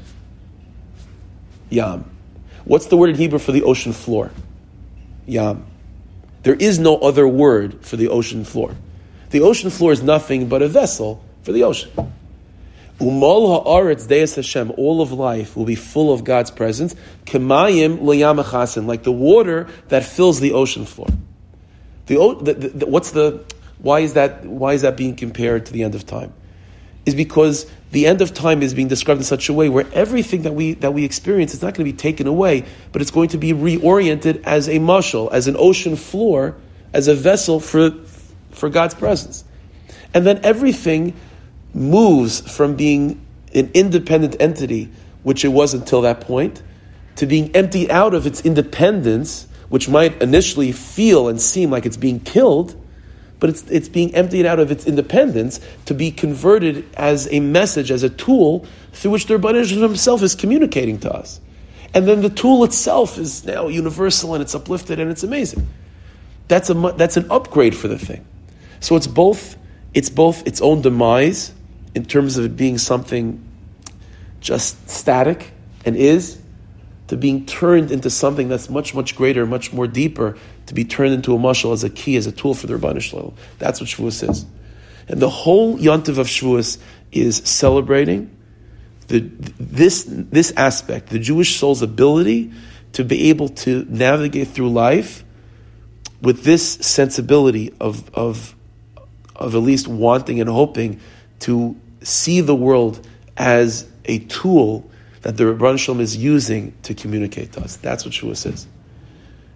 Yam. 1.71 2.05
What's 2.67 2.85
the 2.85 2.99
word 2.99 3.09
in 3.09 3.17
Hebrew 3.17 3.39
for 3.39 3.53
the 3.53 3.63
ocean 3.63 3.95
floor? 3.95 4.31
Yam. 5.25 5.65
There 6.43 6.55
is 6.55 6.79
no 6.79 6.99
other 6.99 7.27
word 7.27 7.83
for 7.83 7.97
the 7.97 8.09
ocean 8.09 8.45
floor. 8.45 8.77
The 9.31 9.41
ocean 9.41 9.71
floor 9.71 9.93
is 9.93 10.03
nothing 10.03 10.51
but 10.51 10.61
a 10.61 10.69
vessel 10.69 11.25
for 11.43 11.53
the 11.53 11.63
ocean. 11.63 11.91
Umol 12.99 13.65
haaretz 13.65 14.07
deis 14.07 14.35
Hashem, 14.35 14.73
all 14.77 15.01
of 15.01 15.13
life 15.13 15.57
will 15.57 15.65
be 15.65 15.77
full 15.77 16.13
of 16.13 16.25
God's 16.25 16.51
presence. 16.51 16.95
Kemayim 17.25 18.01
leyamachasin, 18.01 18.85
like 18.85 19.03
the 19.03 19.13
water 19.13 19.67
that 19.89 20.05
fills 20.05 20.41
the 20.41 20.53
ocean 20.53 20.85
floor. 20.85 21.09
The, 22.05 22.37
the, 22.43 22.53
the, 22.53 22.87
what's 22.87 23.13
the 23.13 23.43
why 23.83 24.01
is 24.01 24.15
that 24.15 24.47
why 24.47 24.73
is 24.75 24.83
that 24.83 24.97
being 24.97 25.17
compared 25.17 25.67
to 25.67 25.73
the 25.73 25.83
end 25.83 25.95
of 25.95 26.07
time? 26.07 26.33
Is 27.05 27.17
because 27.17 27.67
the 27.91 28.07
end 28.07 28.23
of 28.23 28.33
time 28.33 28.63
is 28.63 28.75
being 28.75 28.87
described 28.87 29.19
in 29.19 29.25
such 29.25 29.49
a 29.49 29.53
way 29.53 29.69
where 29.69 29.87
everything 29.93 30.43
that 30.43 30.55
we 30.55 30.75
that 30.75 30.95
we 30.95 31.05
experience 31.05 31.53
is 31.53 31.63
not 31.63 31.75
going 31.75 31.85
to 31.85 31.93
be 31.93 31.97
taken 31.97 32.29
away, 32.29 32.65
but 32.93 33.03
it's 33.03 33.11
going 33.11 33.29
to 33.31 33.39
be 33.39 33.53
reoriented 33.53 34.45
as 34.45 34.69
a 34.69 34.77
mushal, 34.77 35.31
as 35.33 35.49
an 35.49 35.57
ocean 35.59 35.97
floor, 35.97 36.55
as 36.93 37.09
a 37.09 37.15
vessel 37.15 37.59
for 37.59 37.91
for 38.53 38.71
God's 38.71 38.95
presence. 38.95 39.45
And 40.15 40.25
then 40.25 40.41
everything 40.45 41.15
moves 41.75 42.41
from 42.41 42.77
being 42.77 43.21
an 43.53 43.71
independent 43.75 44.37
entity, 44.39 44.93
which 45.25 45.45
it 45.45 45.49
was 45.49 45.75
until 45.75 46.03
that 46.03 46.21
point, 46.21 46.63
to 47.17 47.27
being 47.27 47.55
emptied 47.57 47.91
out 47.91 48.15
of 48.15 48.27
its 48.27 48.43
independence, 48.43 49.49
which 49.71 49.89
might 49.89 50.23
initially 50.23 50.71
feel 50.71 51.29
and 51.29 51.41
seem 51.41 51.71
like 51.71 51.85
it's 51.85 51.97
being 51.97 52.21
killed, 52.21 52.77
but 53.43 53.51
it's, 53.51 53.69
it's 53.73 53.89
being 53.89 54.15
emptied 54.15 54.47
out 54.47 54.61
of 54.61 54.71
its 54.71 54.87
independence 54.87 55.59
to 55.87 55.95
be 55.95 56.13
converted 56.13 56.89
as 56.95 57.27
a 57.33 57.41
message, 57.41 57.91
as 57.91 58.05
a 58.05 58.09
tool 58.09 58.65
through 58.93 59.11
which 59.11 59.27
the 59.27 59.35
Rebbeinu 59.35 59.69
himself 59.69 60.23
is 60.23 60.37
communicating 60.37 61.01
to 61.01 61.13
us. 61.13 61.41
And 61.93 62.07
then 62.07 62.23
the 62.23 62.31
tool 62.31 62.63
itself 62.63 63.19
is 63.19 63.45
now 63.45 63.67
universal 63.67 64.35
and 64.35 64.43
it's 64.43 64.55
uplifted 64.55 65.01
and 65.01 65.11
it's 65.11 65.25
amazing. 65.25 65.67
That's, 66.47 66.71
a, 66.71 66.75
that's 66.97 67.17
an 67.17 67.27
upgrade 67.33 67.77
for 67.77 67.89
the 67.89 67.99
thing. 67.99 68.25
So 68.79 68.95
it's 68.95 69.09
both, 69.09 69.57
it's 69.93 70.09
both 70.09 70.47
its 70.47 70.63
own 70.63 70.83
demise 70.83 71.53
in 71.97 72.05
terms 72.05 72.39
of 72.39 72.45
it 72.45 72.57
being 72.57 72.79
something 72.79 73.45
just 74.39 74.89
static 74.89 75.51
and 75.85 75.97
is, 75.97 76.41
to 77.09 77.17
being 77.17 77.45
turned 77.45 77.91
into 77.91 78.09
something 78.09 78.49
that's 78.49 78.71
much, 78.71 78.95
much 78.95 79.17
greater, 79.17 79.47
much 79.47 79.73
more 79.73 79.89
deeper, 79.89 80.39
to 80.73 80.75
be 80.75 80.85
turned 80.87 81.13
into 81.13 81.35
a 81.35 81.39
mushal 81.39 81.75
as 81.75 81.85
a 81.85 81.91
key, 81.91 82.17
as 82.17 82.27
a 82.27 82.33
tool 82.33 82.55
for 82.55 82.67
the 82.67 82.73
Ribbono 82.73 82.99
Shel 82.99 83.21
Olam. 83.21 83.35
That's 83.59 83.79
what 83.79 83.91
Shavuos 83.91 84.27
is. 84.31 84.47
And 85.07 85.21
the 85.21 85.29
whole 85.29 85.77
yontiv 85.77 86.17
of 86.17 86.29
Shavuos 86.29 86.79
is 87.13 87.37
celebrating 87.45 88.35
the, 89.09 89.19
this, 89.61 90.07
this 90.09 90.51
aspect, 90.57 91.11
the 91.11 91.19
Jewish 91.19 91.57
soul's 91.57 91.83
ability 91.83 92.53
to 92.93 93.05
be 93.05 93.29
able 93.29 93.51
to 93.51 93.85
navigate 93.91 94.49
through 94.49 94.71
life 94.71 95.25
with 96.23 96.45
this 96.45 96.73
sensibility 96.77 97.75
of, 97.79 98.09
of, 98.15 98.55
of 99.37 99.55
at 99.55 99.59
least 99.59 99.89
wanting 99.89 100.41
and 100.41 100.49
hoping 100.49 101.01
to 101.41 101.77
see 102.01 102.41
the 102.41 102.55
world 102.55 103.07
as 103.37 103.87
a 104.07 104.21
tool 104.21 104.91
that 105.21 105.37
the 105.37 105.45
Ribbono 105.45 105.79
Shel 105.79 105.97
Olam 105.97 106.01
is 106.01 106.17
using 106.17 106.73
to 106.85 106.95
communicate 106.95 107.53
to 107.53 107.61
us. 107.61 107.77
That's 107.77 108.07
what 108.07 108.15
Shavuos 108.15 108.51
is. 108.51 108.67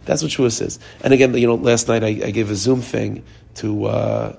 That's 0.06 0.22
what 0.22 0.30
Shavuos 0.30 0.62
is. 0.62 0.78
And 1.02 1.12
again, 1.12 1.34
you 1.34 1.46
know, 1.46 1.56
last 1.56 1.88
night 1.88 2.02
I, 2.02 2.08
I 2.08 2.30
gave 2.30 2.50
a 2.50 2.54
Zoom 2.54 2.80
thing 2.80 3.24
to, 3.56 3.84
uh, 3.84 4.36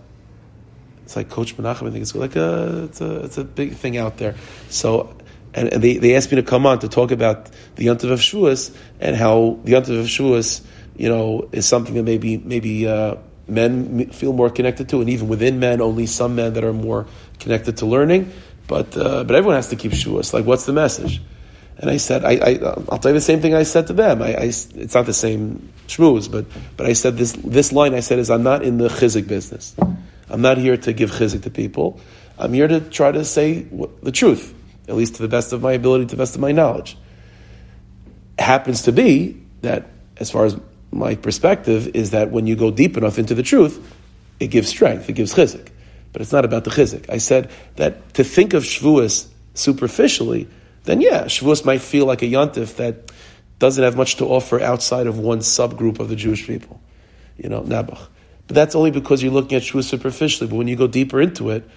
it's 1.03 1.15
like 1.15 1.29
Coach 1.29 1.55
Menachem, 1.55 1.87
I 1.87 1.91
think 1.91 2.01
it's 2.01 2.15
like 2.15 2.35
a, 2.35 2.85
it's 2.85 3.01
a, 3.01 3.23
it's 3.23 3.37
a 3.37 3.43
big 3.43 3.73
thing 3.73 3.97
out 3.97 4.17
there. 4.17 4.35
So, 4.69 5.15
and, 5.53 5.71
and 5.73 5.83
they, 5.83 5.97
they 5.97 6.15
asked 6.15 6.31
me 6.31 6.37
to 6.37 6.43
come 6.43 6.65
on 6.65 6.79
to 6.79 6.87
talk 6.87 7.11
about 7.11 7.49
the 7.75 7.87
Yontiv 7.87 8.11
of 8.11 8.19
Shavuos 8.19 8.75
and 8.99 9.15
how 9.15 9.59
the 9.63 9.73
Yontiv 9.73 9.99
of 9.99 10.07
Shavuos, 10.07 10.65
you 10.95 11.09
know, 11.09 11.47
is 11.51 11.65
something 11.65 11.93
that 11.95 12.03
maybe, 12.03 12.37
maybe, 12.37 12.87
uh, 12.87 13.15
men 13.47 14.09
feel 14.09 14.33
more 14.33 14.49
connected 14.49 14.89
to, 14.89 14.99
and 14.99 15.09
even 15.09 15.27
within 15.29 15.59
men, 15.59 15.79
only 15.79 16.05
some 16.05 16.35
men 16.35 16.53
that 16.53 16.63
are 16.63 16.73
more 16.73 17.07
connected 17.39 17.77
to 17.77 17.85
learning. 17.85 18.29
But 18.67 18.97
uh, 18.97 19.23
but 19.23 19.35
everyone 19.35 19.55
has 19.55 19.69
to 19.69 19.77
keep 19.77 19.93
Shavuos. 19.93 20.33
Like, 20.33 20.45
what's 20.45 20.65
the 20.65 20.73
message? 20.73 21.21
And 21.79 21.91
I 21.91 21.97
said, 21.97 22.25
I, 22.25 22.53
will 22.53 22.97
tell 22.97 23.11
you 23.11 23.17
the 23.17 23.21
same 23.21 23.39
thing 23.39 23.53
I 23.53 23.63
said 23.63 23.87
to 23.87 23.93
them. 23.93 24.21
I, 24.21 24.33
I, 24.33 24.43
it's 24.43 24.93
not 24.95 25.05
the 25.05 25.13
same 25.13 25.71
shmooze, 25.87 26.31
but 26.31 26.45
but 26.75 26.87
I 26.87 26.93
said 26.93 27.17
this 27.17 27.33
this 27.33 27.71
line 27.71 27.93
I 27.93 27.99
said 27.99 28.17
is 28.17 28.31
I'm 28.31 28.43
not 28.43 28.63
in 28.63 28.77
the 28.79 28.87
chizik 28.87 29.27
business. 29.27 29.75
I'm 30.29 30.41
not 30.41 30.57
here 30.57 30.75
to 30.75 30.93
give 30.93 31.11
chizik 31.11 31.43
to 31.43 31.49
people. 31.51 31.99
I'm 32.39 32.53
here 32.53 32.67
to 32.67 32.81
try 32.81 33.11
to 33.11 33.23
say 33.23 33.67
the 34.01 34.11
truth, 34.11 34.53
at 34.87 34.95
least 34.95 35.15
to 35.15 35.21
the 35.21 35.27
best 35.27 35.53
of 35.53 35.61
my 35.61 35.73
ability, 35.73 36.05
to 36.07 36.15
the 36.15 36.21
best 36.21 36.35
of 36.35 36.41
my 36.41 36.51
knowledge. 36.51 36.97
It 38.37 38.43
happens 38.43 38.83
to 38.83 38.91
be 38.91 39.41
that, 39.61 39.87
as 40.17 40.31
far 40.31 40.45
as 40.45 40.59
my 40.91 41.15
perspective 41.15 41.95
is 41.95 42.11
that 42.11 42.31
when 42.31 42.47
you 42.47 42.55
go 42.55 42.71
deep 42.71 42.97
enough 42.97 43.19
into 43.19 43.35
the 43.35 43.43
truth, 43.43 43.95
it 44.39 44.47
gives 44.47 44.67
strength, 44.67 45.09
it 45.09 45.13
gives 45.13 45.33
chizik. 45.33 45.69
But 46.11 46.21
it's 46.21 46.31
not 46.31 46.45
about 46.45 46.63
the 46.63 46.71
chizik. 46.71 47.09
I 47.09 47.17
said 47.17 47.51
that 47.75 48.13
to 48.15 48.23
think 48.23 48.53
of 48.53 48.63
Shavuos 48.63 49.27
superficially, 49.53 50.47
then 50.87 51.01
yeah, 51.01 51.25
Shavuos 51.25 51.65
might 51.65 51.81
feel 51.81 52.05
like 52.05 52.21
a 52.21 52.25
yontif 52.25 52.77
that 52.77 53.11
doesn't 53.59 53.83
have 53.83 53.97
much 53.97 54.15
to 54.15 54.25
offer 54.25 54.61
outside 54.61 55.05
of 55.05 55.19
one 55.19 55.39
subgroup 55.39 55.99
of 55.99 56.07
the 56.07 56.15
Jewish 56.15 56.47
people, 56.47 56.79
you 57.37 57.49
know, 57.49 57.61
Nabach. 57.61 58.07
But 58.47 58.55
that's 58.55 58.73
only 58.73 58.91
because 58.91 59.21
you're 59.21 59.33
looking 59.33 59.57
at 59.57 59.63
Shavuos 59.63 59.83
superficially. 59.83 60.49
But 60.49 60.55
when 60.55 60.69
you 60.69 60.77
go 60.77 60.87
deeper 60.87 61.19
into 61.19 61.49
it, 61.49 61.69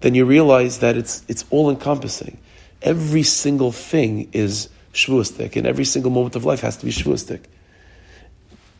then 0.00 0.14
you 0.14 0.24
realize 0.24 0.78
that 0.78 0.96
it's 0.96 1.22
it's 1.28 1.44
all 1.50 1.68
encompassing. 1.68 2.38
Every 2.80 3.22
single 3.22 3.70
thing 3.70 4.30
is 4.32 4.70
Shavuostic, 4.94 5.56
and 5.56 5.66
every 5.66 5.84
single 5.84 6.10
moment 6.10 6.34
of 6.34 6.46
life 6.46 6.60
has 6.62 6.78
to 6.78 6.86
be 6.86 6.90
Shavuostic. 6.90 7.44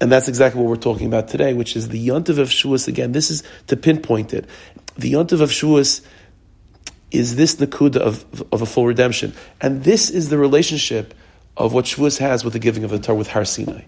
And 0.00 0.10
that's 0.10 0.28
exactly 0.28 0.60
what 0.62 0.70
we're 0.70 0.76
talking 0.76 1.06
about 1.06 1.28
today, 1.28 1.52
which 1.52 1.76
is 1.76 1.88
the 1.88 2.08
Yontiv 2.08 2.38
of 2.38 2.48
Shavuos. 2.48 2.88
Again, 2.88 3.12
this 3.12 3.30
is 3.30 3.42
to 3.66 3.76
pinpoint 3.76 4.32
it. 4.32 4.46
The 4.96 5.12
Yontiv 5.12 5.42
of 5.42 5.50
Shavuos 5.50 6.02
is 7.14 7.36
this 7.36 7.56
Nakuda 7.56 7.96
of, 7.96 8.44
of 8.52 8.62
a 8.62 8.66
full 8.66 8.86
redemption. 8.86 9.34
And 9.60 9.84
this 9.84 10.10
is 10.10 10.28
the 10.28 10.38
relationship 10.38 11.14
of 11.56 11.72
what 11.72 11.84
Shavuos 11.84 12.18
has 12.18 12.44
with 12.44 12.52
the 12.52 12.58
giving 12.58 12.84
of 12.84 12.90
the 12.90 12.98
Torah 12.98 13.16
with 13.16 13.28
Har 13.28 13.44
Sinai. 13.44 13.82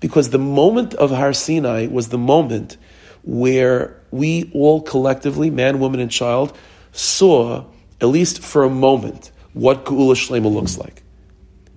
Because 0.00 0.30
the 0.30 0.38
moment 0.38 0.94
of 0.94 1.10
Har 1.10 1.32
Sinai 1.32 1.86
was 1.86 2.08
the 2.08 2.18
moment 2.18 2.76
where 3.22 4.00
we 4.10 4.50
all 4.54 4.82
collectively, 4.82 5.50
man, 5.50 5.80
woman, 5.80 6.00
and 6.00 6.10
child, 6.10 6.56
saw, 6.92 7.64
at 8.00 8.06
least 8.06 8.42
for 8.42 8.64
a 8.64 8.70
moment, 8.70 9.30
what 9.52 9.84
Geula 9.84 10.14
Shlema 10.14 10.52
looks 10.52 10.78
like. 10.78 11.02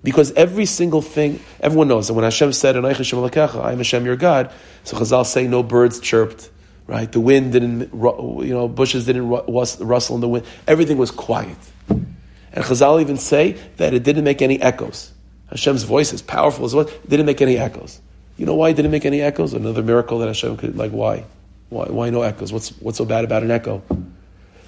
Because 0.04 0.32
every 0.34 0.66
single 0.66 1.02
thing, 1.02 1.40
everyone 1.60 1.88
knows 1.88 2.08
that 2.08 2.14
when 2.14 2.24
Hashem 2.24 2.54
said, 2.54 2.76
I 2.76 2.80
am 2.80 3.78
Hashem 3.78 4.06
your 4.06 4.16
God, 4.16 4.52
so 4.84 4.98
Chazal 4.98 5.26
say 5.26 5.48
no 5.48 5.62
birds 5.62 6.00
chirped, 6.00 6.50
right? 6.90 7.12
The 7.12 7.20
wind 7.20 7.54
didn't, 7.54 7.94
you 7.94 8.54
know, 8.54 8.68
bushes 8.68 9.06
didn't 9.06 9.30
rustle 9.30 10.16
in 10.16 10.22
the 10.22 10.28
wind. 10.28 10.46
Everything 10.68 10.98
was 10.98 11.12
quiet. 11.12 11.56
And 11.88 12.66
Chazal 12.66 13.00
even 13.00 13.18
say 13.18 13.52
that 13.78 13.94
it 13.94 14.02
didn't 14.02 14.24
make 14.24 14.42
any 14.42 14.60
echoes. 14.60 15.14
Hashem's 15.52 15.84
voice 15.84 16.14
is 16.14 16.24
powerful 16.24 16.66
as 16.66 16.74
well. 16.74 16.88
It 16.88 17.08
didn't 17.08 17.28
make 17.28 17.42
any 17.42 17.60
echoes. 17.60 18.02
You 18.38 18.48
know 18.48 18.56
why 18.56 18.70
it 18.70 18.74
didn't 18.74 18.90
make 18.90 19.06
any 19.06 19.22
echoes? 19.22 19.54
Another 19.54 19.84
miracle 19.84 20.18
that 20.20 20.28
Hashem 20.28 20.58
could, 20.58 20.76
like, 20.78 20.92
why? 20.92 21.26
Why, 21.70 21.86
why 21.86 22.10
no 22.10 22.24
echoes? 22.24 22.52
What's, 22.52 22.70
what's 22.80 22.98
so 22.98 23.06
bad 23.06 23.24
about 23.24 23.44
an 23.44 23.52
echo? 23.52 23.84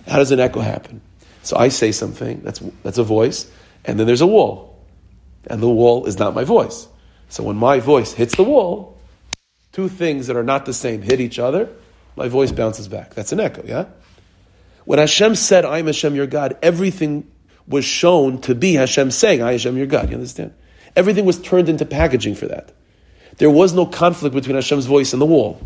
How 0.07 0.17
does 0.17 0.29
an 0.31 0.39
echo 0.39 0.59
happen? 0.59 1.01
So 1.41 1.57
I 1.57 1.69
say 1.69 1.91
something, 1.91 2.41
that's, 2.43 2.59
that's 2.83 2.99
a 2.99 3.03
voice, 3.03 3.49
and 3.83 3.99
then 3.99 4.05
there's 4.05 4.21
a 4.21 4.27
wall. 4.27 4.85
and 5.47 5.59
the 5.59 5.69
wall 5.69 6.05
is 6.05 6.19
not 6.19 6.35
my 6.35 6.43
voice. 6.43 6.87
So 7.29 7.41
when 7.41 7.55
my 7.55 7.79
voice 7.79 8.13
hits 8.13 8.35
the 8.35 8.43
wall, 8.43 8.99
two 9.71 9.89
things 9.89 10.27
that 10.27 10.35
are 10.35 10.43
not 10.43 10.67
the 10.67 10.73
same 10.73 11.01
hit 11.01 11.19
each 11.19 11.39
other, 11.39 11.69
my 12.15 12.27
voice 12.27 12.51
bounces 12.51 12.87
back. 12.87 13.13
That's 13.13 13.31
an 13.31 13.39
echo, 13.39 13.63
yeah? 13.65 13.85
When 14.85 14.99
Hashem 14.99 15.35
said, 15.35 15.65
I 15.65 15.79
am 15.79 15.87
Hashem 15.87 16.15
your 16.15 16.27
God, 16.27 16.57
everything 16.61 17.29
was 17.67 17.85
shown 17.85 18.41
to 18.41 18.55
be 18.55 18.73
Hashem 18.73 19.11
saying, 19.11 19.41
I 19.41 19.53
Hashem 19.53 19.77
your 19.77 19.87
God. 19.87 20.09
You 20.09 20.15
understand? 20.15 20.53
Everything 20.95 21.25
was 21.25 21.39
turned 21.39 21.69
into 21.69 21.85
packaging 21.85 22.35
for 22.35 22.47
that. 22.47 22.73
There 23.37 23.49
was 23.49 23.73
no 23.73 23.85
conflict 23.85 24.35
between 24.35 24.55
Hashem's 24.55 24.85
voice 24.85 25.13
and 25.13 25.21
the 25.21 25.25
wall. 25.25 25.61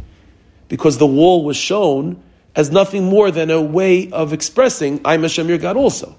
Because 0.68 0.98
the 0.98 1.08
wall 1.08 1.44
was 1.44 1.58
shown 1.58 2.22
as 2.56 2.72
nothing 2.72 3.06
more 3.06 3.32
than 3.32 3.52
a 3.52 3.62
way 3.62 4.10
of 4.12 4.34
expressing, 4.34 5.02
I'm 5.04 5.24
Hashem 5.24 5.50
your 5.50 5.58
God 5.58 5.78
also. 5.78 6.16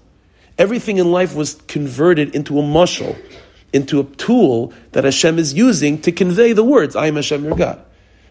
Everything 0.58 0.98
in 0.98 1.10
life 1.10 1.34
was 1.34 1.54
converted 1.66 2.34
into 2.34 2.58
a 2.58 2.62
mushal, 2.62 3.16
into 3.72 4.00
a 4.00 4.04
tool 4.04 4.72
that 4.92 5.04
Hashem 5.04 5.38
is 5.38 5.54
using 5.54 6.00
to 6.02 6.12
convey 6.12 6.52
the 6.52 6.64
words, 6.64 6.96
I 6.96 7.06
am 7.06 7.16
Hashem 7.16 7.44
your 7.44 7.56
God. 7.56 7.82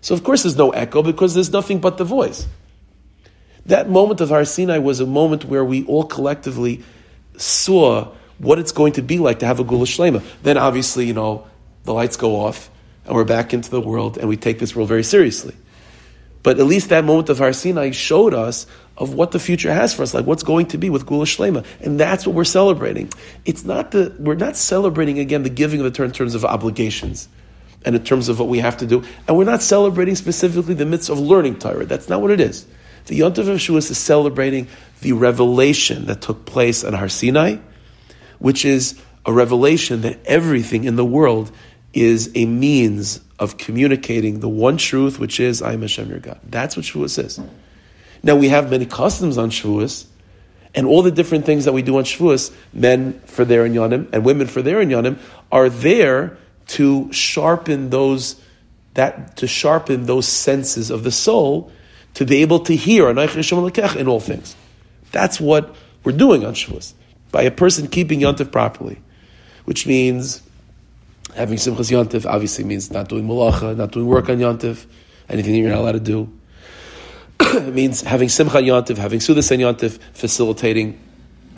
So 0.06 0.14
of 0.14 0.24
course 0.24 0.44
there's 0.44 0.56
no 0.56 0.70
echo 0.70 1.02
because 1.02 1.34
there's 1.34 1.52
nothing 1.52 1.80
but 1.80 1.98
the 1.98 2.04
voice. 2.04 2.46
That 3.66 3.90
moment 3.90 4.22
of 4.22 4.30
Har 4.30 4.46
Sinai 4.46 4.78
was 4.78 5.00
a 5.00 5.06
moment 5.08 5.46
where 5.46 5.66
we 5.66 5.84
all 5.88 6.04
collectively 6.04 6.84
saw 7.38 8.14
what 8.38 8.60
it's 8.60 8.72
going 8.72 8.94
to 8.94 9.02
be 9.02 9.18
like 9.18 9.40
to 9.40 9.48
have 9.48 9.60
a 9.60 9.64
Geula 9.64 9.88
Shlema. 9.88 10.24
Then 10.44 10.60
obviously, 10.60 11.08
you 11.08 11.14
know, 11.16 11.48
the 11.86 11.94
lights 11.96 12.18
go 12.18 12.36
off 12.36 12.70
and 13.06 13.16
we're 13.16 13.24
back 13.24 13.52
into 13.52 13.72
the 13.72 13.82
world 13.82 14.20
and 14.20 14.30
we 14.30 14.38
take 14.38 14.60
this 14.60 14.76
world 14.76 14.90
very 14.90 15.04
seriously. 15.04 15.56
But 16.44 16.60
at 16.60 16.68
least 16.68 16.90
that 16.90 17.04
moment 17.04 17.30
of 17.30 17.40
Har 17.40 17.52
Sinai 17.52 17.90
showed 17.90 18.36
us 18.36 18.68
of 19.00 19.16
what 19.16 19.32
the 19.32 19.40
future 19.40 19.74
has 19.74 19.96
for 19.96 20.04
us, 20.04 20.14
like 20.14 20.28
what's 20.28 20.44
going 20.44 20.68
to 20.68 20.78
be 20.78 20.92
with 20.92 21.08
Geula 21.08 21.26
Shlema. 21.26 21.66
And 21.82 22.00
that's 22.00 22.28
what 22.28 22.36
we're 22.36 22.44
celebrating. 22.44 23.12
It's 23.44 23.66
not 23.66 23.90
the, 23.90 24.16
we're 24.20 24.36
not 24.36 24.56
celebrating 24.56 25.18
again 25.18 25.42
the 25.42 25.50
giving 25.50 25.80
of 25.80 25.86
the 25.86 25.90
Torah 25.90 26.10
in 26.10 26.14
terms 26.14 26.36
of 26.36 26.46
obligations 26.46 27.28
and 27.86 27.96
in 27.96 28.04
terms 28.04 28.28
of 28.28 28.40
what 28.40 28.50
we 28.50 28.60
have 28.60 28.78
to 28.78 28.88
do. 28.88 29.04
And 29.28 29.38
we're 29.38 29.46
not 29.46 29.62
celebrating 29.62 30.16
specifically 30.16 30.74
the 30.74 30.86
midst 30.86 31.10
of 31.10 31.20
learning 31.20 31.60
Torah. 31.60 31.86
That's 31.86 32.10
not 32.10 32.22
what 32.22 32.32
it 32.32 32.42
is. 32.42 32.66
The 33.06 33.20
Yontav 33.20 33.48
of 33.48 33.60
Shavuos 33.60 33.92
is 33.92 34.00
celebrating 34.00 34.68
the 35.02 35.14
revelation 35.14 36.06
that 36.08 36.22
took 36.22 36.46
place 36.46 36.84
on 36.84 36.94
Har 36.94 37.08
Sinai, 37.08 37.58
which 38.40 38.66
is 38.66 39.00
a 39.26 39.32
revelation 39.32 40.02
that 40.02 40.20
everything 40.26 40.84
in 40.86 40.96
the 40.96 41.06
world 41.06 41.52
is 41.94 42.32
a 42.36 42.46
means 42.46 43.22
of 43.38 43.58
communicating 43.58 44.40
the 44.40 44.50
one 44.50 44.78
truth, 44.78 45.20
which 45.20 45.40
is 45.40 45.62
I 45.62 45.74
am 45.74 45.82
Hashem 45.82 46.10
your 46.10 46.20
God. 46.20 46.40
That's 46.44 46.76
what 46.76 46.86
Shavuos 46.86 47.24
is. 47.24 47.40
Now 48.24 48.36
we 48.36 48.50
have 48.50 48.72
many 48.72 48.88
customs 48.88 49.38
on 49.38 49.52
Shavuos, 49.52 50.08
and 50.74 50.88
all 50.88 51.04
the 51.04 51.12
different 51.12 51.46
things 51.46 51.66
that 51.66 51.74
we 51.74 51.84
do 51.84 51.98
on 51.98 52.04
Shavuos, 52.04 52.54
men 52.74 53.20
for 53.26 53.46
their 53.46 53.68
inyanim 53.68 54.10
and 54.12 54.26
women 54.26 54.48
for 54.48 54.62
their 54.62 54.84
inyanim, 54.84 55.20
are 55.52 55.70
there 55.70 56.38
to 56.68 57.12
sharpen 57.12 57.90
those 57.90 58.42
that 58.94 59.38
to 59.38 59.48
sharpen 59.48 60.06
those 60.06 60.28
senses 60.28 60.90
of 60.90 61.04
the 61.04 61.12
soul 61.12 61.72
to 62.14 62.26
be 62.26 62.42
able 62.42 62.60
to 62.60 62.76
hear 62.76 63.10
in 63.10 64.08
all 64.08 64.20
things. 64.20 64.56
That's 65.12 65.40
what 65.40 65.76
we're 66.04 66.14
doing 66.14 66.46
on 66.46 66.54
Shavuos 66.54 66.94
by 67.32 67.44
a 67.44 67.52
person 67.52 67.88
keeping 67.88 68.22
Yontif 68.22 68.52
properly, 68.52 69.02
which 69.66 69.86
means 69.86 70.42
Having 71.36 71.58
Simchas 71.58 71.92
Yontif 71.92 72.26
obviously 72.26 72.64
means 72.64 72.92
not 72.92 73.10
doing 73.10 73.28
malacha, 73.28 73.76
not 73.76 73.92
doing 73.92 74.06
work 74.08 74.30
on 74.30 74.38
Yontif, 74.38 74.86
anything 75.28 75.56
you're 75.56 75.70
not 75.70 75.80
allowed 75.80 75.92
to 75.94 76.00
do. 76.00 76.32
it 77.42 77.74
means 77.74 78.02
having 78.02 78.30
Simcha 78.30 78.60
Yontif, 78.60 78.98
having 78.98 79.20
Sudas 79.20 79.52
Yontif, 79.52 80.00
facilitating 80.14 80.98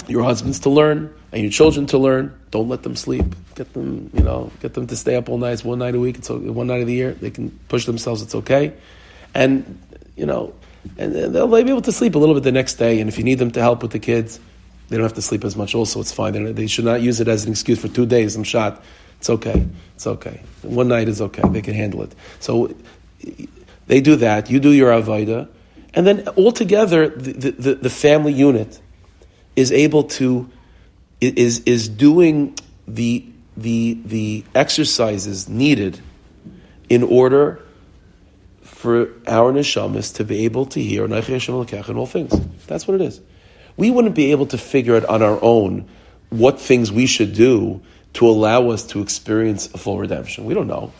your 0.08 0.24
husbands 0.24 0.60
to 0.60 0.70
learn 0.70 1.14
and 1.32 1.42
your 1.42 1.52
children 1.52 1.86
to 1.88 1.98
learn. 1.98 2.38
Don't 2.52 2.70
let 2.70 2.84
them 2.84 2.96
sleep. 2.96 3.26
Get 3.56 3.74
them, 3.74 4.10
you 4.14 4.24
know, 4.24 4.52
get 4.62 4.74
them 4.74 4.88
to 4.88 4.96
stay 4.96 5.16
up 5.16 5.30
all 5.30 5.38
nights, 5.38 5.64
one 5.64 5.80
night 5.80 5.96
a 5.96 6.00
week. 6.00 6.18
It's 6.18 6.30
one 6.30 6.68
night 6.68 6.82
of 6.82 6.88
the 6.88 6.94
year. 6.94 7.12
They 7.12 7.30
can 7.30 7.52
push 7.68 7.86
themselves. 7.86 8.22
It's 8.22 8.36
okay, 8.36 8.74
and 9.34 9.80
you 10.16 10.26
know, 10.26 10.54
and 10.98 11.14
they'll 11.14 11.48
be 11.48 11.70
able 11.70 11.82
to 11.82 11.92
sleep 11.92 12.16
a 12.16 12.20
little 12.20 12.36
bit 12.36 12.44
the 12.44 12.52
next 12.52 12.76
day. 12.76 13.00
And 13.00 13.10
if 13.10 13.18
you 13.18 13.24
need 13.24 13.40
them 13.40 13.52
to 13.52 13.62
help 13.62 13.82
with 13.82 13.92
the 13.92 14.00
kids, 14.00 14.40
they 14.90 14.98
don't 14.98 15.04
have 15.04 15.14
to 15.16 15.22
sleep 15.22 15.44
as 15.44 15.56
much. 15.56 15.76
Also, 15.76 16.00
it's 16.00 16.12
fine. 16.12 16.54
They 16.56 16.68
should 16.68 16.86
not 16.86 17.02
use 17.02 17.20
it 17.20 17.28
as 17.28 17.46
an 17.46 17.52
excuse 17.52 17.80
for 17.80 17.90
two 17.90 18.06
days. 18.06 18.36
I'm 18.36 18.44
shot. 18.44 18.84
It's 19.20 19.30
okay. 19.30 19.66
It's 19.96 20.08
okay. 20.08 20.42
One 20.62 20.88
night 20.88 21.10
is 21.10 21.22
okay. 21.22 21.48
They 21.50 21.62
can 21.62 21.74
handle 21.74 22.04
it. 22.04 22.16
So 22.40 22.74
they 23.88 24.00
do 24.00 24.16
that. 24.18 24.50
You 24.50 24.60
do 24.60 24.72
your 24.72 24.92
avodah, 24.92 25.50
and 25.94 26.08
then 26.08 26.28
altogether 26.38 27.10
the, 27.10 27.52
the, 27.52 27.76
the 27.76 27.90
family 27.90 28.34
unit 28.34 28.80
is 29.58 29.74
able 29.74 30.04
to 30.04 30.50
is 31.20 31.60
is 31.66 31.90
doing 31.90 32.58
the 32.88 33.26
the 33.58 34.00
the 34.06 34.46
exercises 34.56 35.50
needed 35.50 36.00
in 36.88 37.04
order 37.04 37.60
for 38.62 39.10
our 39.28 39.52
neshamas 39.52 40.16
to 40.16 40.24
be 40.24 40.46
able 40.46 40.66
to 40.68 40.82
hear 40.82 41.04
in 41.04 41.98
all 41.98 42.06
things. 42.06 42.32
That's 42.68 42.88
what 42.88 42.96
it 42.96 43.02
is. 43.02 43.20
We 43.76 43.92
wouldn't 43.92 44.16
be 44.16 44.32
able 44.32 44.46
to 44.48 44.58
figure 44.58 44.96
it 44.96 45.06
on 45.06 45.22
our 45.22 45.40
own 45.44 45.90
what 46.30 46.60
things 46.60 46.92
we 46.92 47.06
should 47.06 47.34
do 47.34 47.82
to 48.14 48.28
allow 48.28 48.70
us 48.70 48.84
to 48.88 49.02
experience 49.02 49.68
a 49.74 49.78
full 49.78 50.00
redemption? 50.00 50.46
We 50.46 50.54
don't 50.54 50.68
know. 50.68 50.92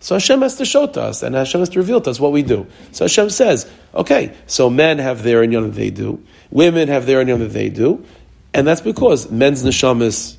So 0.00 0.14
Hashem 0.14 0.40
has 0.40 0.56
to 0.56 0.64
show 0.64 0.86
to 0.86 1.02
us, 1.02 1.22
and 1.22 1.34
Hashem 1.34 1.60
has 1.60 1.68
to 1.70 1.78
reveal 1.78 2.00
to 2.00 2.10
us 2.10 2.18
what 2.18 2.32
we 2.32 2.42
do. 2.42 2.66
So 2.92 3.04
Hashem 3.04 3.28
says, 3.30 3.70
okay, 3.94 4.34
so 4.46 4.70
men 4.70 4.98
have 4.98 5.22
their 5.22 5.46
that 5.46 5.74
they 5.74 5.90
do, 5.90 6.24
women 6.50 6.88
have 6.88 7.06
their 7.06 7.24
inyan 7.24 7.38
that 7.38 7.52
they 7.52 7.68
do, 7.68 8.04
and 8.52 8.66
that's 8.66 8.80
because 8.80 9.30
men's 9.30 9.62
neshamas 9.62 10.36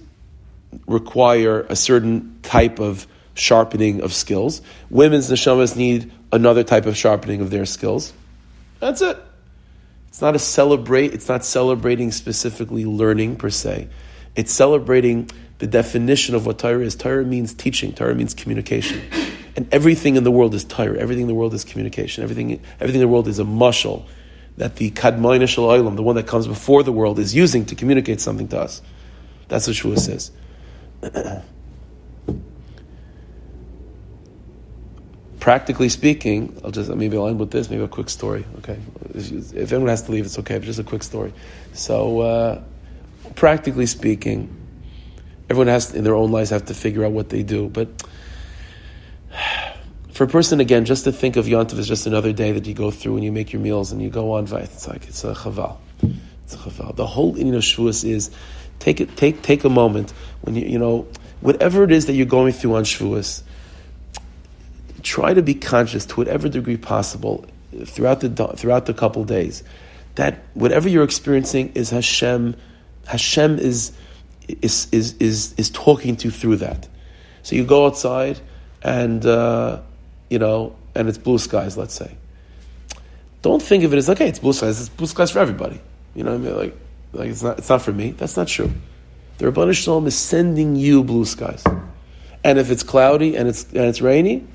require 0.87 1.61
a 1.61 1.75
certain 1.75 2.39
type 2.43 2.79
of 2.79 3.07
sharpening 3.33 4.01
of 4.01 4.13
skills. 4.13 4.61
Women's 4.89 5.29
neshamas 5.29 5.75
need 5.75 6.11
another 6.31 6.63
type 6.63 6.85
of 6.85 6.97
sharpening 6.97 7.41
of 7.41 7.49
their 7.49 7.65
skills. 7.65 8.13
That's 8.79 9.01
it. 9.01 9.17
It's 10.09 10.21
not 10.21 10.35
a 10.35 10.39
celebrate. 10.39 11.13
It's 11.13 11.29
not 11.29 11.45
celebrating 11.45 12.11
specifically 12.11 12.85
learning 12.85 13.37
per 13.37 13.49
se. 13.49 13.87
It's 14.35 14.51
celebrating 14.51 15.29
the 15.59 15.67
definition 15.67 16.35
of 16.35 16.45
what 16.45 16.59
Torah 16.59 16.81
is. 16.81 16.95
Torah 16.95 17.23
means 17.23 17.53
teaching. 17.53 17.93
Torah 17.93 18.15
means 18.15 18.33
communication. 18.33 19.01
And 19.55 19.73
everything 19.73 20.15
in 20.15 20.23
the 20.23 20.31
world 20.31 20.53
is 20.53 20.63
Torah. 20.63 20.97
Everything 20.97 21.23
in 21.23 21.27
the 21.27 21.35
world 21.35 21.53
is 21.53 21.63
communication. 21.63 22.23
Everything, 22.23 22.61
everything 22.79 23.01
in 23.01 23.07
the 23.07 23.07
world 23.07 23.27
is 23.27 23.39
a 23.39 23.43
mushal 23.43 24.05
that 24.57 24.75
the 24.75 24.91
Kadmono 24.91 25.47
Shel 25.47 25.65
Olam, 25.65 25.95
the 25.95 26.03
one 26.03 26.15
that 26.15 26.27
comes 26.27 26.47
before 26.47 26.83
the 26.83 26.91
world, 26.91 27.17
is 27.19 27.33
using 27.33 27.65
to 27.65 27.75
communicate 27.75 28.19
something 28.21 28.47
to 28.49 28.59
us. 28.59 28.81
That's 29.47 29.67
what 29.67 29.75
Shua 29.75 29.97
says. 29.97 30.31
Practically 35.39 35.89
speaking, 35.89 36.61
I'll 36.63 36.71
just 36.71 36.93
maybe 36.93 37.17
I'll 37.17 37.27
end 37.27 37.39
with 37.39 37.49
this, 37.51 37.69
maybe 37.69 37.81
a 37.83 37.87
quick 37.87 38.09
story. 38.09 38.45
Okay, 38.59 38.77
if, 39.15 39.53
if 39.53 39.71
anyone 39.71 39.89
has 39.89 40.03
to 40.03 40.11
leave, 40.11 40.25
it's 40.25 40.37
okay. 40.39 40.59
But 40.59 40.65
just 40.65 40.77
a 40.79 40.83
quick 40.83 41.01
story. 41.01 41.33
So, 41.73 42.19
uh, 42.19 42.61
practically 43.35 43.87
speaking, 43.87 44.55
everyone 45.49 45.67
has 45.67 45.95
in 45.95 46.03
their 46.03 46.15
own 46.15 46.31
lives 46.31 46.51
have 46.51 46.65
to 46.65 46.75
figure 46.75 47.03
out 47.03 47.11
what 47.11 47.29
they 47.29 47.41
do. 47.41 47.69
But 47.69 47.89
for 50.13 50.23
a 50.23 50.27
person 50.27 50.59
again, 50.59 50.85
just 50.85 51.03
to 51.05 51.11
think 51.11 51.35
of 51.35 51.45
Yontav 51.45 51.77
as 51.79 51.87
just 51.87 52.05
another 52.05 52.33
day 52.33 52.51
that 52.51 52.65
you 52.65 52.73
go 52.73 52.91
through 52.91 53.15
and 53.15 53.23
you 53.23 53.31
make 53.31 53.53
your 53.53 53.61
meals 53.61 53.91
and 53.91 54.01
you 54.01 54.09
go 54.09 54.33
on, 54.33 54.43
it's 54.43 54.87
like 54.87 55.07
it's 55.07 55.23
a 55.23 55.33
chaval. 55.33 55.77
It's 56.43 56.53
a 56.53 56.57
chaval. 56.57 56.95
The 56.95 57.07
whole 57.07 57.35
inyan 57.35 57.55
of 57.55 57.63
Shavuos 57.63 58.03
is 58.03 58.31
take 58.79 58.99
it, 58.99 59.15
take 59.15 59.41
take 59.41 59.63
a 59.63 59.69
moment 59.69 60.13
when 60.41 60.55
you 60.55 60.65
you 60.65 60.79
know 60.79 61.07
whatever 61.41 61.83
it 61.83 61.91
is 61.91 62.05
that 62.07 62.13
you're 62.13 62.25
going 62.25 62.53
through 62.53 62.75
on 62.75 62.83
Shavuos. 62.83 63.43
Try 65.03 65.33
to 65.33 65.41
be 65.41 65.55
conscious 65.55 66.05
to 66.07 66.15
whatever 66.15 66.47
degree 66.47 66.77
possible 66.77 67.45
throughout 67.85 68.19
the 68.19 68.29
throughout 68.55 68.85
the 68.85 68.93
couple 68.93 69.23
days 69.23 69.63
that 70.15 70.39
whatever 70.53 70.89
you're 70.89 71.03
experiencing 71.03 71.71
is 71.73 71.89
Hashem. 71.89 72.55
Hashem 73.07 73.59
is 73.59 73.93
is, 74.61 74.87
is, 74.91 75.15
is, 75.19 75.53
is 75.57 75.69
talking 75.69 76.15
to 76.17 76.27
you 76.27 76.31
through 76.31 76.57
that. 76.57 76.87
So 77.43 77.55
you 77.55 77.65
go 77.65 77.85
outside 77.85 78.39
and, 78.83 79.25
uh, 79.25 79.81
you 80.31 80.39
know, 80.39 80.73
and 80.95 81.09
it's 81.09 81.17
blue 81.17 81.37
skies, 81.37 81.77
let's 81.77 81.93
say. 81.93 82.15
Don't 83.41 83.61
think 83.61 83.83
of 83.83 83.93
it 83.93 83.97
as, 83.97 84.09
okay, 84.09 84.29
it's 84.29 84.39
blue 84.39 84.53
skies, 84.53 84.79
it's 84.79 84.87
blue 84.87 85.05
skies 85.05 85.29
for 85.29 85.39
everybody. 85.39 85.81
You 86.15 86.23
know 86.23 86.33
I 86.33 86.37
mean? 86.37 86.55
Like, 86.55 86.77
like 87.11 87.29
it's, 87.29 87.43
not, 87.43 87.57
it's 87.59 87.67
not 87.67 87.81
for 87.81 87.91
me. 87.91 88.11
That's 88.11 88.37
not 88.37 88.47
true. 88.47 88.71
The 89.39 89.47
Ribbono 89.47 89.75
Shel 89.75 89.99
Olam 89.99 90.07
is 90.07 90.15
sending 90.15 90.77
you 90.77 91.03
blue 91.03 91.25
skies. 91.25 91.65
And 92.45 92.57
if 92.57 92.71
it's 92.71 92.81
cloudy 92.81 93.35
and 93.35 93.49
it's, 93.49 93.65
and 93.65 93.81
it's 93.81 93.99
rainy, 93.99 94.47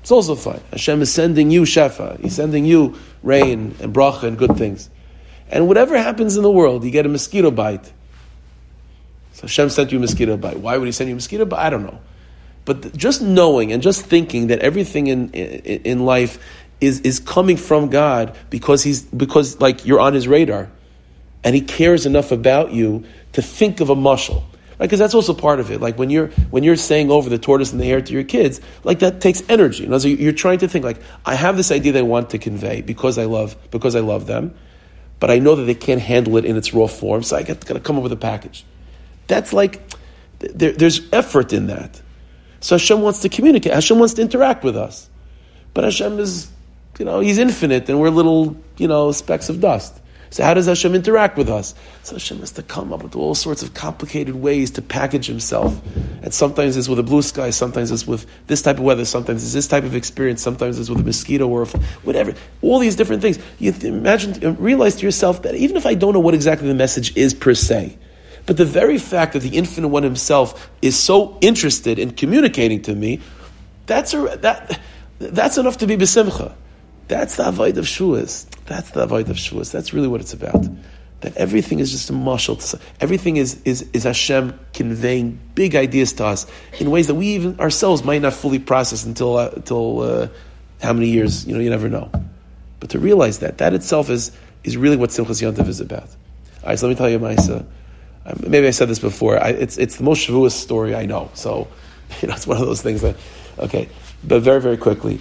it's 0.00 0.12
also 0.12 0.36
fine. 0.36 0.60
Hashem 0.70 1.02
is 1.02 1.12
sending 1.12 1.50
you 1.50 1.62
shefa. 1.62 2.20
He's 2.20 2.36
sending 2.36 2.64
you 2.64 2.96
rain 3.24 3.74
and 3.80 3.92
bracha 3.92 4.22
and 4.24 4.38
good 4.38 4.56
things. 4.56 4.88
And 5.50 5.66
whatever 5.66 5.98
happens 5.98 6.36
in 6.36 6.44
the 6.44 6.50
world, 6.52 6.84
you 6.84 6.92
get 6.92 7.04
a 7.04 7.08
mosquito 7.08 7.50
bite, 7.50 7.92
so 9.32 9.42
Hashem 9.42 9.70
sent 9.70 9.90
you 9.90 9.98
a 9.98 10.00
mosquito 10.00 10.36
bite. 10.36 10.60
Why 10.60 10.76
would 10.76 10.86
He 10.86 10.92
send 10.92 11.08
you 11.08 11.14
a 11.14 11.16
mosquito 11.16 11.44
bite? 11.44 11.66
I 11.66 11.70
don't 11.70 11.82
know. 11.82 11.98
But 12.66 12.94
just 12.96 13.22
knowing 13.22 13.72
and 13.72 13.82
just 13.82 14.04
thinking 14.04 14.48
that 14.48 14.58
everything 14.58 15.06
in, 15.06 15.30
in, 15.30 16.04
life 16.04 16.38
is, 16.80 17.00
is 17.00 17.20
coming 17.20 17.56
from 17.56 17.88
God 17.88 18.36
because 18.50 18.82
He's 18.82 19.02
because 19.02 19.60
like 19.60 19.86
you're 19.86 20.00
on 20.00 20.12
His 20.12 20.28
radar, 20.28 20.68
and 21.44 21.54
He 21.54 21.62
cares 21.62 22.04
enough 22.04 22.32
about 22.32 22.72
you 22.72 23.04
to 23.32 23.40
think 23.40 23.80
of 23.80 23.88
a 23.88 23.94
mushal. 23.94 24.42
Because 24.78 24.98
that's 24.98 25.14
also 25.14 25.32
part 25.32 25.58
of 25.58 25.70
it. 25.70 25.80
Like 25.80 25.96
when 25.96 26.10
you're 26.10 26.26
when 26.50 26.64
you're 26.64 26.76
saying 26.76 27.10
over 27.10 27.30
the 27.30 27.38
tortoise 27.38 27.72
and 27.72 27.80
the 27.80 27.86
hare 27.86 28.02
to 28.02 28.12
your 28.12 28.24
kids, 28.24 28.60
like 28.84 28.98
that 28.98 29.20
takes 29.20 29.42
energy. 29.48 29.84
You 29.84 29.88
know, 29.88 29.98
so 29.98 30.08
you're 30.08 30.32
trying 30.32 30.58
to 30.58 30.68
think 30.68 30.84
like 30.84 31.00
I 31.24 31.34
have 31.34 31.56
this 31.56 31.70
idea 31.70 31.96
I 31.96 32.02
want 32.02 32.30
to 32.30 32.38
convey 32.38 32.82
because 32.82 33.16
I 33.16 33.24
love 33.24 33.56
because 33.70 33.94
I 33.94 34.00
love 34.00 34.26
them, 34.26 34.54
but 35.20 35.30
I 35.30 35.38
know 35.38 35.54
that 35.54 35.62
they 35.62 35.74
can't 35.74 36.02
handle 36.02 36.36
it 36.36 36.44
in 36.44 36.56
its 36.56 36.74
raw 36.74 36.88
form, 36.88 37.22
so 37.22 37.36
I 37.36 37.44
got 37.44 37.60
to 37.60 37.80
come 37.80 37.96
up 37.96 38.02
with 38.02 38.12
a 38.12 38.16
package. 38.16 38.66
That's 39.28 39.52
like 39.52 39.80
there, 40.40 40.72
there's 40.72 41.00
effort 41.12 41.52
in 41.52 41.68
that. 41.68 42.02
So 42.66 42.74
Hashem 42.74 43.00
wants 43.00 43.20
to 43.20 43.28
communicate. 43.28 43.72
Hashem 43.72 43.96
wants 43.96 44.14
to 44.14 44.22
interact 44.22 44.64
with 44.64 44.76
us, 44.76 45.08
but 45.72 45.84
Hashem 45.84 46.18
is, 46.18 46.50
you 46.98 47.04
know, 47.04 47.20
He's 47.20 47.38
infinite, 47.38 47.88
and 47.88 48.00
we're 48.00 48.10
little, 48.10 48.56
you 48.76 48.88
know, 48.88 49.12
specks 49.12 49.48
of 49.48 49.60
dust. 49.60 49.96
So 50.30 50.42
how 50.42 50.52
does 50.52 50.66
Hashem 50.66 50.92
interact 50.92 51.38
with 51.38 51.48
us? 51.48 51.76
So 52.02 52.16
Hashem 52.16 52.40
has 52.40 52.50
to 52.54 52.64
come 52.64 52.92
up 52.92 53.04
with 53.04 53.14
all 53.14 53.36
sorts 53.36 53.62
of 53.62 53.72
complicated 53.72 54.34
ways 54.34 54.72
to 54.72 54.82
package 54.82 55.26
Himself. 55.26 55.80
And 56.22 56.34
sometimes 56.34 56.76
it's 56.76 56.88
with 56.88 56.98
a 56.98 57.04
blue 57.04 57.22
sky, 57.22 57.50
sometimes 57.50 57.92
it's 57.92 58.04
with 58.04 58.26
this 58.48 58.62
type 58.62 58.78
of 58.78 58.82
weather, 58.82 59.04
sometimes 59.04 59.44
it's 59.44 59.52
this 59.52 59.68
type 59.68 59.84
of 59.84 59.94
experience, 59.94 60.42
sometimes 60.42 60.80
it's 60.80 60.90
with 60.90 60.98
a 60.98 61.04
mosquito 61.04 61.46
or 61.46 61.66
whatever. 62.02 62.34
All 62.62 62.80
these 62.80 62.96
different 62.96 63.22
things. 63.22 63.38
You 63.60 63.74
imagine, 63.82 64.56
realize 64.56 64.96
to 64.96 65.06
yourself 65.06 65.42
that 65.42 65.54
even 65.54 65.76
if 65.76 65.86
I 65.86 65.94
don't 65.94 66.14
know 66.14 66.18
what 66.18 66.34
exactly 66.34 66.66
the 66.66 66.74
message 66.74 67.16
is 67.16 67.32
per 67.32 67.54
se, 67.54 67.96
but 68.46 68.56
the 68.56 68.64
very 68.64 68.98
fact 68.98 69.32
that 69.32 69.40
the 69.40 69.56
Infinite 69.56 69.88
One 69.88 70.04
Himself 70.04 70.70
is 70.80 70.96
so 70.98 71.36
interested 71.40 71.98
in 71.98 72.12
communicating 72.12 72.80
to 72.82 72.94
me, 72.94 73.20
that's 73.86 74.14
a, 74.14 74.38
that 74.40 74.80
that's 75.18 75.58
enough 75.58 75.78
to 75.78 75.86
be 75.86 75.96
besimcha. 75.96 76.54
That's 77.08 77.36
the 77.36 77.48
avoid 77.48 77.78
of 77.78 77.84
Shavuos. 77.84 78.46
That's 78.66 78.90
the 78.90 79.02
avoid 79.02 79.28
of 79.28 79.36
Shavuos. 79.36 79.70
That's 79.70 79.92
really 79.92 80.08
what 80.08 80.20
it's 80.20 80.32
about. 80.32 80.66
That 81.20 81.36
everything 81.36 81.78
is 81.78 81.90
just 81.92 82.10
a 82.10 82.12
marshal. 82.12 82.58
Everything 83.00 83.36
is, 83.36 83.60
is, 83.64 83.88
is 83.92 84.04
Hashem 84.04 84.58
conveying 84.74 85.38
big 85.54 85.74
ideas 85.74 86.12
to 86.14 86.26
us 86.26 86.46
in 86.78 86.90
ways 86.90 87.06
that 87.06 87.14
we 87.14 87.28
even 87.28 87.58
ourselves 87.58 88.04
might 88.04 88.22
not 88.22 88.34
fully 88.34 88.58
process 88.58 89.04
until, 89.04 89.36
uh, 89.36 89.50
until 89.54 90.00
uh, 90.00 90.28
how 90.82 90.92
many 90.92 91.08
years, 91.08 91.46
you 91.46 91.54
know, 91.54 91.60
you 91.60 91.70
never 91.70 91.88
know. 91.88 92.10
But 92.80 92.90
to 92.90 92.98
realize 92.98 93.38
that, 93.38 93.58
that 93.58 93.72
itself 93.72 94.10
is, 94.10 94.32
is 94.62 94.76
really 94.76 94.96
what 94.96 95.10
Simchas 95.10 95.40
Yontav 95.40 95.68
is 95.68 95.80
about. 95.80 96.08
All 96.62 96.70
right, 96.70 96.78
so 96.78 96.86
let 96.86 96.94
me 96.94 96.98
tell 96.98 97.08
you, 97.08 97.18
Maisa. 97.18 97.64
Maybe 98.46 98.66
I 98.66 98.70
said 98.70 98.88
this 98.88 98.98
before. 98.98 99.42
I, 99.42 99.50
it's, 99.50 99.78
it's 99.78 99.96
the 99.96 100.04
most 100.04 100.26
Shavuos 100.26 100.52
story 100.52 100.94
I 100.94 101.06
know. 101.06 101.30
So, 101.34 101.68
you 102.22 102.28
know, 102.28 102.34
it's 102.34 102.46
one 102.46 102.60
of 102.60 102.66
those 102.66 102.82
things 102.82 103.02
that, 103.02 103.16
okay. 103.58 103.88
But 104.24 104.40
very, 104.40 104.60
very 104.60 104.76
quickly 104.76 105.20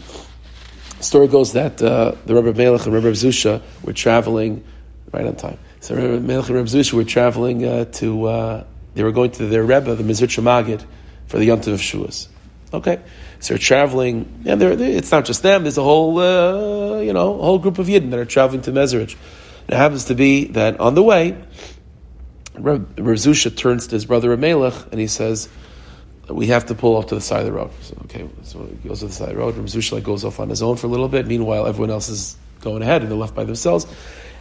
story 1.06 1.28
goes 1.28 1.54
that 1.54 1.82
uh, 1.82 2.14
the 2.26 2.36
Rebbe 2.36 2.54
Melech 2.54 2.86
and 2.86 2.94
Rebbe 2.94 3.12
Zusha 3.12 3.62
were 3.84 3.94
traveling 3.94 4.64
right 5.12 5.26
on 5.26 5.36
time. 5.36 5.58
So 5.80 5.96
Rebbe 5.96 6.20
Melech 6.20 6.48
and 6.48 6.58
Rebbe 6.58 6.68
Zusha 6.68 6.94
were 6.94 7.04
traveling 7.04 7.66
uh, 7.66 7.86
to, 7.86 8.26
uh, 8.26 8.64
they 8.96 9.04
were 9.04 9.12
going 9.12 9.32
to 9.32 9.46
their 9.46 9.64
Rebbe, 9.64 9.96
the 9.96 10.04
Mizritch 10.04 10.42
Magid, 10.42 10.86
for 11.28 11.38
the 11.38 11.50
Yontiv 11.50 11.74
of 11.74 11.80
Shavuos. 11.80 12.28
Okay, 12.74 13.00
so 13.40 13.54
they're 13.54 13.60
traveling, 13.60 14.44
and 14.46 14.60
they're, 14.60 14.76
they're, 14.76 14.98
it's 14.98 15.12
not 15.12 15.24
just 15.24 15.44
them. 15.44 15.64
There's 15.64 15.78
a 15.78 15.84
whole, 15.84 16.20
uh, 16.20 17.00
you 17.00 17.14
know, 17.14 17.40
a 17.40 17.44
whole 17.44 17.60
group 17.60 17.78
of 17.78 17.88
Yidden 17.88 18.10
that 18.10 18.20
are 18.20 18.26
traveling 18.26 18.62
to 18.64 18.72
Mezrich. 18.72 19.16
It 19.68 19.74
happens 19.76 20.06
to 20.06 20.16
be 20.16 20.46
that 20.48 20.80
on 20.80 20.94
the 20.96 21.04
way, 21.04 21.38
Rebbe 22.58 23.14
Zusha 23.14 23.56
turns 23.56 23.88
to 23.88 23.96
his 23.96 24.06
brother 24.06 24.36
Melech 24.38 24.74
and 24.92 25.00
he 25.00 25.08
says, 25.08 25.50
we 26.30 26.48
have 26.48 26.66
to 26.68 26.76
pull 26.76 26.96
off 26.96 27.08
to 27.08 27.16
the 27.16 27.22
side 27.22 27.42
of 27.42 27.46
the 27.46 27.52
road. 27.52 27.72
So, 27.82 27.96
okay, 28.06 28.28
so 28.44 28.66
he 28.66 28.88
goes 28.88 29.00
to 29.00 29.08
the 29.08 29.14
side 29.14 29.30
of 29.30 29.36
the 29.36 29.42
road. 29.42 29.56
Ramzusha 29.56 30.02
goes 30.02 30.26
off 30.26 30.40
on 30.40 30.50
his 30.50 30.62
own 30.62 30.76
for 30.76 30.88
a 30.88 30.90
little 30.90 31.08
bit. 31.08 31.28
Meanwhile, 31.28 31.68
everyone 31.68 31.92
else 31.92 32.10
is 32.10 32.38
going 32.62 32.82
ahead 32.82 33.02
and 33.02 33.12
they're 33.12 33.18
left 33.18 33.36
by 33.36 33.44
themselves. 33.44 33.86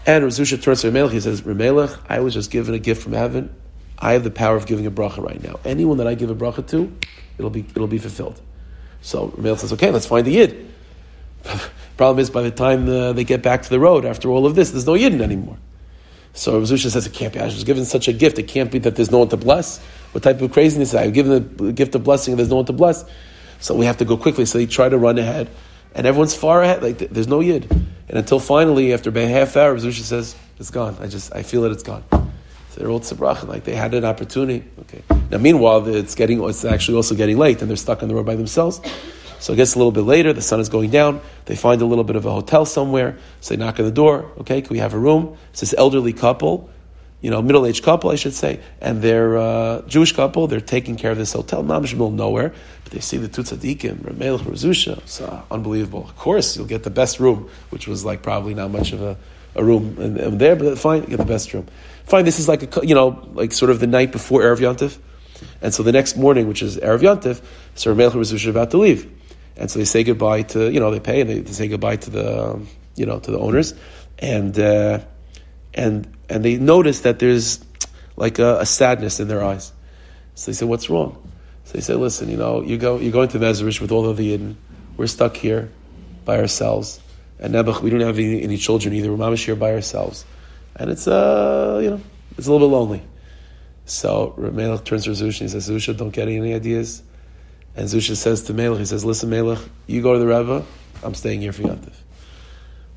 And 0.06 0.24
Ramzusha 0.24 0.62
turns 0.62 0.82
to 0.82 0.90
Remelech. 0.90 1.12
He 1.12 1.20
says, 1.20 1.42
Remelech, 1.42 1.98
I 2.08 2.20
was 2.20 2.34
just 2.34 2.50
given 2.50 2.74
a 2.74 2.78
gift 2.78 3.02
from 3.02 3.12
heaven. 3.12 3.54
I 3.98 4.12
have 4.12 4.24
the 4.24 4.30
power 4.30 4.56
of 4.56 4.66
giving 4.66 4.86
a 4.86 4.90
bracha 4.90 5.22
right 5.22 5.42
now. 5.42 5.60
Anyone 5.64 5.98
that 5.98 6.06
I 6.06 6.14
give 6.14 6.30
a 6.30 6.34
bracha 6.34 6.66
to, 6.68 6.92
it'll 7.38 7.50
be, 7.50 7.60
it'll 7.60 7.86
be 7.86 7.98
fulfilled. 7.98 8.40
So 9.02 9.28
Remelech 9.28 9.58
says, 9.58 9.72
okay, 9.74 9.90
let's 9.90 10.06
find 10.06 10.26
the 10.26 10.32
Yid. 10.32 10.72
Problem 11.96 12.18
is, 12.18 12.30
by 12.30 12.42
the 12.42 12.50
time 12.50 12.88
uh, 12.88 13.12
they 13.12 13.24
get 13.24 13.42
back 13.42 13.62
to 13.62 13.70
the 13.70 13.78
road, 13.78 14.04
after 14.04 14.30
all 14.30 14.46
of 14.46 14.54
this, 14.54 14.70
there's 14.70 14.86
no 14.86 14.94
Yidden 14.94 15.20
anymore. 15.20 15.58
So 16.35 16.61
Ramzusha 16.61 16.91
says, 16.91 17.07
it 17.07 17.12
can't 17.12 17.32
be. 17.32 17.41
I 17.41 17.45
was 17.45 17.64
given 17.64 17.85
such 17.85 18.09
a 18.09 18.12
gift. 18.12 18.39
It 18.39 18.49
can't 18.49 18.70
be 18.70 18.78
that 18.80 18.97
there's 18.97 19.11
no 19.11 19.20
one 19.20 19.28
to 19.28 19.37
bless. 19.37 19.78
What 20.12 20.22
type 20.22 20.41
of 20.43 20.53
craziness 20.53 20.89
is 20.89 20.93
that? 20.93 21.05
I've 21.05 21.14
given 21.14 21.57
the 21.57 21.72
gift 21.72 21.95
of 21.95 22.05
blessing 22.05 22.32
and 22.32 22.39
there's 22.39 22.51
no 22.51 22.57
one 22.57 22.66
to 22.66 22.72
bless. 22.72 23.05
So 23.61 23.74
we 23.74 23.87
have 23.87 23.97
to 23.99 24.05
go 24.05 24.16
quickly. 24.16 24.45
So 24.45 24.59
they 24.59 24.66
try 24.66 24.89
to 24.89 24.99
run 24.99 25.18
ahead. 25.18 25.49
And 25.95 26.07
everyone's 26.07 26.35
far 26.35 26.62
ahead. 26.62 26.82
Like 26.82 26.99
there's 26.99 27.28
no 27.28 27.41
yid. 27.41 27.70
And 27.70 28.18
until 28.18 28.41
finally, 28.41 28.93
after 28.93 29.11
about 29.11 29.28
half 29.28 29.57
hour, 29.57 29.72
Rav 29.72 29.82
Zusha 29.82 30.03
says, 30.03 30.37
it's 30.59 30.70
gone. 30.70 30.97
I 31.01 31.07
just, 31.07 31.35
I 31.35 31.43
feel 31.43 31.62
that 31.62 31.72
it's 31.72 31.82
gone. 31.82 32.05
So 32.11 32.80
they're 32.80 32.91
all 32.91 33.01
tzabrach, 33.01 33.47
like 33.47 33.62
they 33.64 33.76
had 33.76 33.95
an 33.95 34.05
opportunity. 34.05 34.64
Okay. 34.80 35.03
Now, 35.30 35.39
meanwhile, 35.39 35.87
it's 35.87 36.16
getting, 36.16 36.43
it's 36.43 36.64
actually 36.64 36.97
also 36.97 37.14
getting 37.14 37.39
late, 37.39 37.61
and 37.61 37.70
they're 37.70 37.76
stuck 37.76 38.03
on 38.03 38.09
the 38.09 38.14
road 38.16 38.26
by 38.26 38.35
themselves. 38.35 38.80
So 39.41 39.53
I 39.53 39.57
guess 39.57 39.74
a 39.74 39.78
little 39.78 39.93
bit 39.93 40.03
later, 40.03 40.32
the 40.32 40.43
sun 40.43 40.61
is 40.61 40.68
going 40.68 40.91
down. 40.91 41.20
They 41.47 41.57
find 41.57 41.80
a 41.82 41.87
little 41.87 42.05
bit 42.05 42.16
of 42.16 42.26
a 42.26 42.30
hotel 42.30 42.64
somewhere. 42.64 43.18
So 43.41 43.55
they 43.55 43.62
knock 43.62 43.78
on 43.78 43.85
the 43.85 43.93
door. 43.93 44.30
Okay, 44.39 44.62
can 44.62 44.72
we 44.72 44.78
have 44.78 44.95
a 44.95 44.99
room? 44.99 45.37
It's 45.51 45.61
this 45.61 45.74
elderly 45.76 46.12
couple 46.12 46.70
you 47.24 47.30
know, 47.30 47.41
middle-aged 47.41 47.82
couple, 47.82 48.11
I 48.11 48.16
should 48.16 48.35
say, 48.35 48.61
and 48.82 49.01
they're 49.01 49.39
uh, 49.39 49.80
Jewish 49.87 50.12
couple. 50.12 50.47
They're 50.47 50.61
taking 50.61 50.97
care 50.97 51.11
of 51.11 51.16
this 51.16 51.32
hotel, 51.32 51.64
mamish 51.64 51.93
middle 51.93 52.11
nowhere, 52.11 52.53
but 52.82 52.93
they 52.93 53.01
see 53.01 53.16
the 53.16 53.28
two 53.28 53.41
tzaddikim, 53.41 54.01
Ramelech, 54.01 54.41
Razusha. 54.41 54.99
It's 54.99 55.22
uh, 55.22 55.43
unbelievable. 55.51 56.05
Of 56.05 56.16
course, 56.16 56.55
you'll 56.55 56.66
get 56.66 56.82
the 56.82 56.91
best 56.91 57.20
room, 57.20 57.49
which 57.70 57.89
was 57.89 58.05
like 58.05 58.22
probably 58.22 58.53
not 58.53 58.70
much 58.70 58.93
of 58.93 59.01
a, 59.01 59.16
a 59.55 59.64
room 59.64 59.97
in, 59.99 60.18
in 60.18 60.37
there, 60.37 60.55
but 60.55 60.78
fine, 60.78 61.07
get 61.07 61.16
the 61.16 61.24
best 61.24 61.55
room. 61.55 61.66
Fine, 62.05 62.26
this 62.26 62.39
is 62.39 62.47
like 62.47 62.76
a, 62.76 62.87
you 62.87 62.95
know, 62.95 63.26
like 63.32 63.53
sort 63.53 63.70
of 63.70 63.80
the 63.80 63.87
night 63.87 64.12
before 64.12 64.43
erev 64.43 64.59
Yantif, 64.59 64.99
and 65.62 65.72
so 65.72 65.82
the 65.82 65.93
next 65.93 66.18
morning, 66.18 66.47
which 66.47 66.62
is 66.62 66.76
erev 66.76 67.01
Yantif, 67.01 67.41
so 67.74 67.95
Ramelech 67.95 68.11
Razusha 68.11 68.49
are 68.49 68.51
about 68.51 68.70
to 68.72 68.76
leave, 68.76 69.11
and 69.57 69.70
so 69.70 69.78
they 69.78 69.84
say 69.84 70.05
goodbye 70.05 70.42
to, 70.42 70.70
you 70.70 70.80
know, 70.80 70.90
they 70.90 71.00
pay 71.00 71.20
and 71.20 71.30
they, 71.30 71.38
they 71.40 71.52
say 71.52 71.68
goodbye 71.68 71.96
to 71.96 72.11
the, 72.11 72.50
um, 72.50 72.68
you 72.96 73.07
know, 73.07 73.18
to 73.18 73.30
the 73.30 73.38
owners, 73.38 73.74
and. 74.18 74.59
Uh, 74.59 75.00
and 75.74 76.07
and 76.28 76.44
they 76.44 76.57
notice 76.57 77.00
that 77.00 77.18
there's 77.18 77.62
like 78.16 78.38
a, 78.38 78.61
a, 78.61 78.66
sadness 78.66 79.20
in 79.20 79.28
their 79.28 79.42
eyes. 79.42 79.72
So 80.34 80.50
they 80.50 80.55
say, 80.55 80.66
"What's 80.66 80.88
wrong?" 80.88 81.20
So 81.64 81.74
they 81.74 81.80
say, 81.80 81.94
"Listen, 81.94 82.28
you 82.28 82.36
know, 82.36 82.62
you 82.62 82.78
go, 82.78 82.98
you're 82.98 83.12
going 83.12 83.28
to 83.30 83.38
Mezrich 83.38 83.80
with 83.80 83.92
all 83.92 84.09
of 84.09 84.16
the 84.16 84.36
Yidden. 84.36 84.55
We're 84.96 85.09
stuck 85.09 85.36
here 85.36 85.70
by 86.24 86.38
ourselves, 86.38 87.00
and 87.38 87.55
Nebuch, 87.55 87.82
we 87.82 87.90
don't 87.90 88.00
have 88.00 88.18
any, 88.18 88.42
any 88.42 88.57
children 88.57 88.94
either. 88.94 89.12
We're 89.12 89.18
mamish 89.18 89.44
here 89.44 89.57
by 89.57 89.72
ourselves, 89.72 90.24
and 90.76 90.90
it's 90.90 91.09
uh, 91.09 91.80
you 91.82 91.90
know, 91.90 92.00
it's 92.38 92.46
a 92.46 92.52
little 92.52 92.68
bit 92.68 92.72
lonely." 92.72 93.02
So 93.86 94.34
Melech 94.38 94.84
turns 94.84 95.05
to 95.05 95.11
Zusha 95.11 95.40
and 95.42 95.50
he 95.50 95.61
says, 95.61 95.68
"Zusha, 95.68 95.96
don't 95.96 96.11
get 96.11 96.28
any 96.28 96.55
ideas." 96.55 97.02
And 97.76 97.88
Zusha 97.88 98.16
says 98.16 98.42
to 98.44 98.54
Melech, 98.54 98.78
he 98.78 98.86
says, 98.86 99.04
"Listen, 99.04 99.30
Melech, 99.30 99.58
you 99.86 100.02
go 100.02 100.12
to 100.12 100.18
the 100.18 100.26
Rebbe. 100.26 100.64
I'm 101.02 101.14
staying 101.14 101.40
here 101.40 101.52
for 101.52 101.62
Yantif." 101.62 101.94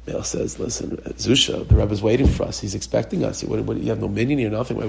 Male 0.08 0.24
says, 0.24 0.58
listen, 0.58 0.96
Zusha, 1.18 1.68
the 1.68 1.76
Rebbe's 1.76 2.02
waiting 2.02 2.28
for 2.28 2.44
us. 2.44 2.60
He's 2.60 2.76
expecting 2.76 3.26
us. 3.26 3.44
What, 3.44 3.60
what, 3.66 3.78
you 3.78 3.90
have 3.90 4.00
no 4.00 4.08
minyan 4.08 4.40
or 4.48 4.50
nothing. 4.58 4.82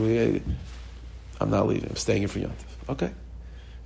I'm 1.41 1.51
not 1.51 1.67
leaving. 1.67 1.91
I'm 1.91 1.97
staying 1.97 2.21
here 2.21 2.29
for 2.29 2.39
Yontif. 2.39 2.89
Okay. 2.89 3.13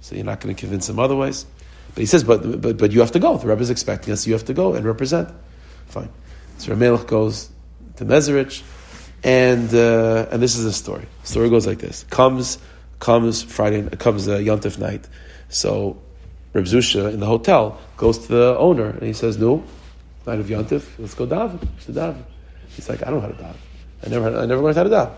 So 0.03 0.15
you're 0.15 0.27
not 0.27 0.41
going 0.41 0.55
to 0.55 0.61
convince 0.61 0.91
him 0.91 0.99
otherwise. 0.99 1.47
But 1.95 2.01
he 2.01 2.07
says, 2.07 2.23
but, 2.23 2.61
but, 2.61 2.77
but 2.77 2.93
you 2.93 3.01
have 3.01 3.13
to 3.13 3.19
go. 3.19 3.39
The 3.39 3.47
Rebbe's 3.47 3.71
expecting 3.71 4.13
us. 4.13 4.27
You 4.27 4.35
have 4.35 4.45
to 4.45 4.55
go 4.55 4.75
and 4.75 4.85
represent. 4.85 5.31
Fine. 5.87 6.11
So 6.59 6.75
Ramelech 6.75 7.07
goes 7.07 7.51
to 7.97 8.05
Mezerich, 8.05 8.63
and, 9.25 9.73
uh, 9.75 10.27
and 10.31 10.43
this 10.43 10.57
is 10.57 10.65
the 10.65 10.73
story. 10.73 11.07
The 11.23 11.29
story 11.29 11.49
goes 11.49 11.67
like 11.67 11.79
this. 11.79 12.05
Comes, 12.11 12.59
comes 12.99 13.43
Friday, 13.43 13.89
comes 13.97 14.29
uh, 14.29 14.37
Yontif 14.37 14.79
night. 14.79 15.09
So 15.53 16.01
Reb 16.55 16.65
Zusha 16.65 17.13
in 17.13 17.21
the 17.21 17.27
hotel 17.27 17.79
goes 17.97 18.19
to 18.19 18.29
the 18.29 18.57
owner, 18.59 18.89
and 18.89 19.03
he 19.03 19.13
says, 19.13 19.39
no, 19.39 19.63
night 20.27 20.41
of 20.41 20.47
Yontif, 20.47 20.99
let's 20.99 21.15
go 21.15 21.27
daven. 21.27 21.61
To 21.85 21.93
daven. 21.93 22.23
He's 22.69 22.89
like, 22.89 23.07
I 23.07 23.11
don't 23.11 23.21
know 23.21 23.29
how 23.29 23.29
to 23.29 23.35
daven. 23.35 23.57
I 24.05 24.09
never, 24.09 24.39
I 24.39 24.47
never 24.47 24.63
learned 24.63 24.77
how 24.77 24.83
to 24.85 24.91
daven. 24.91 25.13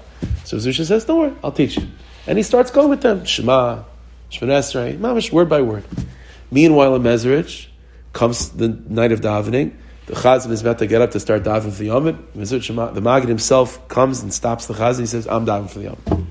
So 0.45 0.57
Zusha 0.57 0.85
says, 0.85 1.05
don't 1.05 1.21
worry, 1.21 1.35
I'll 1.43 1.53
teach 1.53 1.77
you. 1.77 1.87
And 2.27 2.37
he 2.37 2.43
starts 2.43 2.71
going 2.71 2.91
with 2.91 3.01
them. 3.01 3.25
Shema, 3.25 3.85
Shemoneh 4.31 4.59
Esrei, 4.59 4.99
mamish, 4.99 5.33
word 5.33 5.49
by 5.49 5.63
word. 5.63 5.85
Meanwhile, 6.51 6.97
in 6.97 7.03
Mezrich, 7.03 7.69
comes 8.13 8.51
the 8.51 8.69
night 8.69 9.13
of 9.13 9.21
davening. 9.21 9.75
The 10.07 10.15
Chazan 10.15 10.51
is 10.51 10.61
about 10.61 10.79
to 10.79 10.87
get 10.87 11.01
up 11.01 11.13
to 11.13 11.21
start 11.21 11.45
davening 11.45 11.73
for 11.73 11.83
the 11.83 11.89
amud. 11.89 12.95
The 12.95 13.01
Maggid 13.01 13.29
himself 13.29 13.87
comes 13.89 14.21
and 14.23 14.35
stops 14.35 14.67
the 14.67 14.75
Chazan. 14.75 15.01
He 15.01 15.07
says, 15.07 15.27
I'm 15.27 15.47
davening 15.47 15.71
for 15.71 15.79
the. 15.79 16.25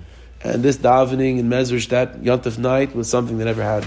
And 0.44 0.62
this 0.62 0.78
davening 0.78 1.40
in 1.40 1.50
Mezrich, 1.50 1.88
that 1.90 2.22
Yontif 2.22 2.58
night, 2.58 2.96
was 2.96 3.10
something 3.10 3.38
they 3.38 3.46
never 3.46 3.64
had. 3.64 3.86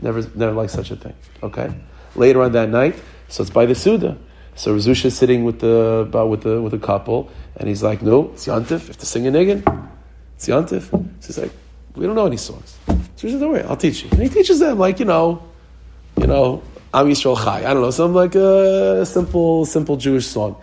Never, 0.00 0.22
never 0.34 0.52
like 0.52 0.70
such 0.70 0.90
a 0.90 0.96
thing. 0.96 1.14
Okay? 1.42 1.72
Later 2.16 2.42
on 2.42 2.52
that 2.52 2.68
night, 2.68 2.96
so 3.28 3.42
it's 3.42 3.50
by 3.50 3.66
the 3.66 3.74
Suda. 3.74 4.16
So 4.58 4.74
Razusha 4.74 5.06
is 5.06 5.16
sitting 5.16 5.44
with 5.44 5.60
the 5.60 6.08
with 6.28 6.42
the 6.42 6.60
with 6.60 6.74
a 6.74 6.78
couple, 6.78 7.30
and 7.56 7.68
he's 7.68 7.80
like, 7.80 8.02
"No, 8.02 8.30
it's 8.32 8.46
Yantif. 8.46 8.80
You 8.80 8.86
have 8.88 8.98
to 8.98 9.06
sing 9.06 9.26
a 9.28 9.30
niggin. 9.30 9.62
It's 10.34 10.48
Yantif." 10.48 10.90
So 10.90 11.26
he's 11.28 11.38
like, 11.38 11.52
"We 11.94 12.06
don't 12.06 12.16
know 12.16 12.26
any 12.26 12.38
songs." 12.38 12.76
So 12.88 13.28
he 13.28 13.30
says, 13.30 13.40
"Don't 13.40 13.52
worry, 13.52 13.62
I'll 13.62 13.76
teach 13.76 14.02
you." 14.02 14.08
And 14.10 14.20
he 14.20 14.28
teaches 14.28 14.58
them 14.58 14.76
like 14.76 14.98
you 14.98 15.04
know, 15.04 15.44
you 16.16 16.26
know, 16.26 16.64
Am 16.92 17.06
Yisrael 17.06 17.36
Chai. 17.36 17.58
I 17.58 17.72
don't 17.72 17.82
know, 17.82 17.92
some 17.92 18.14
like 18.14 18.34
a 18.34 19.06
simple 19.06 19.64
simple 19.64 19.96
Jewish 19.96 20.26
song. 20.26 20.56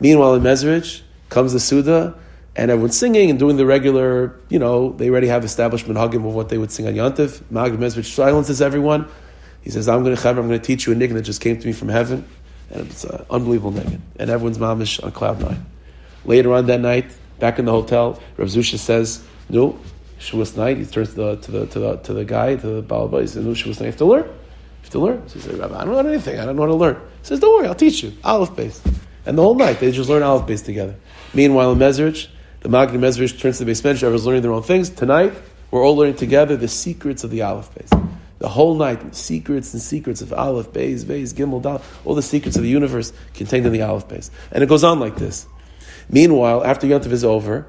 Meanwhile, 0.00 0.34
in 0.34 0.42
Mezrich 0.42 1.02
comes 1.28 1.52
the 1.52 1.60
Suda, 1.60 2.16
and 2.56 2.70
everyone's 2.70 2.98
singing 2.98 3.28
and 3.28 3.38
doing 3.38 3.56
the 3.56 3.66
regular, 3.66 4.34
you 4.48 4.58
know, 4.58 4.92
they 4.92 5.10
already 5.10 5.26
have 5.26 5.44
established 5.44 5.86
minhagim 5.86 6.26
of 6.26 6.34
what 6.34 6.48
they 6.48 6.56
would 6.56 6.72
sing 6.72 6.86
on 6.86 6.94
Yantiv. 6.94 7.42
Magid 7.52 7.76
Mezrich 7.76 8.14
silences 8.14 8.62
everyone. 8.62 9.06
He 9.62 9.70
says, 9.70 9.88
I'm 9.88 10.02
going 10.02 10.16
to 10.16 10.28
I'm 10.28 10.36
going 10.36 10.50
to 10.50 10.58
teach 10.58 10.86
you 10.86 10.92
a 10.92 10.96
niggin 10.96 11.14
that 11.14 11.22
just 11.22 11.40
came 11.40 11.58
to 11.58 11.66
me 11.66 11.72
from 11.72 11.88
heaven. 11.88 12.26
And 12.70 12.88
it's 12.88 13.04
an 13.04 13.24
unbelievable 13.30 13.72
niggin. 13.72 14.00
And 14.18 14.30
everyone's 14.30 14.58
mamish 14.58 15.02
on 15.04 15.12
cloud 15.12 15.40
nine. 15.40 15.66
Later 16.24 16.54
on 16.54 16.66
that 16.66 16.80
night, 16.80 17.12
back 17.38 17.58
in 17.58 17.66
the 17.66 17.72
hotel, 17.72 18.20
Rav 18.38 18.48
Zusha 18.48 18.78
says, 18.78 19.22
no, 19.48 19.78
Shavuos 20.18 20.56
night, 20.56 20.78
he 20.78 20.86
turns 20.86 21.10
to 21.10 21.14
the, 21.14 21.36
to 21.36 21.50
the, 21.50 21.66
to 21.66 21.78
the, 21.78 21.96
to 21.96 22.12
the 22.14 22.24
guy, 22.24 22.56
to 22.56 22.66
the 22.66 22.82
Balaba, 22.82 23.20
he 23.20 23.26
says, 23.26 23.44
no, 23.44 23.52
Shavuos 23.52 23.80
night, 23.80 23.80
you 23.80 23.86
have 23.86 23.96
to 23.96 24.04
learn. 24.06 24.24
You 24.24 24.30
have 24.82 24.90
to 24.90 24.98
learn. 24.98 25.28
So 25.28 25.34
he 25.34 25.40
says, 25.40 25.58
Rabbi, 25.58 25.78
I 25.78 25.84
don't 25.84 25.92
know 25.92 26.10
anything, 26.10 26.40
I 26.40 26.46
don't 26.46 26.56
know 26.56 26.62
how 26.62 26.68
to 26.68 26.74
learn. 26.74 26.94
He 26.94 27.26
says, 27.26 27.38
don't 27.38 27.54
worry, 27.54 27.68
I'll 27.68 27.74
teach 27.74 28.02
you. 28.02 28.12
Aleph 28.24 28.50
Beis. 28.50 28.80
And 29.26 29.36
the 29.36 29.42
whole 29.42 29.54
night, 29.54 29.78
they 29.78 29.90
just 29.92 30.08
learn 30.08 30.22
Aleph 30.22 30.46
Beis 30.48 30.64
together. 30.64 30.96
Meanwhile, 31.34 31.72
in 31.72 31.78
Mezrich, 31.78 32.28
the 32.66 32.76
Magid 32.76 32.98
Mezrich 32.98 33.38
turns 33.38 33.58
to 33.58 33.64
the 33.64 33.70
beis 33.70 33.82
Medrash, 33.82 34.02
everyone's 34.02 34.26
learning 34.26 34.42
their 34.42 34.50
own 34.50 34.64
things. 34.64 34.90
Tonight, 34.90 35.32
we're 35.70 35.86
all 35.86 35.94
learning 35.94 36.16
together 36.16 36.56
the 36.56 36.66
secrets 36.66 37.22
of 37.22 37.30
the 37.30 37.42
Aleph 37.42 37.70
Beis. 37.72 38.10
The 38.40 38.48
whole 38.48 38.74
night, 38.74 39.14
secrets 39.14 39.72
and 39.72 39.80
secrets 39.80 40.20
of 40.20 40.32
Aleph, 40.32 40.72
Beis, 40.72 41.04
Beis, 41.04 41.32
Gimel, 41.32 41.62
Dal, 41.62 41.80
all 42.04 42.16
the 42.16 42.22
secrets 42.22 42.56
of 42.56 42.64
the 42.64 42.68
universe 42.68 43.12
contained 43.34 43.66
in 43.66 43.72
the 43.72 43.82
Aleph 43.82 44.08
Beis. 44.08 44.30
And 44.50 44.64
it 44.64 44.68
goes 44.68 44.82
on 44.82 44.98
like 44.98 45.14
this. 45.14 45.46
Meanwhile, 46.10 46.64
after 46.64 46.88
Yontif 46.88 47.12
is 47.12 47.24
over, 47.24 47.68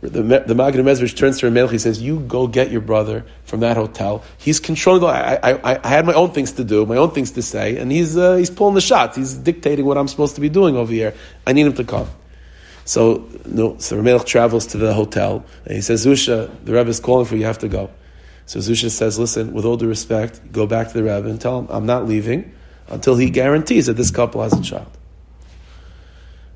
the, 0.00 0.22
the 0.22 0.54
Magid 0.54 0.82
Mezrich 0.82 1.16
turns 1.16 1.38
to 1.38 1.46
Ramelch, 1.46 1.70
he 1.70 1.78
says, 1.78 2.02
You 2.02 2.18
go 2.18 2.48
get 2.48 2.72
your 2.72 2.80
brother 2.80 3.24
from 3.44 3.60
that 3.60 3.76
hotel. 3.76 4.24
He's 4.38 4.58
controlling, 4.58 5.04
I, 5.04 5.36
I, 5.40 5.80
I 5.84 5.88
had 5.88 6.04
my 6.04 6.14
own 6.14 6.32
things 6.32 6.50
to 6.52 6.64
do, 6.64 6.84
my 6.84 6.96
own 6.96 7.12
things 7.12 7.30
to 7.32 7.42
say, 7.42 7.76
and 7.76 7.92
he's, 7.92 8.16
uh, 8.16 8.34
he's 8.34 8.50
pulling 8.50 8.74
the 8.74 8.80
shots. 8.80 9.16
He's 9.16 9.34
dictating 9.34 9.84
what 9.84 9.96
I'm 9.96 10.08
supposed 10.08 10.34
to 10.34 10.40
be 10.40 10.48
doing 10.48 10.76
over 10.76 10.92
here. 10.92 11.14
I 11.46 11.52
need 11.52 11.64
him 11.64 11.74
to 11.74 11.84
come. 11.84 12.08
So, 12.84 13.28
no, 13.46 13.78
so 13.78 13.96
Ramelch 13.96 14.26
travels 14.26 14.66
to 14.68 14.78
the 14.78 14.92
hotel, 14.92 15.44
and 15.64 15.74
he 15.74 15.82
says, 15.82 16.04
Zusha, 16.04 16.50
the 16.64 16.72
Rebbe 16.72 16.90
is 16.90 17.00
calling 17.00 17.26
for 17.26 17.34
you, 17.34 17.40
you 17.40 17.46
have 17.46 17.58
to 17.58 17.68
go. 17.68 17.90
So 18.46 18.58
Zusha 18.58 18.90
says, 18.90 19.18
Listen, 19.18 19.52
with 19.52 19.64
all 19.64 19.76
due 19.76 19.88
respect, 19.88 20.52
go 20.52 20.66
back 20.66 20.88
to 20.88 20.94
the 20.94 21.02
Rebbe 21.02 21.28
and 21.28 21.40
tell 21.40 21.60
him, 21.60 21.68
I'm 21.70 21.86
not 21.86 22.06
leaving 22.06 22.52
until 22.88 23.16
he 23.16 23.30
guarantees 23.30 23.86
that 23.86 23.94
this 23.94 24.10
couple 24.10 24.42
has 24.42 24.52
a 24.52 24.62
child. 24.62 24.90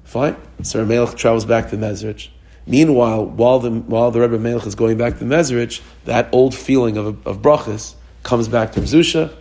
Fine. 0.05 0.37
So 0.63 0.85
Melech 0.85 1.17
travels 1.17 1.45
back 1.45 1.71
to 1.71 1.77
Mezrich. 1.77 2.29
Meanwhile, 2.67 3.27
while 3.27 3.61
the 3.61 3.71
while 3.71 4.11
the 4.11 4.21
Rebbe 4.21 4.39
Melech 4.39 4.67
is 4.67 4.75
going 4.75 4.99
back 4.99 5.19
to 5.19 5.25
Mezrich, 5.25 5.81
that 6.05 6.29
old 6.33 6.55
feeling 6.55 6.97
of, 6.97 7.27
of 7.27 7.41
brachas 7.41 7.95
comes 8.23 8.49
back 8.49 8.73
to 8.73 8.81
Zusha, 8.81 9.33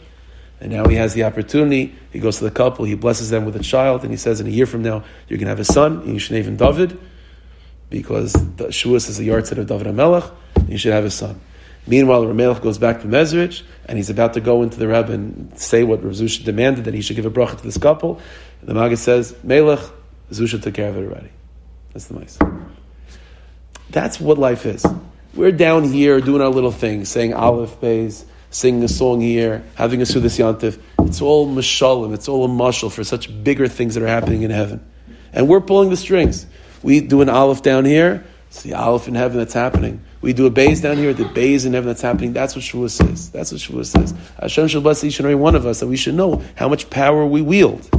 and 0.59 0.71
now 0.71 0.87
he 0.87 0.95
has 0.95 1.13
the 1.13 1.23
opportunity. 1.23 1.95
He 2.11 2.19
goes 2.19 2.37
to 2.37 2.43
the 2.43 2.51
couple, 2.51 2.85
he 2.85 2.95
blesses 2.95 3.29
them 3.29 3.45
with 3.45 3.55
a 3.55 3.63
child, 3.63 4.01
and 4.03 4.11
he 4.11 4.17
says, 4.17 4.39
in 4.39 4.47
a 4.47 4.51
year 4.51 4.65
from 4.65 4.83
now, 4.83 5.03
you're 5.27 5.37
going 5.37 5.45
to 5.45 5.49
have 5.49 5.59
a 5.59 5.65
son, 5.65 6.01
and 6.01 6.13
you 6.13 6.19
should 6.19 6.33
name 6.33 6.45
him 6.45 6.57
David, 6.57 6.99
because 7.89 8.33
the 8.33 8.65
Shavuos 8.65 9.09
is 9.09 9.17
the 9.17 9.27
yahrzeit 9.27 9.57
of 9.57 9.67
David 9.67 9.87
HaMelech, 9.87 10.31
and 10.55 10.69
you 10.69 10.77
should 10.77 10.93
have 10.93 11.05
a 11.05 11.11
son. 11.11 11.39
Meanwhile, 11.87 12.23
Ramelech 12.25 12.61
goes 12.61 12.79
back 12.79 13.01
to 13.01 13.07
Mezrich, 13.07 13.61
and 13.85 13.97
he's 13.97 14.09
about 14.09 14.33
to 14.33 14.41
go 14.41 14.63
into 14.63 14.79
the 14.79 14.87
Rebbe 14.87 15.11
and 15.11 15.57
say 15.59 15.83
what 15.83 16.03
Rav 16.03 16.13
Zusha 16.13 16.43
demanded, 16.43 16.85
that 16.85 16.95
he 16.95 17.01
should 17.01 17.15
give 17.15 17.27
a 17.27 17.31
bracha 17.31 17.57
to 17.57 17.63
this 17.63 17.77
couple. 17.77 18.19
And 18.61 18.69
the 18.69 18.73
Maggid 18.73 18.97
says, 18.97 19.35
Melech, 19.43 19.79
Zusha 20.31 20.61
took 20.61 20.73
care 20.73 20.89
of 20.89 20.97
it 20.97 21.05
already. 21.05 21.29
That's 21.93 22.07
the 22.07 22.15
nice. 22.15 22.39
That's 23.91 24.19
what 24.19 24.39
life 24.39 24.65
is. 24.65 24.83
We're 25.35 25.51
down 25.51 25.83
here 25.83 26.19
doing 26.21 26.41
our 26.41 26.49
little 26.49 26.71
thing, 26.71 27.05
saying 27.05 27.35
Aleph 27.35 27.79
Beis, 27.79 28.25
singing 28.55 28.83
a 28.85 28.87
song 28.87 29.19
here, 29.19 29.61
having 29.75 30.01
a 30.01 30.05
Sudas 30.05 30.39
Yantif. 30.39 30.79
It's 31.05 31.21
all 31.21 31.45
mashalim, 31.45 32.13
it's 32.13 32.29
all 32.29 32.45
a 32.45 32.47
mashal 32.47 32.89
for 32.89 33.03
such 33.03 33.43
bigger 33.43 33.67
things 33.67 33.95
that 33.95 34.03
are 34.03 34.07
happening 34.07 34.43
in 34.43 34.49
heaven. 34.49 34.81
And 35.33 35.49
we're 35.49 35.59
pulling 35.59 35.89
the 35.89 35.97
strings. 35.97 36.45
We 36.81 37.01
do 37.01 37.21
an 37.21 37.27
Aleph 37.27 37.61
down 37.61 37.83
here, 37.83 38.23
it's 38.47 38.61
the 38.61 38.73
Aleph 38.73 39.09
in 39.09 39.15
heaven 39.15 39.39
that's 39.39 39.53
happening. 39.53 40.01
We 40.21 40.31
do 40.31 40.45
a 40.45 40.49
bays 40.49 40.79
down 40.79 40.95
here, 40.95 41.13
the 41.13 41.25
bays 41.25 41.65
in 41.65 41.73
heaven 41.73 41.89
that's 41.89 42.01
happening. 42.01 42.31
That's 42.31 42.55
what 42.55 42.63
Shavuos 42.63 42.91
says. 42.91 43.29
That's 43.29 43.51
what 43.51 43.59
Shavuos 43.59 43.87
says. 43.87 44.13
Hashem 44.39 44.69
should 44.69 44.83
bless 44.83 45.03
each 45.03 45.19
and 45.19 45.25
every 45.25 45.35
one 45.35 45.55
of 45.55 45.65
us 45.65 45.81
that 45.81 45.87
we 45.87 45.97
should 45.97 46.15
know 46.15 46.41
how 46.55 46.69
much 46.69 46.89
power 46.89 47.25
we 47.25 47.41
wield. 47.41 47.89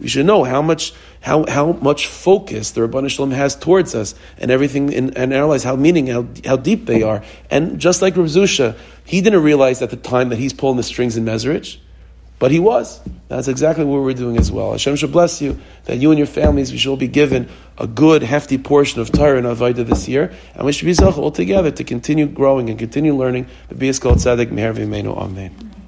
We 0.00 0.08
should 0.08 0.26
know 0.26 0.44
how 0.44 0.60
much 0.60 0.92
how, 1.24 1.46
how 1.48 1.72
much 1.72 2.06
focus 2.06 2.72
the 2.72 2.82
Ribbono 2.82 3.08
Shel 3.08 3.26
Olam 3.26 3.32
has 3.32 3.56
towards 3.56 3.94
us 3.94 4.14
and 4.36 4.50
everything 4.50 4.92
and, 4.92 5.16
and 5.16 5.32
analyze 5.32 5.64
how 5.64 5.74
meaning 5.74 6.08
how, 6.08 6.26
how 6.44 6.56
deep 6.56 6.84
they 6.84 7.02
are. 7.02 7.22
And 7.50 7.78
just 7.78 8.02
like 8.02 8.16
Rav 8.16 8.26
Zusha, 8.26 8.76
he 9.06 9.22
didn't 9.22 9.42
realize 9.42 9.80
at 9.80 9.88
the 9.88 9.96
time 9.96 10.28
that 10.28 10.36
he's 10.36 10.52
pulling 10.52 10.76
the 10.76 10.82
strings 10.82 11.16
in 11.16 11.24
Mezrich, 11.24 11.78
but 12.38 12.50
he 12.50 12.60
was. 12.60 13.00
That's 13.28 13.48
exactly 13.48 13.86
what 13.86 14.02
we're 14.02 14.12
doing 14.12 14.36
as 14.36 14.52
well. 14.52 14.72
Hashem 14.72 14.96
should 14.96 15.12
bless 15.12 15.40
you 15.40 15.58
that 15.84 15.96
you 15.96 16.10
and 16.10 16.18
your 16.18 16.26
families 16.26 16.70
we 16.70 16.76
shall 16.76 16.96
be 16.96 17.08
given 17.08 17.48
a 17.78 17.86
good 17.86 18.22
hefty 18.22 18.58
portion 18.58 19.00
of 19.00 19.10
Torah 19.10 19.38
and 19.38 19.46
Avodah 19.46 19.86
this 19.86 20.08
year, 20.08 20.30
and 20.54 20.66
we 20.66 20.72
should 20.72 20.86
be 20.86 21.04
all 21.04 21.30
together 21.30 21.70
to 21.70 21.84
continue 21.84 22.26
growing 22.26 22.68
and 22.68 22.78
continue 22.78 23.14
learning. 23.14 23.46
The 23.70 23.76
Tzaddik 23.76 24.50
Meher 24.50 24.76
Amen. 25.16 25.83